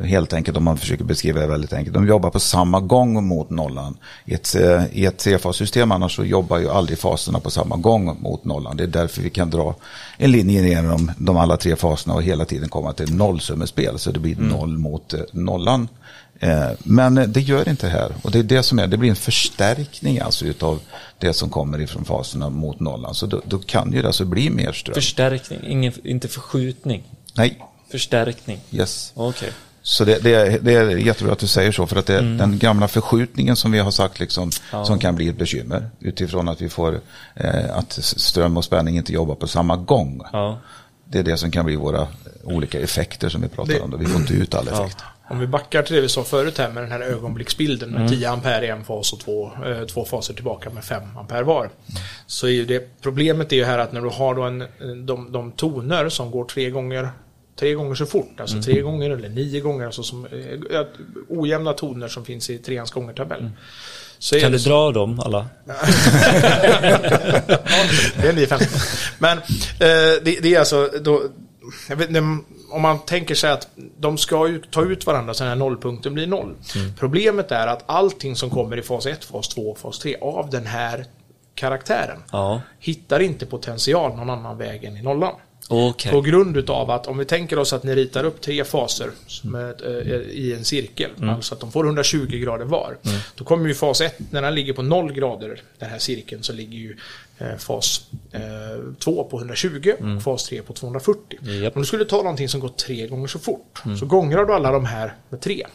helt 0.04 0.34
enkelt 0.34 0.58
om 0.58 0.63
man 0.63 0.78
försöker 0.78 1.04
beskriva 1.04 1.39
det 1.42 1.48
väldigt 1.48 1.74
enkelt, 1.74 1.94
de 1.94 2.08
jobbar 2.08 2.30
på 2.30 2.39
samma 2.39 2.80
gång 2.80 3.24
mot 3.28 3.50
nollan. 3.50 3.98
I 4.26 4.34
ett, 4.34 4.56
eh, 4.56 4.84
i 4.92 5.06
ett 5.06 5.18
trefassystem 5.18 5.92
annars 5.92 6.15
så 6.15 6.24
jobbar 6.26 6.58
ju 6.58 6.70
aldrig 6.70 7.00
faserna 7.00 7.39
på 7.39 7.50
samma 7.52 7.78
gång 7.78 8.22
mot 8.22 8.46
nollan. 8.46 8.78
Det 8.78 8.84
är 8.84 8.88
därför 8.88 9.22
vi 9.22 9.30
kan 9.30 9.50
dra 9.50 9.76
en 10.18 10.32
linje 10.32 10.68
genom 10.68 11.12
de 11.18 11.38
alla 11.38 11.58
tre 11.58 11.76
faserna 11.76 12.13
och 12.15 12.24
hela 12.24 12.46
tiden 12.46 12.70
komma 12.70 12.94
till 12.94 13.13
nollsummespel. 13.15 14.00
Så 14.00 14.12
det 14.12 14.20
blir 14.20 14.36
noll 14.36 14.78
mot 14.78 15.13
eh, 15.13 15.20
nollan. 15.32 15.88
Eh, 16.39 16.68
Men 16.84 17.18
eh, 17.18 17.28
det 17.28 17.42
gör 17.42 17.70
inte 17.70 17.88
här. 17.88 18.12
Och 18.22 18.32
det 18.32 18.39
är 18.39 18.44
det 18.44 18.63
som 18.63 18.80
är, 18.80 18.88
det 18.88 18.98
blir 18.98 19.10
en 19.10 19.15
förstärkning 19.15 20.20
alltså 20.20 20.46
utav 20.46 20.80
det 21.18 21.34
som 21.34 21.50
kommer 21.50 21.82
ifrån 21.82 22.06
faserna 22.06 22.50
mot 22.50 22.80
nollan. 22.80 23.15
Så 23.15 23.26
då, 23.26 23.42
då 23.46 23.60
kan 23.60 23.94
ju 23.94 24.02
det 24.02 24.08
alltså 24.08 24.26
bli 24.26 24.50
mer 24.50 24.72
ström. 24.72 24.94
Förstärkning, 24.96 25.60
ingen, 25.68 25.94
inte 26.04 26.28
förskjutning. 26.28 27.04
Nej, 27.34 27.60
Förstärkning. 27.92 28.60
yes. 28.72 29.12
Okej. 29.15 29.50
Så 29.82 30.06
det, 30.06 30.24
det, 30.24 30.34
är, 30.34 30.60
det 30.60 30.74
är 30.74 30.89
jättebra 30.98 31.34
att 31.34 31.39
du 31.39 31.48
säger 31.48 31.72
så, 31.72 31.88
för 31.88 31.96
att 31.96 32.06
det 32.06 32.15
är 32.15 32.22
den 32.22 32.58
gamla 32.60 32.88
förskjutningen 32.88 33.56
som 33.56 33.72
vi 33.72 33.80
har 33.80 33.92
sagt 33.92 34.20
liksom, 34.20 34.52
som 34.86 35.00
kan 35.00 35.15
bli 35.15 35.28
ett 35.30 35.38
bekymmer. 35.38 35.89
Utifrån 36.00 36.50
att 36.50 36.62
vi 36.62 36.70
får 36.70 37.00
eh, 37.36 37.78
att 37.78 37.92
ström 38.02 38.58
och 38.58 38.65
spänning 38.65 38.98
inte 38.98 39.13
jobbar 39.13 39.36
på 39.36 39.48
samma 39.48 39.76
gång. 39.76 40.22
Ja. 40.34 40.60
Det 41.06 41.20
är 41.20 41.24
det 41.24 41.38
som 41.38 41.52
kan 41.52 41.65
bli 41.65 41.76
våra 41.76 42.08
olika 42.44 42.80
effekter 42.80 43.30
som 43.30 43.42
vi 43.42 43.48
pratar 43.48 43.74
Det- 43.74 43.82
om. 43.82 43.92
Då. 43.92 43.98
Vi 43.98 44.06
får 44.06 44.22
inte 44.22 44.34
ut 44.34 44.56
alla 44.56 44.72
effekter. 44.72 45.06
Om 45.32 45.39
vi 45.39 45.48
backar 45.48 45.82
till 45.84 45.96
det 45.96 46.02
vi 46.02 46.10
sa 46.10 46.24
förut 46.24 46.58
här 46.58 46.70
med 46.70 46.84
den 46.84 46.92
här 46.92 47.00
ögonblicksbilden 47.02 47.89
med 47.89 48.10
10 48.10 48.30
ampere 48.30 48.65
i 48.65 48.70
en 48.70 48.84
fas 48.86 49.13
och 49.13 49.20
två, 49.20 49.52
eh, 49.65 49.86
två 49.86 50.06
faser 50.06 50.34
tillbaka 50.34 50.70
med 50.70 50.84
5 50.84 51.04
ampere 51.18 51.44
var. 51.44 51.70
Så 52.28 52.48
är 52.48 52.52
ju 52.52 52.65
det 52.65 53.02
problemet 53.02 53.52
är 53.52 53.56
ju 53.56 53.63
här 53.65 53.78
att 53.80 53.92
när 53.92 54.02
du 54.02 54.10
har 54.10 54.36
då 54.36 54.42
en, 54.44 54.60
de, 55.06 55.32
de 55.32 55.52
toner 55.52 56.10
som 56.10 56.32
går 56.32 56.46
tre 56.46 56.70
gånger 56.70 57.10
Tre 57.60 57.74
gånger 57.74 57.95
så 57.95 58.06
fort, 58.06 58.39
alltså 58.39 58.62
tre 58.62 58.82
gånger 58.82 59.10
eller 59.10 59.30
nio 59.30 59.60
gånger, 59.60 59.86
alltså 59.86 60.04
som 60.04 60.26
eh, 60.26 60.82
ojämna 61.30 61.74
toner 61.74 62.08
som 62.08 62.26
finns 62.26 62.50
i 62.50 62.58
treans 62.58 62.91
gångertabell. 62.91 63.50
Så 64.19 64.36
är 64.36 64.39
Kan 64.39 64.52
du 64.52 64.60
så- 64.60 64.69
dra 64.69 64.91
dem 64.91 65.19
alla? 65.19 65.48
det 68.22 68.28
är 68.28 68.34
9,15. 68.34 69.15
Men 69.19 69.38
eh, 69.38 69.43
det, 70.24 70.39
det 70.41 70.56
är 70.56 70.60
alltså 70.60 70.89
då, 71.02 71.22
vet, 71.95 72.10
om 72.72 72.82
man 72.82 73.00
tänker 73.06 73.36
sig 73.36 73.52
att 73.52 73.67
de 73.98 74.17
ska 74.17 74.48
ju 74.48 74.62
ta 74.72 74.84
ut 74.86 75.06
varandra 75.06 75.34
så 75.34 75.43
den 75.43 75.50
här 75.52 75.58
nollpunkten 75.58 76.13
blir 76.13 76.28
noll. 76.28 76.56
Problemet 77.00 77.52
är 77.52 77.67
att 77.67 77.84
allting 77.86 78.36
som 78.36 78.50
kommer 78.50 78.78
i 78.78 78.82
fas 78.82 79.06
1, 79.06 79.26
fas 79.26 79.48
2 79.48 79.62
och 79.62 79.78
fas 79.78 80.00
3 80.00 80.17
av 80.22 80.50
den 80.50 80.65
här 80.65 81.06
karaktären 81.56 82.19
Ja. 82.32 82.62
hittar 82.80 83.19
inte 83.19 83.45
potential 83.45 84.15
någon 84.15 84.30
annan 84.30 84.58
väg 84.58 84.84
än 84.84 84.98
i 84.98 85.02
nollan. 85.02 85.34
Okej. 85.72 86.12
På 86.12 86.22
grund 86.22 86.58
utav 86.58 86.92
att 86.92 87.08
om 87.08 87.18
vi 87.18 87.26
tänker 87.26 87.60
oss 87.60 87.74
att 87.74 87.84
ni 87.84 87.96
ritar 87.96 88.24
upp 88.24 88.42
tre 88.42 88.64
faser 88.64 89.10
med, 89.44 89.82
eh, 89.82 90.18
i 90.22 90.54
en 90.58 90.66
cirkel, 90.66 91.12
Mm. 91.18 91.30
alltså 91.30 91.54
att 91.56 91.60
de 91.62 91.72
får 91.72 91.86
120 91.86 92.38
grader 92.38 92.66
var. 92.66 92.98
Då 93.36 93.44
kommer 93.44 93.68
ju 93.68 93.74
fas 93.74 94.02
1, 94.02 94.16
när 94.32 94.42
den 94.42 94.56
ligger 94.56 94.74
på 94.74 94.82
0 94.82 95.12
grader, 95.14 95.62
den 95.80 95.90
här 95.90 96.00
cirkeln, 96.00 96.44
så 96.44 96.54
ligger 96.54 96.78
ju 96.78 96.98
eh, 97.38 97.58
fas 97.58 98.06
2 99.00 99.24
på 99.24 99.38
120 99.38 99.94
och 100.18 100.24
fas 100.24 100.44
3 100.44 100.62
på 100.62 100.74
240. 100.74 101.40
Mm. 101.42 101.54
Japp. 101.54 101.62
Mm. 101.62 101.72
Om 101.76 101.82
du 101.82 101.86
skulle 101.88 102.06
ta 102.06 102.18
någonting 102.18 102.50
som 102.50 102.60
går 102.60 102.70
tre 102.70 103.08
gånger 103.08 103.28
så 103.28 103.40
fort, 103.40 103.82
så 104.00 104.06
gångrar 104.06 104.46
du 104.46 104.54
alla 104.54 104.72
de 104.72 104.86
här 104.86 105.14
med 105.30 105.42
3. 105.42 105.66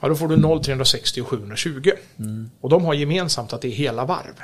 Ja, 0.00 0.08
då 0.08 0.14
får 0.14 0.28
du 0.28 0.36
0, 0.36 0.64
360 0.64 1.20
och 1.20 1.28
720. 1.28 1.90
Mm. 2.18 2.50
Och 2.60 2.68
de 2.70 2.84
har 2.84 2.94
gemensamt 2.94 3.52
att 3.52 3.60
det 3.62 3.68
är 3.68 3.72
hela 3.72 4.04
varv. 4.04 4.34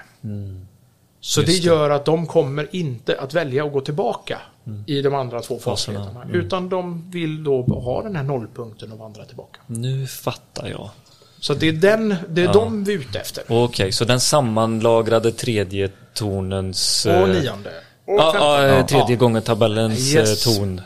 Så 1.21 1.41
det, 1.41 1.53
gör 1.53 1.91
att 1.91 2.05
de 2.05 2.27
kommer 2.27 2.69
inte 2.77 3.21
att 3.21 3.35
välja 3.35 3.65
att 3.65 3.73
gå 3.73 3.81
tillbaka 3.81 4.39
i 4.87 5.03
de 5.03 5.15
andra 5.15 5.41
två 5.41 5.59
Faserna. 5.59 5.99
fasledarna. 6.05 6.33
Utan 6.33 6.69
de 6.69 7.11
vill 7.11 7.45
då 7.45 7.63
ha 7.63 8.03
den 8.03 8.17
här 8.17 8.23
nollpunkten 8.23 8.93
och 8.93 8.99
vandra 8.99 9.25
tillbaka. 9.25 9.61
Nu 9.67 10.07
fattar 10.07 10.67
jag. 10.69 10.91
Så 11.41 11.55
det 11.55 11.69
är, 11.69 11.73
den, 11.73 12.17
det 12.29 12.43
är 12.43 12.53
de 12.53 12.85
vi 12.85 12.95
är 12.95 12.99
ute 12.99 13.19
efter. 13.19 13.45
Okej, 13.49 13.93
så 13.93 14.05
den 14.05 14.21
sammanlagrade 14.21 15.33
tredje 15.33 15.91
tonens... 16.15 17.07
Och 17.07 17.13
eh, 17.13 17.27
nionde. 17.29 17.71
Och 18.07 18.15
Ja, 18.21 18.33
femtonde. 18.33 18.69
ja, 18.69 18.87
tredje 18.87 19.11
Ja. 19.15 19.17
gången 19.17 19.43
tabellens 19.43 20.15
Yes. 20.15 20.47
eh, 20.47 20.53
ton 20.55 20.81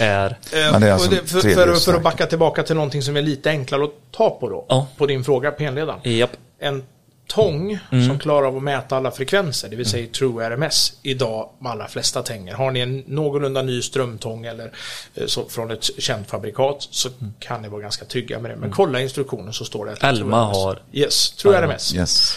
är... 0.00 0.38
Men 0.72 0.80
det 0.80 0.88
är 0.88 0.92
alltså 0.92 1.10
det, 1.10 1.16
för, 1.30 1.40
för, 1.40 1.74
för 1.74 1.94
att 1.94 2.02
backa 2.02 2.26
tillbaka 2.26 2.62
till 2.62 2.74
någonting 2.74 3.02
som 3.02 3.16
är 3.16 3.22
lite 3.22 3.50
enklare 3.50 3.84
att 3.84 3.90
ta 4.12 4.30
på 4.30 4.48
då. 4.48 4.66
Ja. 4.68 4.86
På 4.96 5.06
din 5.06 5.24
fråga, 5.24 5.50
penledaren. 5.50 6.00
Japp. 6.04 6.30
En 6.58 6.82
tång 7.28 7.78
Mm. 7.92 8.08
som 8.08 8.18
klarar 8.18 8.46
av 8.46 8.56
att 8.56 8.62
mäta 8.62 8.96
alla 8.96 9.10
frekvenser, 9.10 9.68
det 9.68 9.76
vill 9.76 9.86
säga 9.86 10.06
True 10.18 10.44
RMS, 10.50 10.92
idag 11.02 11.48
med 11.58 11.72
allra 11.72 11.88
flesta 11.88 12.22
tänger. 12.22 12.54
Har 12.54 12.70
ni 12.70 12.80
en 12.80 12.98
någorlunda 13.06 13.62
ny 13.62 13.82
strömtång 13.82 14.46
eller 14.46 14.72
eh, 15.14 15.26
så, 15.26 15.48
från 15.48 15.70
ett 15.70 15.84
känt 15.98 16.30
fabrikat 16.30 16.88
så 16.90 17.08
kan 17.38 17.62
ni 17.62 17.68
vara 17.68 17.80
ganska 17.82 18.04
trygga 18.04 18.38
med 18.38 18.50
det. 18.50 18.56
Men 18.56 18.70
kolla 18.70 19.00
instruktionen 19.00 19.52
så 19.52 19.64
står 19.64 19.86
det 19.86 19.92
att 19.92 20.02
Mm. 20.02 20.14
RMS. 20.16 20.56
har- 20.56 20.82
Yes, 20.92 21.30
True. 21.30 21.56
RMS. 21.56 21.94
Yes. 21.94 22.32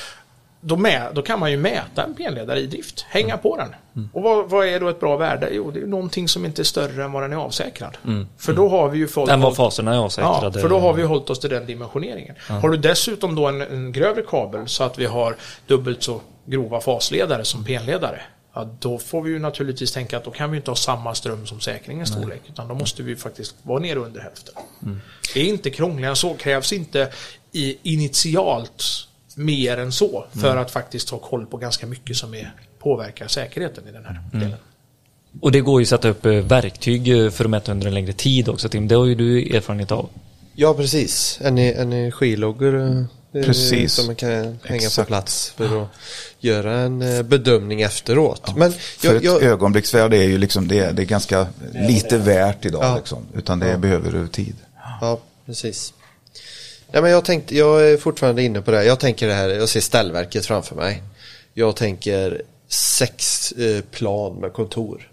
Då, 0.63 0.75
med, 0.77 1.11
då 1.13 1.21
kan 1.21 1.39
man 1.39 1.51
ju 1.51 1.57
mäta 1.57 2.03
en 2.03 2.15
penledare 2.15 2.59
i 2.59 2.65
drift, 2.67 3.05
hänga 3.09 3.37
på 3.37 3.57
den. 3.57 3.75
Och 4.13 4.21
vad, 4.21 4.49
vad 4.49 4.67
är 4.67 4.79
då 4.79 4.89
ett 4.89 4.99
bra 4.99 5.17
värde? 5.17 5.49
Jo, 5.51 5.71
det 5.71 5.79
är 5.79 5.85
någonting 5.85 6.27
som 6.27 6.45
inte 6.45 6.61
är 6.61 6.63
större 6.63 7.03
än 7.03 7.11
vad 7.11 7.23
den 7.23 7.33
är 7.33 7.37
avsäkrad. 7.37 7.97
För 8.37 8.53
då 8.53 8.69
har 8.69 8.89
vi 8.89 8.97
ju 8.97 9.07
fått... 9.07 9.27
Den 9.27 9.41
var 9.41 9.51
faserna 9.51 9.91
är 9.91 9.95
Ja, 9.95 10.01
avsäkrade. 10.03 10.61
för 10.61 10.69
då 10.69 10.79
har 10.79 10.93
vi 10.93 11.03
hållit 11.03 11.29
oss 11.29 11.39
till 11.39 11.49
den 11.49 11.65
dimensioneringen. 11.65 12.35
Har 12.47 12.69
du 12.69 12.77
dessutom 12.77 13.35
då 13.35 13.47
en, 13.47 13.61
en 13.61 13.91
grövre 13.91 14.21
kabel 14.21 14.67
så 14.67 14.83
att 14.83 14.99
vi 14.99 15.05
har 15.05 15.35
dubbelt 15.67 16.03
så 16.03 16.21
grova 16.45 16.81
fasledare 16.81 17.45
som 17.45 17.65
penledare. 17.65 18.21
Ja, 18.53 18.69
då 18.79 18.97
får 18.97 19.21
vi 19.21 19.31
ju 19.31 19.39
naturligtvis 19.39 19.91
tänka 19.91 20.17
att 20.17 20.23
då 20.23 20.31
kan 20.31 20.51
vi 20.51 20.57
inte 20.57 20.71
ha 20.71 20.75
samma 20.75 21.15
ström 21.15 21.47
som 21.47 21.59
säkringens 21.59 22.09
storlek. 22.09 22.41
Utan 22.49 22.67
då 22.67 22.75
måste 22.75 23.03
vi 23.03 23.15
faktiskt 23.15 23.55
vara 23.63 23.79
nere 23.79 23.99
under 23.99 24.21
hälften. 24.21 24.53
Det 25.33 25.39
är 25.39 25.45
inte 25.45 25.69
krångligare 25.69 26.09
än 26.09 26.15
så. 26.15 26.33
Krävs 26.33 26.73
inte 26.73 27.09
i, 27.51 27.77
initialt 27.93 28.83
mer 29.35 29.77
än 29.77 29.91
så. 29.91 30.25
För 30.41 30.57
att 30.57 30.71
faktiskt 30.71 31.09
ha 31.09 31.17
koll 31.17 31.45
på 31.45 31.57
ganska 31.57 31.87
mycket 31.87 32.17
som 32.17 32.33
är, 32.33 32.53
påverkar 32.79 33.27
säkerheten 33.27 33.87
i 33.87 33.91
den 33.91 34.05
här 34.05 34.23
delen. 34.31 34.57
Och 35.41 35.51
det 35.51 35.61
går 35.61 35.81
ju 35.81 35.83
att 35.83 35.89
sätta 35.89 36.09
upp 36.09 36.25
eh, 36.25 36.31
verktyg 36.31 37.07
eh, 37.25 37.29
för 37.29 37.43
att 37.43 37.49
mäta 37.49 37.71
under 37.71 37.87
en 37.87 37.93
längre 37.93 38.13
tid 38.13 38.49
också 38.49 38.69
Tim. 38.69 38.87
Det 38.87 38.95
har 38.95 39.05
ju 39.05 39.15
du 39.15 39.55
erfarenhet 39.55 39.91
av. 39.91 40.09
Ja, 40.55 40.73
precis. 40.73 41.39
Ener- 41.41 41.81
Energiloggar 41.81 42.73
eh, 43.33 43.43
Precis. 43.43 43.93
som 43.93 44.05
man 44.05 44.15
kan 44.15 44.29
hänga 44.29 44.57
på 44.63 44.73
Exakt. 44.73 45.07
plats 45.07 45.49
för 45.57 45.83
att 45.83 45.87
göra 46.39 46.79
en 46.79 46.99
bedömning 47.27 47.81
efteråt. 47.81 48.55
Men 48.57 48.71
För 48.71 49.07
jag, 49.07 49.15
ett 49.15 49.23
jag, 49.23 49.43
ögonblicksvärde 49.43 50.17
är 50.17 50.23
ju 50.23 50.37
liksom, 50.37 50.67
det 50.67 50.79
är, 50.79 50.93
det 50.93 51.01
är 51.01 51.05
ganska 51.05 51.47
lite 51.73 52.17
värt 52.17 52.65
idag. 52.65 52.83
Ja. 52.83 52.95
Liksom, 52.95 53.25
utan 53.35 53.59
det 53.59 53.77
behöver 53.77 54.15
över 54.15 54.27
tid. 54.27 54.55
Ja, 55.01 55.19
precis. 55.45 55.93
Nej, 56.91 57.01
men 57.01 57.11
jag, 57.11 57.25
tänkte, 57.25 57.57
jag 57.57 57.89
är 57.89 57.97
fortfarande 57.97 58.43
inne 58.43 58.61
på 58.61 58.71
det 58.71 58.77
här. 58.77 58.83
Jag 58.83 58.99
tänker 58.99 59.27
det 59.27 59.33
här, 59.33 59.49
jag 59.49 59.69
ser 59.69 59.81
ställverket 59.81 60.45
framför 60.45 60.75
mig. 60.75 61.03
Jag 61.53 61.75
tänker 61.75 62.41
sex 62.67 63.51
eh, 63.51 63.81
plan 63.81 64.35
med 64.35 64.53
kontor. 64.53 65.11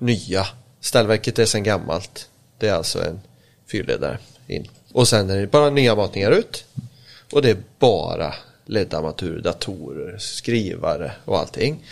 Nya 0.00 0.46
Ställverket 0.86 1.38
är 1.38 1.44
sedan 1.44 1.62
gammalt. 1.62 2.28
Det 2.58 2.68
är 2.68 2.72
alltså 2.72 3.04
en 3.04 3.20
fyrledare 3.66 4.18
in. 4.46 4.68
Och 4.92 5.08
sen 5.08 5.30
är 5.30 5.36
det 5.36 5.46
bara 5.46 5.70
nya 5.70 5.94
matningar 5.94 6.30
ut. 6.30 6.64
Och 7.32 7.42
det 7.42 7.50
är 7.50 7.56
bara 7.78 8.34
LED-armatur, 8.66 9.40
datorer, 9.40 10.18
skrivare 10.18 11.12
och 11.24 11.38
allting. 11.38 11.84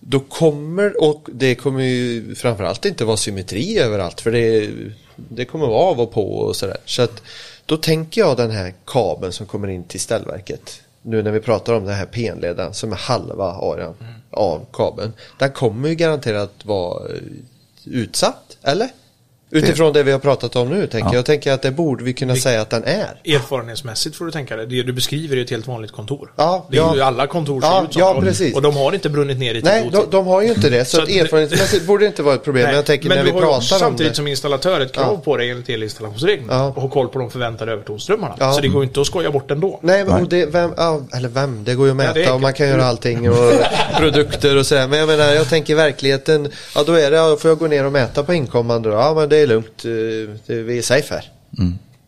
Då 0.00 0.20
kommer, 0.20 1.02
och 1.02 1.28
det 1.32 1.54
kommer 1.54 1.84
ju 1.84 2.34
framförallt 2.34 2.84
inte 2.84 3.04
vara 3.04 3.16
symmetri 3.16 3.78
överallt 3.78 4.20
för 4.20 4.32
det, 4.32 4.70
det 5.16 5.44
kommer 5.44 5.66
vara 5.66 5.90
av 5.90 6.00
och 6.00 6.12
på 6.12 6.38
och 6.38 6.56
sådär. 6.56 6.78
Så 6.84 7.02
att 7.02 7.22
då 7.66 7.76
tänker 7.76 8.20
jag 8.20 8.36
den 8.36 8.50
här 8.50 8.74
kabeln 8.84 9.32
som 9.32 9.46
kommer 9.46 9.68
in 9.68 9.84
till 9.84 10.00
ställverket. 10.00 10.80
Nu 11.02 11.22
när 11.22 11.30
vi 11.30 11.40
pratar 11.40 11.74
om 11.74 11.84
den 11.84 11.94
här 11.94 12.06
PN-ledaren 12.06 12.74
som 12.74 12.92
är 12.92 12.96
halva 12.96 13.44
arean 13.44 13.94
av 14.30 14.66
kabeln. 14.72 15.12
Den 15.38 15.52
kommer 15.52 15.88
ju 15.88 15.94
garanterat 15.94 16.64
vara 16.64 17.08
utsatt, 17.84 18.56
eller? 18.62 18.88
Utifrån 19.50 19.92
det 19.92 20.02
vi 20.02 20.12
har 20.12 20.18
pratat 20.18 20.56
om 20.56 20.68
nu 20.68 20.86
tänker 20.86 21.08
Ja. 21.08 21.14
jag. 21.14 21.24
Tänker 21.26 21.52
att 21.52 21.62
det 21.62 21.70
borde 21.70 22.04
vi 22.04 22.12
kunna 22.12 22.36
säga 22.36 22.60
att 22.60 22.70
den 22.70 22.84
är. 22.84 23.34
Erfarenhetsmässigt 23.36 24.16
får 24.16 24.24
du 24.24 24.30
tänka 24.30 24.56
dig. 24.56 24.66
Det 24.66 24.82
du 24.82 24.92
beskriver 24.92 25.36
är 25.36 25.42
ett 25.42 25.50
helt 25.50 25.66
vanligt 25.66 25.92
kontor. 25.92 26.32
Ja, 26.36 26.66
det 26.70 26.76
är 26.76 26.80
ja. 26.80 26.94
ju 26.94 27.00
alla 27.02 27.26
kontor 27.26 27.60
ser 27.60 27.68
Ja, 27.68 27.84
ut 27.84 27.92
som 27.92 28.00
ja, 28.02 28.14
och- 28.14 28.22
precis. 28.22 28.54
Och 28.54 28.62
de 28.62 28.76
har 28.76 28.92
inte 28.92 29.08
brunnit 29.08 29.38
ner 29.38 29.54
i 29.54 29.62
Nej, 29.62 29.82
tid. 29.82 29.92
de, 29.92 30.06
de 30.10 30.26
har 30.26 30.42
ju 30.42 30.48
inte 30.48 30.70
det. 30.70 30.84
Så, 30.84 30.96
Så 30.96 31.02
erfarenhetsmässigt 31.02 31.86
borde 31.86 32.04
det 32.04 32.06
inte 32.06 32.22
vara 32.22 32.34
ett 32.34 32.44
problem. 32.44 32.64
Men 32.64 32.74
jag 32.74 32.84
tänker 32.84 33.08
när 33.08 33.16
du 33.16 33.22
vi 33.22 33.32
pratar 33.32 33.48
om 33.56 33.62
samtidigt 33.62 34.12
det. 34.12 34.16
som 34.16 34.26
installatör 34.26 34.80
ett 34.80 34.92
krav 34.92 35.06
Ja. 35.12 35.20
på 35.24 35.36
dig 35.36 35.50
enligt 35.50 35.68
elinstallationsreglerna. 35.68 36.52
Ja. 36.54 36.66
Och 36.76 36.82
ha 36.82 36.88
koll 36.88 37.08
på 37.08 37.18
de 37.18 37.30
förväntade 37.30 37.72
övertonströmmarna. 37.72 38.34
Ja. 38.38 38.52
Så 38.52 38.60
det 38.60 38.68
går 38.68 38.82
ju 38.82 38.88
inte 38.88 39.00
att 39.00 39.06
skoja 39.06 39.30
bort 39.30 39.50
ändå. 39.50 39.78
Nej, 39.82 40.04
men 40.04 40.22
och 40.22 40.28
det, 40.28 40.46
vem, 40.46 40.70
ja, 40.76 41.00
eller 41.16 41.28
vem, 41.28 41.64
det 41.64 41.74
går 41.74 41.86
ju 41.86 41.92
att 41.92 41.98
Ja, 41.98 42.04
mäta 42.06 42.14
det 42.14 42.24
är- 42.24 42.34
och 42.34 42.40
man 42.40 42.52
kan 42.52 42.68
göra 42.68 42.84
allting 42.84 43.30
och 43.30 43.52
produkter 43.98 44.56
och 44.56 44.66
sådär. 44.66 44.88
Men 44.88 44.98
jag 44.98 45.06
menar, 45.08 45.32
jag 45.32 45.48
tänker 45.48 45.72
i 45.72 45.76
verkligheten, 45.76 46.48
ja 46.74 46.82
då 46.86 46.92
är 46.92 47.10
det, 47.10 47.16
ja, 47.16 47.36
får 47.40 47.48
jag 47.50 47.58
gå 47.58 47.66
ner 47.66 47.84
och 47.86 47.92
mäta 47.92 48.22
på 48.22 48.34
inkommande 48.34 48.88
då? 48.90 48.94
Ja 48.96 49.14
men 49.14 49.28
det 49.28 49.35
är 49.42 49.46
lugnt, 49.46 49.84
eh, 49.84 50.34
det, 50.46 50.62
vi 50.62 50.78
är 50.78 50.82
safe 50.82 51.14
här. 51.14 51.30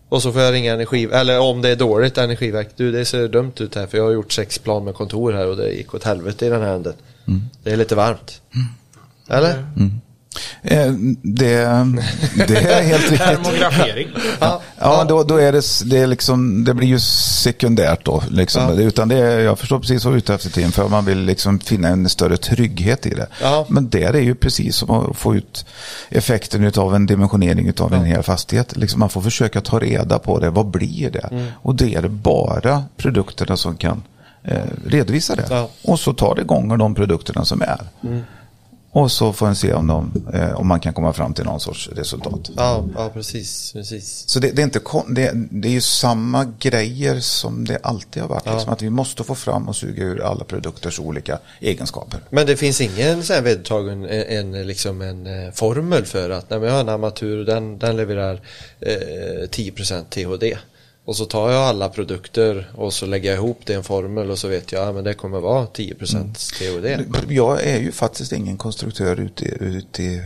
Och 0.09 0.23
så 0.23 0.33
får 0.33 0.43
jag 0.43 0.55
ringa 0.55 0.73
energi, 0.73 1.05
eller 1.05 1.41
om 1.41 1.63
det 1.63 1.69
är 1.69 1.77
dåligt 1.77 2.19
energiverk, 2.19 2.69
du 2.77 2.93
det 2.93 3.05
ser 3.05 3.29
dumt 3.29 3.53
ut 3.59 3.75
här 3.75 3.87
för 3.87 3.99
jag 3.99 4.05
har 4.05 4.13
gjort 4.13 4.33
sex 4.33 4.59
plan 4.59 4.85
med 4.85 4.95
kontor 4.95 5.33
här 5.33 5.47
och 5.47 5.57
det 5.57 5.73
gick 5.73 5.95
åt 5.95 6.05
helvete 6.05 6.47
i 6.47 6.49
den 6.49 6.63
här 6.63 6.75
änden. 6.75 6.95
Det 7.63 7.73
är 7.73 7.77
lite 7.77 7.95
varmt. 7.95 8.41
Eller? 9.29 9.51
Eh, 9.51 9.65
Det, 10.63 11.55
det 12.49 12.57
är 12.57 12.83
helt 12.83 13.11
riktigt. 13.11 13.45
Termografering. 13.45 14.09
Ja, 14.41 14.61
Ja, 14.81 15.05
då, 15.05 15.23
då 15.23 15.37
är 15.37 15.53
det, 15.53 15.63
det, 15.85 15.99
är 15.99 16.07
liksom, 16.07 16.65
det 16.65 16.75
blir 16.75 16.89
ju 16.89 16.99
sekundärt 17.41 18.05
då. 18.05 18.23
Liksom. 18.31 18.63
Ja. 18.63 18.83
Utan 18.83 19.09
det 19.09 19.17
är, 19.17 19.39
jag 19.39 19.59
förstår 19.59 19.79
precis 19.79 20.05
vad 20.05 20.15
du 20.15 20.17
är 20.17 20.19
ute 20.19 20.35
efter 20.35 20.51
Tim, 20.51 20.73
för 20.73 20.89
man 20.89 21.05
vill 21.05 21.19
liksom 21.19 21.61
finna 21.61 21.89
en 21.89 22.09
större 22.09 22.37
trygghet 22.37 23.07
i 23.07 23.11
det. 23.11 23.27
Ja. 23.43 23.67
Men 23.69 23.89
det 23.89 24.03
är 24.03 24.15
ju 24.15 24.35
precis 24.35 24.77
som 24.77 24.91
att 24.91 25.17
få 25.17 25.35
ut 25.35 25.67
effekten 26.09 26.73
av 26.77 26.95
en 26.95 27.07
dimensionering 27.07 27.73
av 27.79 27.95
en 27.95 28.05
hel 28.05 28.23
fastighet. 28.23 28.77
Liksom 28.77 29.01
man 29.01 29.11
får 29.11 29.21
försöka 29.21 29.61
ta 29.61 29.79
reda 29.79 30.19
på 30.19 30.39
det, 30.39 30.51
vad 30.51 30.67
blir 30.67 31.11
det? 31.11 31.29
Mm. 31.31 31.47
Och 31.63 31.75
det 31.75 31.95
är 31.95 32.03
det 32.03 32.09
bara 32.09 32.85
produkterna 32.97 33.57
som 33.57 33.77
kan 33.77 34.03
eh, 34.45 34.63
redovisa 34.87 35.37
det. 35.37 35.67
Och 35.83 36.01
så 36.01 36.13
tar 36.13 36.35
det 36.35 36.43
gånger 36.43 36.77
de 36.77 36.95
produkterna 36.95 37.45
som 37.45 37.63
är. 37.63 37.81
Och 38.91 39.13
så 39.13 39.33
får 39.33 39.47
en 39.47 39.57
se 39.57 39.73
om, 39.73 39.87
de, 39.87 40.13
eh, 40.35 40.61
om 40.61 40.67
man 40.67 40.81
kan 40.81 40.93
komma 40.93 41.13
fram 41.13 41.35
till 41.35 41.45
någon 41.45 41.61
sorts 41.61 41.89
resultat. 41.89 42.51
ja, 42.57 42.85
ja 42.95 43.11
precis, 43.15 43.73
precis. 43.73 44.29
Så 44.29 44.41
det, 44.41 44.51
det, 44.51 44.63
är 44.63 44.65
inte, 44.65 44.81
det, 45.09 45.33
det 45.51 45.69
är 45.69 45.73
ju 45.73 45.81
samma 45.81 46.53
grejer 46.59 47.21
som 47.21 47.65
det 47.65 47.79
alltid 47.83 48.23
har 48.23 48.29
varit. 48.29 48.47
Liksom 48.47 48.73
att 48.73 48.83
vi 48.83 48.91
måste 48.91 49.25
få 49.25 49.35
fram 49.35 49.69
och 49.69 49.77
suga 49.77 50.05
ur 50.05 50.23
alla 50.23 50.45
produkters 50.45 51.01
olika 51.01 51.39
egenskaper. 51.61 52.21
Men 52.31 52.47
det 52.47 52.57
finns 52.57 52.81
ingen 52.81 53.23
så 53.23 53.33
här 53.33 53.43
vedertagen 53.43 54.05
en, 54.05 54.55
en, 54.55 54.67
liksom 54.67 55.03
en 55.03 55.27
eh, 55.27 55.53
formel 55.53 56.05
för 56.05 56.31
att 56.31 56.51
när 56.51 56.59
vi 56.59 56.69
har 56.69 56.81
en 56.81 56.89
armatur 56.89 57.45
den, 57.45 57.79
den 57.79 57.97
levererar 57.97 58.41
eh, 58.81 59.49
10% 59.49 60.05
THD. 60.05 60.59
Och 61.09 61.17
så 61.17 61.25
tar 61.25 61.51
jag 61.51 61.63
alla 61.63 61.89
produkter 61.89 62.71
och 62.75 62.93
så 62.93 63.07
lägger 63.07 63.31
jag 63.31 63.37
ihop 63.37 63.61
det 63.65 63.73
i 63.73 63.77
en 63.77 63.85
formel 63.85 64.31
och 64.31 64.39
så 64.39 64.49
vet 64.49 64.73
jag 64.73 64.89
att 64.89 64.95
men 64.95 65.05
det 65.05 65.15
kommer 65.15 65.41
vara 65.41 65.67
10% 65.67 66.35
THD. 66.59 67.05
Jag 67.35 67.63
är 67.63 67.79
ju 67.79 67.93
faktiskt 67.93 68.33
ingen 68.33 68.57
konstruktör 68.57 69.21
ute 69.21 69.45
ute 69.45 70.03
i 70.03 70.23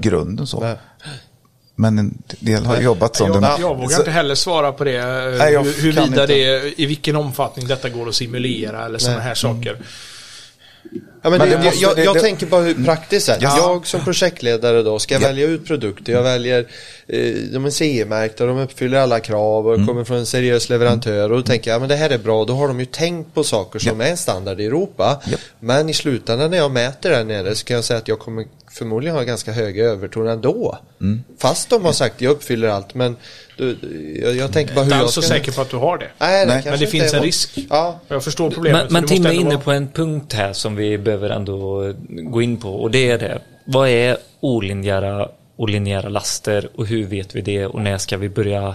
grunden 0.00 0.46
så. 0.46 0.60
Nej. 0.60 0.76
Men 1.74 1.98
en 1.98 2.22
del 2.40 2.66
har 2.66 2.80
jobbat 2.80 3.16
som 3.16 3.26
Jag, 3.32 3.42
det. 3.42 3.56
jag 3.60 3.74
vågar 3.76 3.88
Så- 3.88 3.98
inte 4.00 4.10
heller 4.10 4.34
svara 4.34 4.72
på 4.72 4.84
det. 4.84 4.96
eh, 4.96 5.38
Nej, 5.38 5.56
hur, 5.56 5.82
huruvida 5.82 6.26
det 6.26 6.44
är, 6.44 6.80
i 6.80 6.86
vilken 6.86 7.16
omfattning 7.16 7.66
detta 7.66 7.88
går 7.88 8.08
att 8.08 8.14
simulera 8.14 8.84
eller 8.86 8.98
sådana 8.98 9.18
Nej. 9.18 9.26
här 9.28 9.34
saker. 9.34 9.78
Ja, 11.22 11.30
men 11.30 11.38
Men 11.38 11.48
det, 11.50 11.56
det 11.56 11.64
måste- 11.64 11.80
jag, 11.82 11.96
det- 11.96 12.04
jag 12.04 12.20
tänker 12.20 12.46
bara 12.46 12.60
hur 12.62 12.84
praktiskt 12.84 13.28
är. 13.28 13.38
Ja. 13.40 13.56
Jag 13.58 13.86
som 13.86 14.00
projektledare 14.04 14.82
då 14.82 14.98
ska 14.98 15.14
Ja. 15.14 15.20
välja 15.20 15.46
ut 15.46 15.66
produkter. 15.66 16.12
Jag 16.12 16.22
väljer, 16.22 16.58
eh, 17.06 17.34
de 17.52 17.64
är 17.64 17.70
CE-märkta, 17.70 18.46
de 18.46 18.58
uppfyller 18.58 18.98
alla 18.98 19.20
krav 19.20 19.66
och 19.66 19.74
Mm. 19.74 19.86
kommer 19.86 20.04
från 20.04 20.16
en 20.16 20.26
seriös 20.26 20.68
leverantör. 20.68 21.30
Och 21.30 21.36
då 21.36 21.42
tänker 21.42 21.70
jag, 21.70 21.74
ja 21.76 21.80
men 21.80 21.88
det 21.88 21.96
här 21.96 22.10
är 22.10 22.18
bra. 22.18 22.44
Då 22.44 22.52
har 22.54 22.68
de 22.68 22.80
ju 22.80 22.86
tänkt 22.86 23.34
på 23.34 23.44
saker 23.44 23.78
som 23.78 24.00
är 24.00 24.10
en 24.10 24.16
standard 24.16 24.60
i 24.60 24.66
Europa. 24.66 25.22
Ja. 25.30 25.36
Men 25.60 25.88
i 25.88 25.94
slutändan 25.94 26.50
när 26.50 26.58
jag 26.58 26.70
mäter 26.70 27.10
där 27.10 27.24
nere 27.24 27.54
så 27.54 27.64
kan 27.64 27.74
jag 27.74 27.84
säga 27.84 27.98
att 27.98 28.08
jag 28.08 28.18
kommer 28.18 28.44
förmodligen 28.78 29.16
ha 29.16 29.22
ganska 29.22 29.52
höga 29.52 29.84
överton 29.84 30.28
ändå. 30.28 30.78
Mm. 31.00 31.22
Fast 31.38 31.70
de 31.70 31.84
har 31.84 31.92
sagt 31.92 32.20
jag 32.20 32.30
uppfyller 32.30 32.68
allt. 32.68 32.94
Men 32.94 33.16
du, 33.56 33.76
jag, 34.22 34.36
jag 34.36 34.52
tänker 34.52 34.74
bara 34.74 34.84
hur 34.84 34.90
Jag 34.90 34.96
är 34.96 35.00
jag 35.00 35.04
alls 35.04 35.14
så 35.14 35.22
ska... 35.22 35.28
säker 35.34 35.52
på 35.52 35.60
att 35.60 35.70
du 35.70 35.76
har 35.76 35.98
det. 35.98 36.06
Nej, 36.18 36.46
Nej. 36.46 36.52
kanske 36.54 36.70
Men 36.70 36.78
det 36.78 36.84
inte 36.84 36.98
finns 36.98 37.12
är 37.12 37.16
en 37.18 37.22
risk. 37.24 37.58
Ja, 37.70 38.00
Jag 38.08 38.24
förstår 38.24 38.50
problemet. 38.50 38.80
Men, 38.80 38.88
så 38.88 38.92
men 38.92 39.02
det 39.02 39.08
Tim 39.08 39.26
är 39.26 39.32
inne 39.40 39.44
vara- 39.54 39.58
på 39.64 39.70
en 39.72 39.88
punkt 39.88 40.32
här 40.32 40.52
som 40.52 40.76
vi 40.76 40.98
behöver 40.98 41.30
ändå 41.30 41.92
gå 42.08 42.42
in 42.42 42.56
på 42.56 42.70
och 42.70 42.90
det 42.90 43.10
är 43.10 43.18
det. 43.18 43.38
Vad 43.64 43.88
är 43.88 44.16
olinjära 44.40 45.28
och 45.56 45.68
linjära 45.68 46.08
laster 46.08 46.68
och 46.74 46.86
hur 46.86 47.04
vet 47.06 47.36
vi 47.36 47.40
det 47.40 47.66
och 47.66 47.80
när 47.82 47.98
ska 47.98 48.16
vi 48.16 48.28
börja 48.28 48.62
eh, 48.68 48.74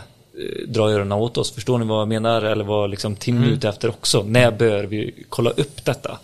dra 0.68 0.92
öronen 0.92 1.12
åt 1.12 1.38
oss? 1.38 1.52
Förstår 1.52 1.78
ni 1.80 1.86
vad 1.86 2.02
jag 2.02 2.08
menar? 2.08 2.42
Eller 2.42 2.64
vad 2.64 2.90
liksom 2.90 3.16
Tim 3.16 3.38
Mm. 3.38 3.50
är 3.50 3.54
ute 3.54 3.70
efter 3.70 3.90
också? 3.90 4.24
När 4.24 4.52
bör 4.52 4.84
vi 4.84 5.14
kolla 5.30 5.50
upp 5.50 5.86
detta? 5.86 6.18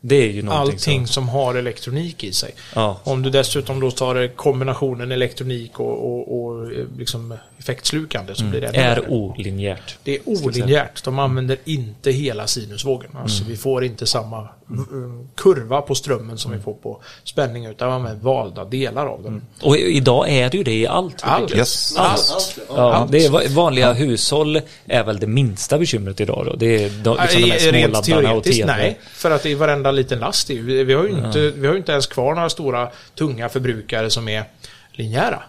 Det 0.00 0.16
är 0.16 0.32
ju 0.32 0.48
Allting 0.50 1.06
som... 1.06 1.14
som 1.14 1.28
har 1.28 1.54
elektronik 1.54 2.24
i 2.24 2.32
sig. 2.32 2.54
Ja. 2.74 3.00
Om 3.04 3.22
du 3.22 3.30
dessutom 3.30 3.80
då 3.80 3.90
tar 3.90 4.36
kombinationen 4.36 5.12
elektronik 5.12 5.80
och, 5.80 6.12
och, 6.12 6.44
och 6.44 6.72
eh, 6.72 6.86
liksom 6.98 7.34
effektslukande 7.58 8.34
så 8.34 8.44
blir 8.44 8.60
det 8.60 8.66
Är 8.66 9.10
olinjärt. 9.10 9.98
Det 10.02 10.14
är 10.14 10.20
olinjärt. 10.28 11.04
De 11.04 11.18
använder 11.18 11.58
inte 11.64 12.10
hela 12.10 12.46
sinusvågen. 12.46 13.10
Alltså 13.16 13.44
vi 13.44 13.56
får 13.56 13.84
inte 13.84 14.06
samma 14.06 14.38
mm, 14.38 14.50
kurva 15.36 15.80
på 15.82 15.94
strömmen 15.94 16.38
som 16.38 16.52
vi 16.52 16.58
får 16.58 16.74
på 16.74 17.00
spänning 17.24 17.66
utan 17.66 17.88
man 17.88 17.96
använder 17.96 18.24
valda 18.24 18.64
delar 18.64 19.06
av 19.06 19.22
den. 19.22 19.42
Och 19.62 19.76
i- 19.76 19.80
idag 19.96 20.28
är 20.30 20.50
det 20.50 20.56
ju 20.56 20.62
det 20.64 20.74
i 20.74 20.86
allt. 20.86 21.16
Allt. 21.22 21.54
Yes. 21.56 21.94
Allt. 21.96 22.58
Ja, 22.68 23.08
det 23.10 23.24
är 23.24 23.30
va- 23.30 23.40
vanliga 23.48 23.92
hushåll 23.92 24.60
är 24.86 25.04
väl 25.04 25.18
det 25.20 25.26
minsta 25.26 25.78
bekymret 25.78 26.20
idag 26.20 26.46
då. 26.46 26.56
Det 26.56 26.84
är 26.84 26.90
de, 26.90 27.16
liksom 27.22 27.42
de 27.42 27.50
här 27.50 27.72
Rent 27.72 27.96
och 27.96 28.04
teoretiskt 28.04 28.66
nej. 28.66 28.98
För 29.12 29.30
att 29.30 29.46
i 29.46 29.54
varenda 29.54 29.90
liten 29.90 30.18
last, 30.18 30.50
vi 30.50 30.84
vi 30.84 30.94
har 30.94 31.04
ju 31.04 31.10
inte, 31.10 31.50
vi 31.50 31.66
har 31.66 31.74
ju 31.74 31.78
inte 31.78 31.92
ens 31.92 32.06
kvar 32.06 32.34
några 32.34 32.50
stora 32.50 32.88
tunga 33.14 33.48
förbrukare 33.48 34.10
som 34.10 34.28
är 34.28 34.44
linjära. 34.92 35.42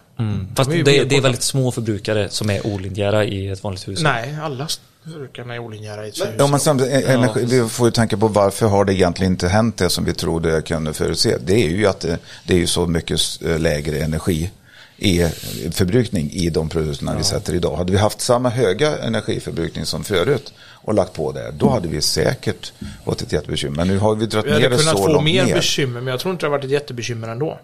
Fast 0.56 0.70
De 0.70 0.80
är 0.80 0.84
det, 0.84 1.04
det 1.04 1.16
är 1.16 1.20
väldigt 1.20 1.42
små 1.42 1.72
förbrukare 1.72 2.28
som 2.28 2.50
är 2.50 2.66
olinjära 2.66 3.24
i 3.24 3.48
ett 3.48 3.62
vanligt 3.64 3.88
hus. 3.88 4.02
Nej, 4.02 4.38
alla 4.42 4.68
förbrukarna 5.04 5.54
är 5.54 5.58
olinjära 5.58 6.06
i 6.06 6.08
ett 6.08 6.20
hus. 6.20 6.28
Ja, 6.38 6.46
men 6.46 6.60
samtidigt, 6.60 6.94
e- 6.94 7.12
energi, 7.12 7.44
vi 7.44 7.68
får 7.68 7.86
ju 7.86 7.90
tänka 7.92 8.16
på 8.16 8.28
varför 8.28 8.66
har 8.66 8.84
det 8.84 8.94
egentligen 8.94 9.32
inte 9.32 9.48
hänt 9.48 9.76
det 9.76 9.90
som 9.90 10.04
vi 10.04 10.14
trodde 10.14 10.62
kunde 10.62 10.92
förutse. 10.92 11.36
Det 11.44 11.54
är 11.64 11.68
ju 11.68 11.86
att 11.86 12.00
det, 12.00 12.18
det 12.46 12.54
är 12.54 12.58
ju 12.58 12.66
så 12.66 12.86
mycket 12.86 13.20
eh, 13.44 13.58
lägre 13.58 13.98
energi 13.98 14.50
i 14.96 15.24
förbrukning 15.72 16.30
i 16.30 16.50
de 16.50 16.68
produkterna 16.68 17.16
vi 17.16 17.24
sätter 17.24 17.54
idag. 17.54 17.76
Hade 17.76 17.92
vi 17.92 17.98
haft 17.98 18.20
samma 18.20 18.48
höga 18.48 18.98
energiförbrukning 18.98 19.86
som 19.86 20.04
förut 20.04 20.52
och 20.72 20.94
lagt 20.94 21.12
på 21.12 21.32
det, 21.32 21.50
då 21.58 21.68
hade 21.70 21.88
vi 21.88 22.00
säkert 22.00 22.72
fått 23.04 23.22
ett 23.22 23.32
jättebekymmer. 23.32 23.76
Men 23.76 23.88
nu 23.88 23.98
har 23.98 24.14
vi 24.14 24.26
dragit 24.26 24.46
Vi 24.46 24.50
hade 24.52 24.62
ner 24.62 24.70
det 24.70 24.76
kunnat 24.76 24.96
så 24.96 25.02
få 25.02 25.08
långt 25.12 25.24
mer 25.24 25.44
ner. 25.44 25.54
bekymmer, 25.54 26.00
men 26.00 26.10
jag 26.10 26.20
tror 26.20 26.32
inte 26.32 26.46
det 26.46 26.50
har 26.50 26.56
varit 26.58 26.64
ett 26.64 26.70
jättebekymmer 26.70 27.28
ändå. 27.28 27.58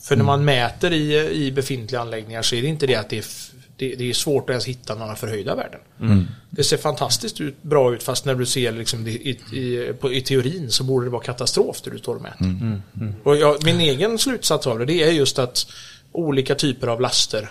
För 0.00 0.14
Mm. 0.14 0.26
när 0.26 0.32
man 0.32 0.44
mäter 0.44 0.92
i, 0.92 1.30
i 1.46 1.52
befintliga 1.52 2.00
anläggningar 2.00 2.42
så 2.42 2.54
är 2.56 2.62
det 2.62 2.68
inte 2.68 2.86
det 2.86 2.94
att 2.94 3.08
det 3.08 3.18
är, 3.18 3.24
det, 3.76 3.94
det 3.94 4.10
är 4.10 4.14
svårt 4.14 4.42
att 4.44 4.50
ens 4.50 4.64
hitta 4.64 4.94
några 4.94 5.16
förhöjda 5.16 5.54
värden. 5.54 5.80
Mm. 6.00 6.26
Det 6.50 6.64
ser 6.64 6.76
fantastiskt 6.76 7.40
ut, 7.40 7.62
bra 7.62 7.94
ut 7.94 8.02
fast 8.02 8.24
när 8.24 8.34
du 8.34 8.46
ser 8.46 8.72
liksom 8.72 9.06
i, 9.06 9.10
i, 9.10 9.92
på, 10.00 10.12
i 10.12 10.20
teorin 10.20 10.70
så 10.70 10.84
borde 10.84 11.06
det 11.06 11.10
vara 11.10 11.22
katastrof 11.22 11.82
det 11.82 11.90
du 11.90 11.98
står 11.98 12.14
och 12.14 12.22
mäter. 12.22 12.44
Mm. 12.44 13.14
Och 13.22 13.36
jag, 13.36 13.64
min 13.64 13.80
egen 13.80 14.18
slutsats 14.18 14.66
av 14.66 14.78
det, 14.78 14.84
det 14.84 15.02
är 15.02 15.12
just 15.12 15.38
att 15.38 15.66
olika 16.12 16.54
typer 16.54 16.86
av 16.86 17.00
laster 17.00 17.50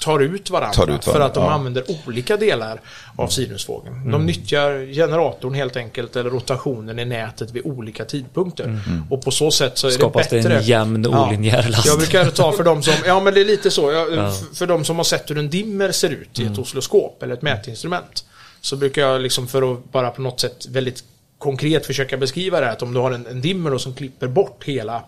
tar 0.00 0.20
ut 0.20 0.50
varandra, 0.50 0.72
Tar 0.74 0.90
ut 0.94 1.04
för 1.04 1.12
varandra, 1.12 1.26
att 1.26 1.34
de 1.34 1.44
ja. 1.44 1.50
använder 1.50 1.84
olika 2.06 2.36
delar 2.36 2.80
av 3.16 3.28
sinusvågen. 3.28 4.10
De 4.10 4.26
nyttjar 4.26 4.92
generatorn 4.94 5.54
helt 5.54 5.76
enkelt 5.76 6.16
eller 6.16 6.30
rotationen 6.30 6.98
i 6.98 7.04
nätet 7.04 7.50
vid 7.50 7.66
olika 7.66 8.04
tidpunkter. 8.04 8.78
Och 9.10 9.22
på 9.24 9.30
så 9.30 9.50
sätt 9.50 9.78
så 9.78 9.86
är 9.86 9.90
Skapas 9.90 10.28
det 10.28 10.36
det 10.36 10.42
bättre. 10.42 10.58
en 10.58 10.64
jämn, 10.64 11.06
olinjär 11.06 11.68
last. 11.68 11.86
Jag 11.86 11.98
brukar 11.98 12.30
ta 12.30 12.52
för 12.52 12.64
de 12.64 12.82
som, 12.82 12.94
ja 13.06 13.20
men 13.20 13.34
det 13.34 13.40
är 13.40 13.44
lite 13.44 13.70
så, 13.70 13.92
jag, 13.92 14.28
f- 14.28 14.34
för 14.54 14.66
de 14.66 14.84
som 14.84 14.96
har 14.96 15.04
sett 15.04 15.30
hur 15.30 15.38
en 15.38 15.50
dimmer 15.50 15.92
ser 15.92 16.10
ut 16.10 16.38
i 16.38 16.46
ett 16.46 16.58
oscilloskop 16.58 17.22
eller 17.22 17.34
ett 17.34 17.42
mätinstrument. 17.42 18.24
Så 18.60 18.76
brukar 18.76 19.02
jag 19.02 19.20
liksom 19.20 19.48
för 19.48 19.72
att 19.72 19.92
bara 19.92 20.10
på 20.10 20.22
något 20.22 20.40
sätt 20.40 20.66
väldigt 20.68 21.04
konkret 21.40 21.86
försöka 21.86 22.16
beskriva 22.16 22.60
det 22.60 22.66
här, 22.66 22.72
att 22.72 22.82
om 22.82 22.94
du 22.94 23.00
har 23.00 23.10
en, 23.10 23.26
en 23.26 23.40
dimmer 23.40 23.78
som 23.78 23.94
klipper 23.94 24.28
bort 24.28 24.64
hela 24.64 25.04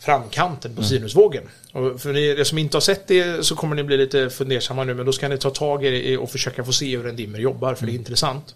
framkanten 0.00 0.76
på 0.76 0.82
sinusvågen. 0.82 1.42
Och 1.72 2.00
för 2.00 2.16
er 2.16 2.44
som 2.44 2.58
inte 2.58 2.76
har 2.76 2.80
sett 2.80 3.06
det 3.06 3.46
så 3.46 3.56
kommer 3.56 3.76
ni 3.76 3.82
bli 3.82 3.96
lite 3.96 4.30
fundersamma 4.30 4.84
nu, 4.84 4.94
men 4.94 5.06
då 5.06 5.12
ska 5.12 5.28
ni 5.28 5.38
ta 5.38 5.50
tag 5.50 5.84
i 5.84 5.90
det 5.90 6.18
och 6.18 6.30
försöka 6.30 6.64
få 6.64 6.72
se 6.72 6.96
hur 6.96 7.06
en 7.06 7.16
dimmer 7.16 7.38
jobbar, 7.38 7.74
för 7.74 7.86
det 7.86 7.92
är 7.92 7.94
intressant. 7.94 8.54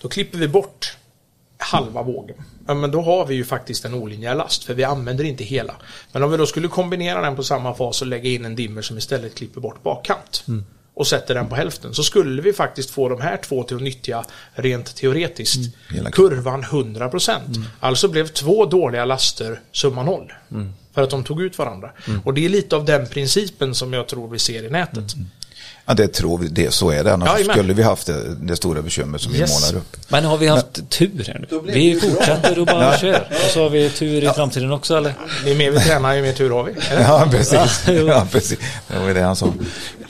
Då 0.00 0.08
klipper 0.08 0.38
vi 0.38 0.48
bort 0.48 0.96
halva 1.58 2.02
vågen. 2.02 2.36
Ja, 2.66 2.74
men 2.74 2.90
då 2.90 3.00
har 3.00 3.26
vi 3.26 3.34
ju 3.34 3.44
faktiskt 3.44 3.84
en 3.84 3.94
olinjär 3.94 4.34
last, 4.34 4.64
för 4.64 4.74
vi 4.74 4.84
använder 4.84 5.24
inte 5.24 5.44
hela. 5.44 5.74
Men 6.12 6.22
om 6.22 6.30
vi 6.30 6.36
då 6.36 6.46
skulle 6.46 6.68
kombinera 6.68 7.20
den 7.20 7.36
på 7.36 7.42
samma 7.42 7.74
fas 7.74 8.02
och 8.02 8.08
lägga 8.08 8.30
in 8.30 8.44
en 8.44 8.56
dimmer 8.56 8.82
som 8.82 8.98
istället 8.98 9.34
klipper 9.34 9.60
bort 9.60 9.82
bakkant 9.82 10.44
och 10.94 11.06
sätter 11.06 11.34
den 11.34 11.48
på 11.48 11.54
hälften 11.54 11.94
så 11.94 12.02
skulle 12.02 12.42
vi 12.42 12.52
faktiskt 12.52 12.90
få 12.90 13.08
de 13.08 13.20
här 13.20 13.36
två 13.36 13.62
till 13.62 13.76
att 13.76 13.82
nyttja 13.82 14.24
rent 14.54 14.96
teoretiskt 14.96 15.58
Hela 15.90 16.10
kurvan 16.10 16.62
100%. 16.64 17.40
Alltså 17.80 18.08
blev 18.08 18.26
två 18.28 18.66
dåliga 18.66 19.04
laster 19.04 19.60
summa 19.72 20.02
noll. 20.02 20.32
För 20.94 21.02
att 21.02 21.10
de 21.10 21.24
tog 21.24 21.42
ut 21.42 21.58
varandra. 21.58 21.90
Och 22.24 22.34
det 22.34 22.44
är 22.44 22.48
lite 22.48 22.76
av 22.76 22.84
den 22.84 23.06
principen 23.06 23.74
som 23.74 23.92
jag 23.92 24.08
tror 24.08 24.28
vi 24.28 24.38
ser 24.38 24.62
i 24.64 24.70
nätet. 24.70 25.14
Ja, 25.86 25.94
det 25.94 26.08
tror 26.08 26.38
vi, 26.38 26.48
det, 26.48 26.74
så 26.74 26.90
är 26.90 27.04
det. 27.04 27.12
Annars 27.12 27.28
Jajamän. 27.28 27.54
skulle 27.56 27.72
vi 27.72 27.82
haft 27.82 28.06
det, 28.06 28.34
det 28.34 28.56
stora 28.56 28.82
bekymmer 28.82 29.18
som 29.18 29.34
Yes. 29.34 29.50
vi 29.50 29.54
målar 29.70 29.80
upp. 29.80 29.96
Men 30.08 30.24
har 30.24 30.36
vi 30.38 30.46
haft 30.46 30.90
tur 30.90 31.24
här 31.26 31.46
nu? 31.50 31.72
Vi 31.72 32.00
fortsätter 32.00 32.58
och 32.58 32.66
bara 32.66 32.98
kör. 32.98 33.28
Och 33.30 33.50
så 33.50 33.62
har 33.62 33.70
vi 33.70 33.90
tur 33.90 34.24
i 34.24 34.28
framtiden 34.28 34.72
också 34.72 34.96
eller? 34.96 35.14
Ju 35.46 35.54
mer 35.54 35.70
vi 35.70 35.78
tränar, 35.80 36.14
ju 36.14 36.22
mer 36.22 36.32
tur 36.32 36.50
har 36.50 36.64
vi. 36.64 36.72
Ja, 36.98 37.26
precis. 37.30 37.84
Ja, 38.06 38.26
precis. 38.32 38.58
Det 38.88 38.98
var 38.98 39.14
det 39.14 39.20
han 39.20 39.36
sa. 39.36 39.52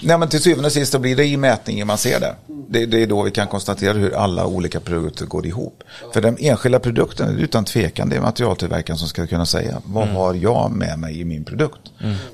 Nej, 0.01 0.19
men 0.19 0.29
till 0.29 0.43
syvende 0.43 0.67
och 0.67 0.73
sist 0.73 0.93
då 0.93 0.99
blir 0.99 1.17
det 1.17 1.25
i 1.25 1.37
mätningen 1.37 1.87
man 1.87 1.99
ser 1.99 2.21
det. 2.21 2.35
det. 2.69 2.87
Det 2.87 3.03
är 3.03 3.07
då 3.07 3.23
vi 3.23 3.31
kan 3.31 3.47
konstatera 3.49 3.93
hur 3.93 4.15
alla 4.17 4.47
olika 4.47 4.81
produkter 4.81 5.27
går 5.27 5.47
ihop. 5.47 5.83
För 6.15 6.21
den 6.21 6.37
enskilda 6.41 6.79
produkten 6.79 7.29
är 7.29 7.43
utan 7.43 7.65
tvekan 7.65 8.09
det 8.09 8.17
är 8.17 8.21
materialtillverkaren 8.21 8.99
som 8.99 9.09
ska 9.09 9.27
kunna 9.27 9.47
säga 9.47 9.83
vad 9.85 10.09
har 10.09 10.35
jag 10.35 10.71
med 10.71 10.99
mig 10.99 11.21
i 11.21 11.25
min 11.25 11.45
produkt. 11.45 11.81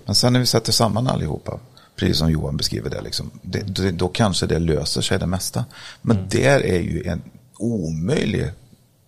Men 0.06 0.14
sen 0.14 0.32
när 0.32 0.40
vi 0.40 0.46
sätter 0.46 0.72
samman 0.72 1.06
allihopa, 1.08 1.58
precis 1.98 2.18
som 2.18 2.30
Johan 2.30 2.56
beskriver 2.56 2.90
det, 2.90 3.00
liksom, 3.00 3.30
det, 3.42 3.58
det 3.58 3.90
då 3.90 4.08
kanske 4.08 4.46
det 4.46 4.58
löser 4.58 5.00
sig 5.00 5.18
det 5.18 5.26
mesta. 5.26 5.64
Men 6.02 6.28
där 6.28 6.60
är 6.66 6.80
ju 6.80 7.02
en 7.06 7.22
omöjlig 7.58 8.50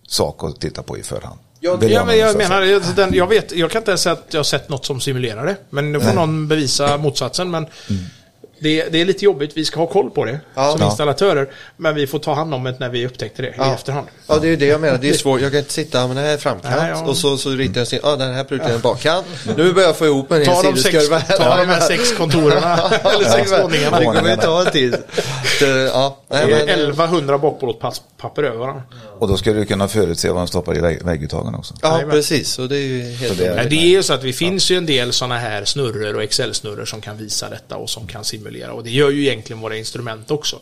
sak 0.07 0.43
att 0.43 0.59
titta 0.61 0.83
på 0.83 0.97
i 0.97 1.03
förhand. 1.03 1.39
Vill 1.79 1.91
Ja, 1.91 2.05
men 2.05 2.17
jag 2.17 2.37
menar, 2.37 2.61
jag- 2.61 2.81
den, 2.95 3.13
jag, 3.13 3.27
vet, 3.27 3.51
jag 3.51 3.71
kan 3.71 3.81
inte 3.81 3.91
ens 3.91 4.01
säga 4.01 4.13
att 4.13 4.27
jag 4.29 4.39
har 4.39 4.43
sett 4.43 4.69
något 4.69 4.85
som 4.85 5.01
simulerar 5.01 5.45
det. 5.45 5.55
Men 5.69 5.91
nu 5.91 5.99
får 5.99 6.05
Nej. 6.05 6.15
någon 6.15 6.47
bevisa 6.47 6.97
motsatsen. 6.97 7.51
Men 7.51 7.65
det, 8.61 8.83
det 8.91 9.01
är 9.01 9.05
lite 9.05 9.25
jobbigt, 9.25 9.51
vi 9.57 9.65
ska 9.65 9.79
ha 9.79 9.87
koll 9.87 10.09
på 10.09 10.25
det 10.25 10.39
Ja. 10.55 10.71
som 10.71 10.83
installatörer. 10.87 11.49
Men 11.77 11.95
vi 11.95 12.07
får 12.07 12.19
ta 12.19 12.33
hand 12.33 12.53
om 12.53 12.63
det 12.63 12.79
när 12.79 12.89
vi 12.89 13.05
upptäckte 13.05 13.41
det 13.41 13.47
i 13.47 13.53
Ja. 13.57 13.73
efterhand. 13.73 14.07
Ja, 14.27 14.37
det 14.41 14.47
är 14.47 14.49
ju 14.49 14.55
det 14.55 14.65
jag 14.65 14.81
menar. 14.81 14.97
Det 14.97 15.09
är 15.09 15.13
svårt. 15.13 15.41
Jag 15.41 15.51
kan 15.51 15.59
inte 15.59 15.73
sitta 15.73 16.07
med 16.07 16.15
den 16.15 16.25
här 16.25 16.33
är 16.33 16.37
framkant 16.37 16.75
Nej, 16.77 16.91
ja. 16.95 17.01
och 17.09 17.17
så, 17.17 17.37
så 17.37 17.49
ritar 17.49 17.81
jag 17.81 17.87
sin, 17.87 17.99
ja 18.03 18.15
den 18.15 18.33
här 18.33 18.43
produkten 18.43 18.75
är 18.75 18.79
bakkant. 18.79 19.25
Nu 19.57 19.73
börjar 19.73 19.89
jag 19.89 19.97
få 19.97 20.05
ihop 20.05 20.31
en 20.31 20.45
hel 20.45 20.55
sidoskurva. 20.55 21.21
ta 21.21 21.57
de 21.57 21.65
här 21.67 21.79
sex 21.79 22.11
kontorerna, 22.17 22.77
eller 23.03 23.25
sex 23.29 23.51
våningarna. 23.51 23.99
Det 23.99 24.05
kommer 24.05 24.35
ta 24.35 24.65
en 24.65 24.71
tid. 24.71 24.95
Så, 25.59 25.65
ja, 25.65 26.17
nej, 26.29 26.45
Det 26.45 26.51
men, 26.51 26.69
eh, 26.69 26.73
1100 26.73 27.37
bakplåtspapper 28.21 28.43
över 28.43 28.57
varandra. 28.57 28.83
Och 29.19 29.27
då 29.27 29.37
ska 29.37 29.53
du 29.53 29.65
kunna 29.65 29.87
förutse 29.87 30.29
vad 30.29 30.37
de 30.41 30.47
stoppar 30.47 30.77
i 30.77 30.79
vägg- 30.81 31.03
vägguttagen 31.05 31.55
också. 31.55 31.73
ja, 31.81 31.91
Jajamän. 31.93 32.15
precis. 32.15 32.59
Och 32.59 32.69
det 32.69 32.75
är 32.77 32.79
ju 32.87 33.01
helt 33.01 33.37
det 33.37 33.45
är- 33.47 33.69
det 33.69 33.75
är 33.75 33.87
ju 33.89 34.03
så 34.03 34.13
att 34.13 34.21
det 34.21 34.33
finns 34.33 34.71
ju 34.71 34.77
en 34.77 34.85
del 34.85 35.13
sådana 35.13 35.37
här 35.37 35.65
snurror 35.65 36.15
och 36.15 36.23
Excel-snurror 36.23 36.85
som 36.85 37.01
kan 37.01 37.17
visa 37.17 37.49
detta 37.49 37.75
och 37.77 37.89
som 37.89 38.07
kan 38.07 38.23
simulera. 38.23 38.73
Och 38.73 38.83
det 38.83 38.89
gör 38.91 39.09
ju 39.09 39.21
egentligen 39.27 39.61
våra 39.61 39.77
instrument 39.77 40.31
också. 40.31 40.59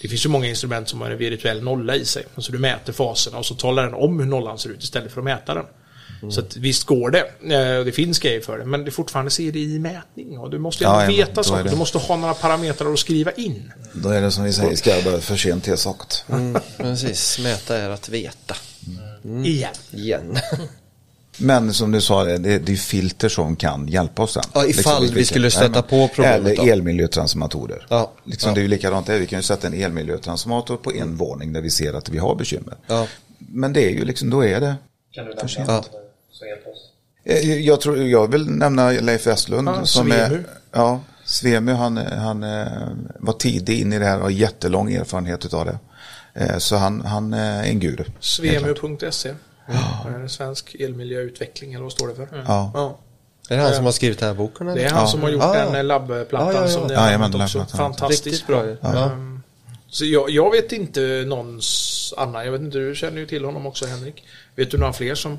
Det 0.00 0.08
finns 0.08 0.24
ju 0.24 0.28
många 0.28 0.46
instrument 0.48 0.88
som 0.88 1.00
har 1.00 1.10
en 1.10 1.18
virtuell 1.18 1.62
nolla 1.62 1.96
i 1.96 2.04
sig. 2.04 2.24
Alltså 2.34 2.52
du 2.52 2.58
mäter 2.58 2.92
faserna 2.92 3.38
och 3.38 3.46
så 3.46 3.54
talar 3.54 3.84
den 3.84 3.94
om 3.94 4.20
hur 4.20 4.26
nollan 4.26 4.58
ser 4.58 4.70
ut 4.70 4.82
istället 4.82 5.12
för 5.12 5.20
att 5.20 5.24
mäta 5.24 5.54
den. 5.54 5.64
Så 6.30 6.40
att 6.40 6.56
visst 6.56 6.84
går 6.84 7.10
det. 7.10 7.54
Eh, 7.54 7.78
och 7.78 7.84
Det 7.84 7.92
finns 7.92 8.18
grejer 8.18 8.40
för 8.40 8.58
det. 8.58 8.64
Men 8.64 8.84
det 8.84 8.90
fortfarande 8.90 9.30
ser 9.30 9.52
det 9.52 9.58
i 9.58 9.78
mätning. 9.78 10.38
Och 10.38 10.50
du 10.50 10.58
måste 10.58 10.84
ju 10.84 10.90
Ja, 10.90 11.02
ändå 11.02 11.12
ja, 11.12 11.26
veta 11.26 11.40
är 11.40 11.44
saker. 11.44 11.70
Du 11.70 11.76
måste 11.76 11.98
ha 11.98 12.16
några 12.16 12.34
parametrar 12.34 12.92
att 12.92 12.98
skriva 12.98 13.32
in. 13.32 13.72
Då 13.92 14.08
är 14.08 14.20
det 14.20 14.30
som 14.30 14.44
vi 14.44 14.52
säger, 14.52 14.76
ska 14.76 14.90
jag 14.90 15.04
bara 15.04 15.20
för 15.20 15.36
sent 15.36 15.64
till 15.64 15.76
saket. 15.76 16.24
Mm, 16.28 16.62
precis. 16.76 17.38
Mäta 17.38 17.76
är 17.78 17.90
att 17.90 18.08
veta. 18.08 18.56
Igen. 19.44 19.74
Igen. 19.90 20.38
Men 21.36 21.74
som 21.74 21.92
du 21.92 22.00
sa, 22.00 22.24
det, 22.24 22.58
det 22.58 22.72
är 22.72 22.76
filter 22.76 23.28
som 23.28 23.56
kan 23.56 23.88
hjälpa 23.88 24.22
oss 24.22 24.32
sen. 24.32 24.42
Ja, 24.54 24.66
ifall 24.66 25.10
vi 25.14 25.24
skulle 25.24 25.50
stöta 25.50 25.82
på 25.82 26.08
problemet. 26.14 26.58
Eller 26.58 26.72
elmiljötransformatorer. 26.72 27.86
Ja. 27.88 28.12
Liksom 28.24 28.48
Ja. 28.48 28.54
Det 28.54 28.60
är 28.60 28.62
ju 28.62 28.68
likadant 28.68 29.06
där, 29.06 29.18
vi 29.18 29.26
kan 29.26 29.38
ju 29.38 29.42
sätta 29.42 29.66
en 29.66 29.74
elmiljötransformator 29.74 30.76
på 30.76 30.92
en 30.92 31.16
våning 31.16 31.52
där 31.52 31.60
vi 31.60 31.70
ser 31.70 31.94
att 31.94 32.08
vi 32.08 32.18
har 32.18 32.34
bekymmer. 32.34 32.76
Ja. 32.86 33.06
Men 33.38 33.72
det 33.72 33.84
är 33.84 33.90
ju 33.90 34.04
liksom, 34.04 34.30
då 34.30 34.44
är 34.44 34.60
det 34.60 34.74
Kan 35.14 35.24
du 35.26 35.48
sent. 35.48 35.68
Ja. 35.68 35.84
Eh, 37.24 37.60
Jag, 37.60 37.80
tror, 37.80 37.98
jag 37.98 38.30
vill 38.32 38.50
nämna 38.50 38.90
Leif 38.90 39.26
Westlund 39.26 39.68
Ja, 39.68 39.84
som 39.84 40.06
Svemu. 40.10 40.22
är, 40.34 40.44
ja, 40.72 41.00
Svemu, 41.24 41.72
han, 41.72 41.96
han 41.96 42.42
eh, 42.42 42.66
var 43.18 43.32
tidig 43.32 43.80
in 43.80 43.92
i 43.92 43.98
det 43.98 44.04
här 44.04 44.16
och 44.16 44.22
har 44.22 44.30
jättelång 44.30 44.92
erfarenhet 44.92 45.54
av 45.54 45.66
det. 45.66 45.78
Eh, 46.34 46.58
Så 46.58 46.76
han, 46.76 47.00
han 47.00 47.32
är 47.34 47.64
en 47.64 47.80
guru. 47.80 48.04
Svemu.se. 48.20 49.34
En 50.06 50.28
Svensk 50.28 50.74
elmiljöutveckling 50.74 51.72
eller 51.74 51.82
vad 51.82 51.92
står 51.92 52.08
det 52.08 52.14
för? 52.14 52.28
Ja. 52.46 52.70
Ja. 52.74 52.98
Är 53.48 53.56
det 53.56 53.62
han 53.62 53.74
som 53.74 53.84
har 53.84 53.92
skrivit 53.92 54.18
den 54.18 54.28
här 54.28 54.34
boken? 54.34 54.68
eller? 54.68 54.80
Det 54.80 54.86
är 54.86 54.90
han 54.90 55.00
Ja. 55.00 55.06
som 55.06 55.22
har 55.22 55.30
gjort 55.30 55.42
Ah. 55.42 55.70
den 55.72 55.86
labbplattan 55.86 56.46
Ja, 56.48 56.52
ja, 56.54 56.60
ja. 56.62 56.68
som 56.68 56.86
ni 56.86 56.94
Ja, 56.94 57.00
har 57.00 57.12
använt 57.12 57.34
också. 57.34 57.64
Fantastiskt 57.76 58.26
Riktigt 58.26 58.46
bra. 58.46 58.64
Ja. 58.80 59.04
Ehm, 59.12 59.42
Så 59.90 60.04
jag, 60.04 60.30
jag 60.30 60.50
vet 60.50 60.72
inte 60.72 61.24
någons 61.26 62.14
annan, 62.16 62.44
jag 62.44 62.52
vet 62.52 62.60
inte, 62.60 62.78
du 62.78 62.94
känner 62.94 63.18
ju 63.18 63.26
till 63.26 63.44
honom 63.44 63.66
också 63.66 63.86
Henrik. 63.86 64.24
Vet 64.56 64.70
du 64.70 64.78
några 64.78 64.92
fler 64.92 65.14
som 65.14 65.36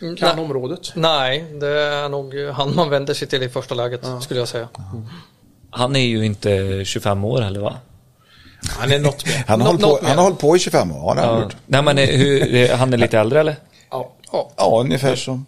kan 0.00 0.16
Nej. 0.36 0.44
området? 0.44 0.92
Nej, 0.94 1.44
det 1.60 1.68
är 1.68 2.08
nog 2.08 2.34
han 2.54 2.74
man 2.74 2.90
vänder 2.90 3.14
sig 3.14 3.28
till 3.28 3.42
i 3.42 3.48
första 3.48 3.74
läget 3.74 4.00
skulle 4.20 4.40
jag 4.40 4.48
säga. 4.48 4.68
Han 5.70 5.96
är 5.96 6.00
ju 6.06 6.24
inte 6.26 6.82
25 6.84 7.24
år 7.24 7.40
heller 7.40 7.60
va? 7.60 7.74
Han 8.78 8.92
är 8.92 8.98
något 8.98 9.26
mer. 9.26 9.44
Han 9.48 9.60
har, 9.60 9.66
hållit 9.68 9.82
på, 9.82 9.98
han 10.02 10.16
har 10.16 10.24
hållit 10.24 10.38
på 10.38 10.56
i 10.56 10.58
25 10.58 10.92
år. 10.92 11.14
har 11.14 11.22
han 11.26 11.40
Ja. 11.40 11.50
Nej 11.66 11.82
men 11.82 11.98
eh, 11.98 12.06
hur, 12.08 12.54
eh, 12.54 12.76
han 12.76 12.92
är 12.92 12.96
lite 12.96 13.18
äldre 13.18 13.40
eller? 13.40 13.56
Ja. 13.90 14.12
Ja, 14.56 14.78
ungefär 14.80 15.16
som. 15.16 15.46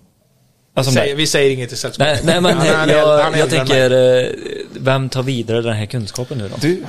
Alltså, 0.75 0.93
Säger, 0.93 1.17
vi 1.17 1.27
säger 1.27 1.51
inget 1.51 1.69
till 1.69 1.79
sällskapet. 1.79 2.25
nej, 2.25 2.41
nej 2.43 2.55
men 2.55 2.67
Han 2.77 2.89
är- 2.91 2.95
jag, 2.95 3.21
jag 3.33 3.39
än 3.41 3.49
tänker, 3.49 3.91
eh, 4.25 4.31
vem 4.73 5.09
tar 5.09 5.23
vidare 5.23 5.62
den 5.62 5.73
här 5.77 5.87
kunskapen 5.87 6.39
nu 6.39 6.49
då? 6.49 6.55
Du, 6.61 6.85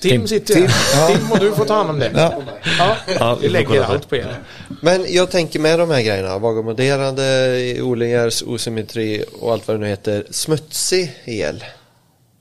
Tim, 0.00 0.10
Tim. 0.10 0.26
sitter 0.28 0.54
Tim, 0.54 0.66
här. 0.66 1.08
Tim 1.16 1.32
och 1.32 1.38
du 1.38 1.52
får 1.54 1.64
ta 1.64 1.74
hand 1.74 1.90
om 1.90 1.98
det. 1.98 2.10
Ja. 2.14 2.42
Ja. 2.78 2.96
Ja, 3.18 3.38
vi 3.42 3.48
lägger 3.48 3.82
allt 3.82 4.08
på 4.08 4.16
er. 4.16 4.38
Men 4.82 5.04
jag 5.08 5.30
tänker 5.30 5.60
med 5.60 5.78
de 5.78 5.90
här 5.90 6.02
grejerna, 6.02 6.38
vagomoderande, 6.38 7.76
odlingar, 7.82 8.32
osymmetri 8.46 9.24
och 9.40 9.52
allt 9.52 9.68
vad 9.68 9.76
det 9.76 9.80
nu 9.80 9.86
heter. 9.88 10.24
Smutsig 10.30 11.12
el. 11.24 11.64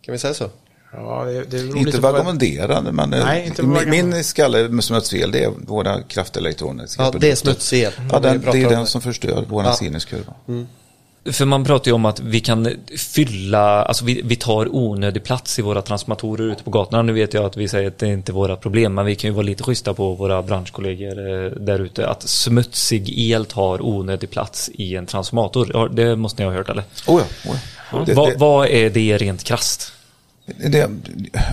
Kan 0.05 0.11
vi 0.11 0.17
säga 0.19 0.33
så? 0.33 0.49
Ja, 0.93 1.23
det, 1.25 1.43
det 1.43 1.79
inte 1.79 1.99
vagomenderande, 1.99 2.91
men 2.91 3.13
eh, 3.13 3.25
Nej, 3.25 3.45
inte 3.45 3.63
min, 3.63 3.89
min 3.89 4.23
skalle 4.23 4.69
med 4.69 4.83
smutsfel, 4.83 5.31
det 5.31 5.43
är 5.43 5.51
våra 5.57 6.01
kraftelektroniska 6.03 7.03
Ja, 7.03 7.11
det 7.19 7.31
är 7.31 7.35
smutsig 7.35 7.81
el. 7.83 7.91
Ja, 8.11 8.19
den, 8.19 8.41
det 8.51 8.63
är 8.63 8.69
den 8.69 8.85
som 8.87 9.01
förstör 9.01 9.45
vår 9.49 9.63
Ja. 9.63 9.73
sinuskurva. 9.73 10.33
För 11.31 11.45
man 11.45 11.65
pratar 11.65 11.91
ju 11.91 11.95
om 11.95 12.05
att 12.05 12.19
vi 12.19 12.39
kan 12.39 12.69
fylla, 12.97 13.83
alltså 13.83 14.05
vi, 14.05 14.21
vi 14.23 14.35
tar 14.35 14.75
onödig 14.75 15.23
plats 15.23 15.59
i 15.59 15.61
våra 15.61 15.81
transformatorer 15.81 16.51
ute 16.51 16.63
på 16.63 16.69
gatorna. 16.69 17.01
Nu 17.01 17.13
vet 17.13 17.33
jag 17.33 17.45
att 17.45 17.57
vi 17.57 17.67
säger 17.67 17.87
att 17.87 17.97
det 17.97 18.07
inte 18.07 18.31
är 18.31 18.33
våra 18.33 18.55
problem, 18.55 18.93
men 18.93 19.05
vi 19.05 19.15
kan 19.15 19.29
ju 19.29 19.33
vara 19.33 19.43
lite 19.43 19.63
schyssta 19.63 19.93
på 19.93 20.13
våra 20.13 20.41
branschkollegor 20.41 21.45
eh, 21.45 21.51
där 21.51 21.79
ute. 21.79 22.07
Att 22.07 22.21
smutsig 22.21 23.31
el 23.31 23.45
tar 23.45 23.85
onödig 23.85 24.29
plats 24.29 24.69
i 24.73 24.95
en 24.95 25.05
transformator. 25.05 25.89
Det 25.93 26.15
måste 26.15 26.43
ni 26.43 26.49
ha 26.49 26.55
hört 26.55 26.69
eller? 26.69 26.83
Oh 27.07 27.21
ja, 27.21 27.51
oh 27.51 27.57
ja. 27.91 28.03
Det, 28.05 28.13
vad, 28.13 28.29
det, 28.29 28.37
vad 28.37 28.67
är 28.67 28.89
det 28.89 29.17
rent 29.17 29.43
krasst? 29.43 29.93
Det, 30.57 30.89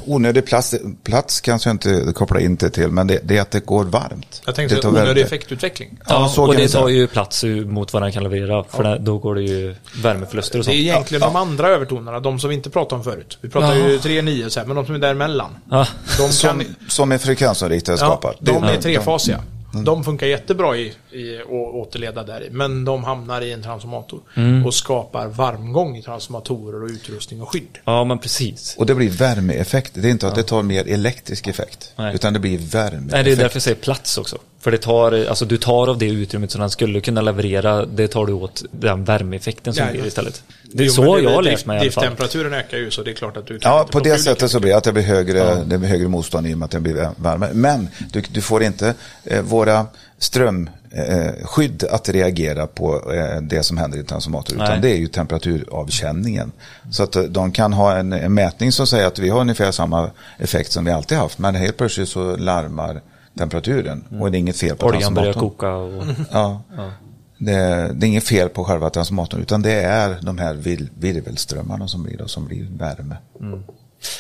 onödig 0.07 0.47
plats, 0.47 0.75
plats 1.05 1.41
kanske 1.41 1.69
jag 1.69 1.75
inte 1.75 2.13
koppla 2.15 2.41
in 2.41 2.57
det 2.57 2.71
till, 2.71 2.89
men 2.89 3.07
det, 3.07 3.21
det 3.25 3.37
är 3.37 3.43
att 3.43 3.51
det 3.51 3.67
går 3.67 3.85
varmt. 3.85 4.43
Jag 4.47 4.55
tänkte 4.55 4.77
det 4.77 4.83
tar 4.83 4.89
onödig 4.89 5.07
väldigt- 5.07 5.27
effektutveckling. 5.27 5.99
Ja, 6.09 6.29
så 6.29 6.45
och 6.45 6.55
det 6.57 6.69
tar 6.69 6.89
ju 6.89 7.07
plats 7.07 7.45
mot 7.67 7.93
vad 7.93 8.03
den 8.03 8.13
kan 8.13 8.23
leverera. 8.23 8.65
För 8.65 8.83
det, 8.85 8.99
då 8.99 9.19
går 9.19 9.35
det 9.35 9.43
ju 9.43 9.75
värmeförluster 10.03 10.59
och 10.59 10.65
Det 10.65 10.71
är 10.71 10.75
sånt. 10.75 10.85
egentligen 10.87 11.21
de 11.21 11.37
andra 11.37 11.69
övertonerna, 11.69 12.21
de 12.21 12.39
som 12.41 12.51
vi 12.51 12.57
inte 12.57 12.71
pratade 12.71 12.99
om 12.99 13.05
förut. 13.05 13.39
Vi 13.41 13.49
pratar 13.49 13.75
ju 13.75 13.99
3 13.99 14.23
9 14.23 14.51
så 14.51 14.61
här, 14.61 14.67
men 14.67 14.77
de 14.77 14.87
som 14.87 14.95
är 14.95 14.99
däremellan. 14.99 15.51
Ja. 15.71 15.87
De 16.17 16.23
kan, 16.23 16.33
Som, 16.33 16.63
som 16.89 17.13
är 17.13 17.19
frekvensinriktade 17.19 17.99
ja, 18.01 18.07
skapar. 18.07 18.37
de 18.41 18.65
är 18.65 18.81
trefasiga. 18.81 19.41
De 19.85 20.05
funkar 20.05 20.27
jättebra 20.27 20.77
i, 20.77 20.93
i 21.15 21.39
att 21.43 21.47
återleda 21.51 22.23
där 22.23 22.45
i, 22.45 22.51
men 22.51 22.85
de 22.85 23.05
hamnar 23.05 23.41
i 23.41 23.53
en 23.53 23.63
transformator 23.63 24.21
och 24.67 24.75
skapar 24.75 25.27
varmgång 25.27 25.97
i 25.97 26.03
transformatorer 26.03 26.83
och 26.83 26.89
utrustning 26.89 27.43
och 27.43 27.53
skydd. 27.53 27.79
ja, 27.85 28.05
men 28.05 28.19
precis. 28.19 28.75
Och 28.79 28.87
det 28.87 28.95
blir 28.95 29.11
värmeeffekt. 29.11 29.91
Det 29.95 30.09
är 30.09 30.11
inte 30.11 30.29
att 30.29 30.35
det 30.35 30.43
tar 30.43 30.63
mer 30.63 30.89
elektrisk 30.89 31.47
effekt. 31.47 31.93
Nej. 31.97 32.15
Utan 32.15 32.33
det 32.33 32.39
blir 32.39 32.59
värmeeffekt. 32.59 33.13
Nej, 33.13 33.25
det 33.25 33.33
är 33.33 33.37
därför 33.37 33.57
jag 33.57 33.63
säger 33.63 33.77
plats 33.77 34.19
också. 34.19 34.39
För 34.61 34.71
det 34.71 34.79
tar, 34.79 35.27
alltså 35.29 35.45
du 35.45 35.57
tar 35.59 35.87
av 35.91 35.99
det 35.99 36.07
utrymmet 36.07 36.51
som 36.51 36.61
den 36.61 36.71
skulle 36.71 37.01
kunna 37.01 37.21
leverera, 37.21 37.87
det 37.87 38.09
tar 38.09 38.27
du 38.27 38.33
åt 38.33 38.63
den 38.71 39.05
värmeeffekten 39.05 39.75
som 39.75 39.85
Ja, 39.87 39.91
blir 39.93 40.01
ja. 40.01 40.07
istället. 40.07 40.43
Det 40.73 40.83
är 40.83 40.87
Jo, 40.87 40.93
så 40.93 41.19
jag 41.23 41.31
har 41.31 41.43
läst 41.43 41.67
mig 41.67 41.77
i 41.77 41.81
alla 41.81 41.91
fall. 41.91 42.03
Drifttemperaturen 42.05 42.53
ökar 42.55 42.79
ju 42.79 42.91
så 42.91 43.03
det 43.03 43.11
är 43.11 43.15
klart 43.15 43.37
att 43.37 43.47
du 43.47 43.59
kan 43.59 43.73
Ja, 43.73 43.89
på 43.93 44.01
det 44.01 44.19
sättet 44.19 44.51
så 44.51 44.61
blir 44.61 44.71
det 44.71 44.77
att 44.77 44.85
det 44.85 44.93
blir 44.93 45.03
högre, 45.03 45.65
det 45.65 45.79
blir 45.79 45.89
högre 45.89 46.09
motstånd 46.09 46.47
i 46.47 46.55
och 46.55 46.59
med 46.59 46.65
att 46.67 46.71
det 46.71 46.81
blir 46.81 47.09
varmare. 47.17 47.51
Men 47.55 47.89
du, 48.13 48.23
du 48.31 48.41
får 48.41 48.63
inte 48.63 48.95
eh, 49.25 49.43
våra 49.43 49.87
strömskydd 50.95 51.85
att 51.85 52.09
reagera 52.09 52.67
på 52.67 53.13
eh, 53.13 53.41
det 53.41 53.63
som 53.63 53.77
händer 53.77 53.99
i 53.99 54.01
en 54.01 54.07
transformator. 54.07 54.57
Nej. 54.57 54.65
Utan 54.65 54.81
det 54.81 54.91
är 54.91 54.97
ju 54.97 55.07
temperaturavkänningen. 55.07 56.53
Så 56.91 57.03
att 57.03 57.17
eh, 57.17 57.23
de 57.23 57.53
kan 57.53 57.73
ha 57.73 57.97
en, 57.97 58.13
en 58.13 58.35
mätning 58.35 58.73
som 58.73 58.87
säger 58.87 59.07
att 59.07 59.19
vi 59.19 59.29
har 59.29 59.41
ungefär 59.41 59.71
samma 59.71 60.11
effekt 60.39 60.73
som 60.73 60.85
vi 60.85 60.91
alltid 60.91 61.19
haft. 61.19 61.39
Men 61.39 61.55
helt 61.55 61.77
plötsligt 61.77 62.09
så 62.09 62.37
larmar 62.37 63.01
temperaturen. 63.39 64.05
Och 64.21 64.31
det 64.31 64.37
är 64.37 64.41
inget 64.41 64.57
fel 64.57 64.77
på 64.77 64.87
Oljan 64.87 65.15
börjar 65.15 65.33
transformatorn. 65.33 65.99
koka 65.99 66.09
och... 66.09 66.27
Ja. 66.77 66.91
Det, 67.39 67.91
det 67.95 68.07
är 68.07 68.09
inget 68.09 68.25
fel 68.25 68.49
på 68.49 68.65
själva 68.65 68.91
transformatorn 68.91 69.41
utan 69.41 69.63
det 69.63 69.73
är 69.73 70.19
de 70.23 70.39
här 70.39 70.55
vir, 70.55 70.89
virvelströmmarna 70.99 71.89
som 71.89 72.03
blir, 72.03 72.17
då, 72.19 72.29
som 72.29 72.47
blir 72.47 72.67
värme. 72.79 73.17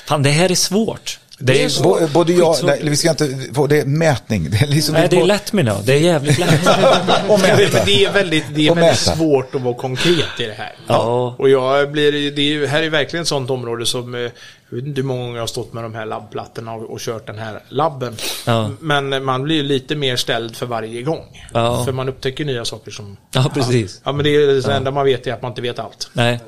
Fan, 0.06 0.22
det 0.22 0.30
här 0.30 0.50
är 0.50 0.54
svårt. 0.54 1.20
Det 1.38 1.62
är, 1.64 1.82
Bo- 1.82 2.06
Både 2.12 2.32
jag, 2.32 2.56
nej, 2.64 2.80
vi 2.82 2.96
ska 2.96 3.10
inte 3.10 3.38
få 3.54 3.66
det 3.66 3.80
är 3.80 3.84
mätning. 3.84 4.50
Det 4.50 4.56
är 4.56 4.66
liksom 4.66 4.94
Nej, 4.94 5.08
det 5.10 5.16
är 5.20 5.26
lätt 5.26 5.52
menar 5.52 5.72
jag. 5.74 5.84
Det 5.84 5.92
är 5.94 5.98
jävligt 5.98 6.38
lätt. 6.38 6.66
Och 7.28 7.40
Men 7.40 7.56
mäta. 7.56 7.84
det 7.84 8.04
är 8.04 8.12
väldigt, 8.12 8.44
det 8.54 8.66
är 8.66 8.70
Och 8.70 8.76
väldigt 8.76 9.06
mäta. 9.06 9.16
svårt 9.16 9.54
att 9.54 9.60
vara 9.62 9.74
konkret 9.74 10.40
i 10.40 10.44
det 10.46 10.54
här. 10.58 10.72
Ja. 10.86 11.34
Och 11.38 11.48
jag 11.50 11.90
blir, 11.92 12.30
det 12.30 12.42
är, 12.54 12.66
här 12.66 12.82
är 12.82 12.90
verkligen 12.90 13.22
ett 13.22 13.28
sånt 13.28 13.50
område 13.50 13.86
som, 13.86 14.14
eh, 14.14 14.20
jag 14.20 14.30
vet 14.76 14.84
inte 14.86 15.00
hur 15.00 15.06
många 15.08 15.20
gånger 15.22 15.34
jag 15.34 15.42
har 15.42 15.46
stått 15.46 15.72
med 15.72 15.82
de 15.84 15.94
här 15.94 16.06
labbplattorna 16.06 16.72
och, 16.74 16.90
och 16.90 17.00
kört 17.00 17.26
den 17.26 17.38
här 17.38 17.60
labben. 17.68 18.16
Ja. 18.46 18.70
Men 18.80 19.24
man 19.24 19.42
blir 19.42 19.56
ju 19.56 19.62
lite 19.62 19.96
mer 19.96 20.16
ställd 20.16 20.56
för 20.56 20.66
varje 20.66 21.02
gång. 21.02 21.46
Ja. 21.52 21.84
För 21.84 21.92
man 21.92 22.08
upptäcker 22.08 22.44
nya 22.44 22.64
saker 22.64 22.90
som... 22.90 23.16
Ja, 23.32 23.50
precis. 23.54 24.00
Ja, 24.04 24.12
men 24.12 24.24
det 24.24 24.30
är 24.30 24.66
det 24.68 24.74
enda 24.74 24.90
man 24.90 25.04
vet 25.04 25.26
är 25.26 25.32
att 25.32 25.42
man 25.42 25.50
inte 25.50 25.62
vet 25.62 25.78
allt. 25.78 26.10
Nej. 26.12 26.40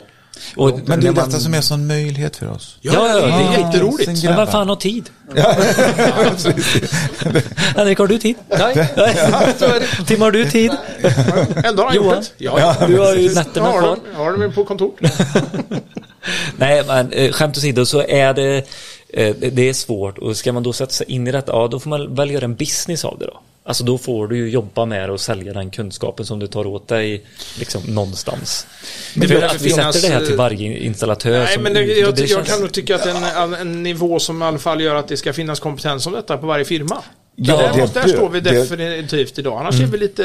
Och 0.56 0.80
Men 0.86 1.00
det 1.00 1.06
är 1.06 1.10
ju 1.10 1.16
man- 1.16 1.28
detta 1.28 1.40
som 1.40 1.52
är 1.52 1.56
en 1.56 1.62
sån 1.62 1.86
möjlighet 1.86 2.36
för 2.36 2.50
oss. 2.50 2.76
Ja, 2.80 2.92
Ja, 2.94 3.08
ja, 3.08 3.14
det 3.26 3.32
är 3.32 3.40
ja. 3.60 3.66
jätteroligt. 3.66 4.24
Men 4.24 4.36
vem 4.36 4.46
fan 4.46 4.68
har 4.68 4.76
tid? 4.76 5.10
Henrik, 7.76 7.98
har 7.98 8.06
du 8.06 8.18
tid? 8.18 8.36
Nej. 8.48 8.74
Tim, 10.06 10.20
har 10.20 10.30
du 10.30 10.50
tid? 10.50 10.70
Ändå 11.64 11.82
har 11.82 11.86
han 11.86 11.96
Johan? 11.96 12.16
gjort 12.16 12.24
det. 12.38 12.44
Ja, 12.44 12.60
ja. 12.80 12.86
Du 12.86 12.98
har 12.98 13.14
ju 13.14 13.34
nätterna 13.34 13.72
kvar. 13.72 13.98
jag 14.12 14.18
har 14.24 14.32
dem 14.32 14.52
på 14.52 14.64
kontor. 14.64 14.92
Nej, 16.56 16.82
men 16.86 17.12
eh, 17.12 17.32
skämt 17.32 17.56
åsido 17.56 17.86
så 17.86 18.02
är 18.02 18.34
det, 18.34 18.56
eh, 19.08 19.34
det- 19.40 19.50
det 19.50 19.68
är 19.68 19.72
svårt 19.72 20.18
och 20.18 20.36
ska 20.36 20.52
man 20.52 20.62
då 20.62 20.72
sätta 20.72 20.92
sig 20.92 21.06
in 21.12 21.26
i 21.26 21.32
detta, 21.32 21.52
ja 21.52 21.68
då 21.68 21.80
får 21.80 21.90
man 21.90 22.14
väl 22.14 22.30
göra 22.30 22.44
en 22.44 22.54
business 22.54 23.04
av 23.04 23.18
det 23.18 23.26
då. 23.26 23.40
Alltså 23.66 23.84
då 23.84 23.98
får 23.98 24.28
du 24.28 24.36
ju 24.36 24.48
jobba 24.50 24.84
med 24.84 25.08
det 25.08 25.12
och 25.12 25.20
sälja 25.20 25.52
den 25.52 25.70
kunskapen 25.70 26.26
som 26.26 26.38
du 26.38 26.46
tar 26.46 26.66
åt 26.66 26.88
dig 26.88 27.24
liksom 27.58 27.82
någonstans. 27.82 28.66
Det 29.14 29.20
Men 29.20 29.28
behöver 29.28 29.46
att 29.46 29.60
vi 29.62 29.70
finnas, 29.70 29.94
sätter 29.94 30.08
det 30.08 30.14
här 30.14 30.26
till 30.26 30.36
varje 30.36 30.78
installatör. 30.78 31.44
Nej, 31.44 31.58
men 31.58 31.74
det, 31.74 31.82
jag, 31.84 32.14
det 32.14 32.20
jag 32.20 32.28
känns- 32.30 32.48
kan 32.48 32.60
nog 32.60 32.72
tycka 32.72 32.94
att 32.94 33.06
en, 33.06 33.54
en 33.54 33.82
nivå 33.82 34.18
som 34.18 34.42
i 34.42 34.44
alla 34.44 34.58
fall 34.58 34.80
gör 34.80 34.94
att 34.94 35.08
det 35.08 35.16
ska 35.16 35.32
finnas 35.32 35.60
kompetens 35.60 36.06
om 36.06 36.12
detta 36.12 36.36
på 36.38 36.46
varje 36.46 36.64
firma. 36.64 37.02
Ja, 37.38 37.56
där, 37.56 37.72
det- 37.72 37.78
måste, 37.80 38.00
där 38.00 38.08
står 38.08 38.28
vi 38.28 38.40
det- 38.40 38.50
definitivt 38.50 39.38
idag. 39.38 39.60
Annars 39.60 39.80
är 39.80 39.86
vi 39.86 39.98
lite 39.98 40.22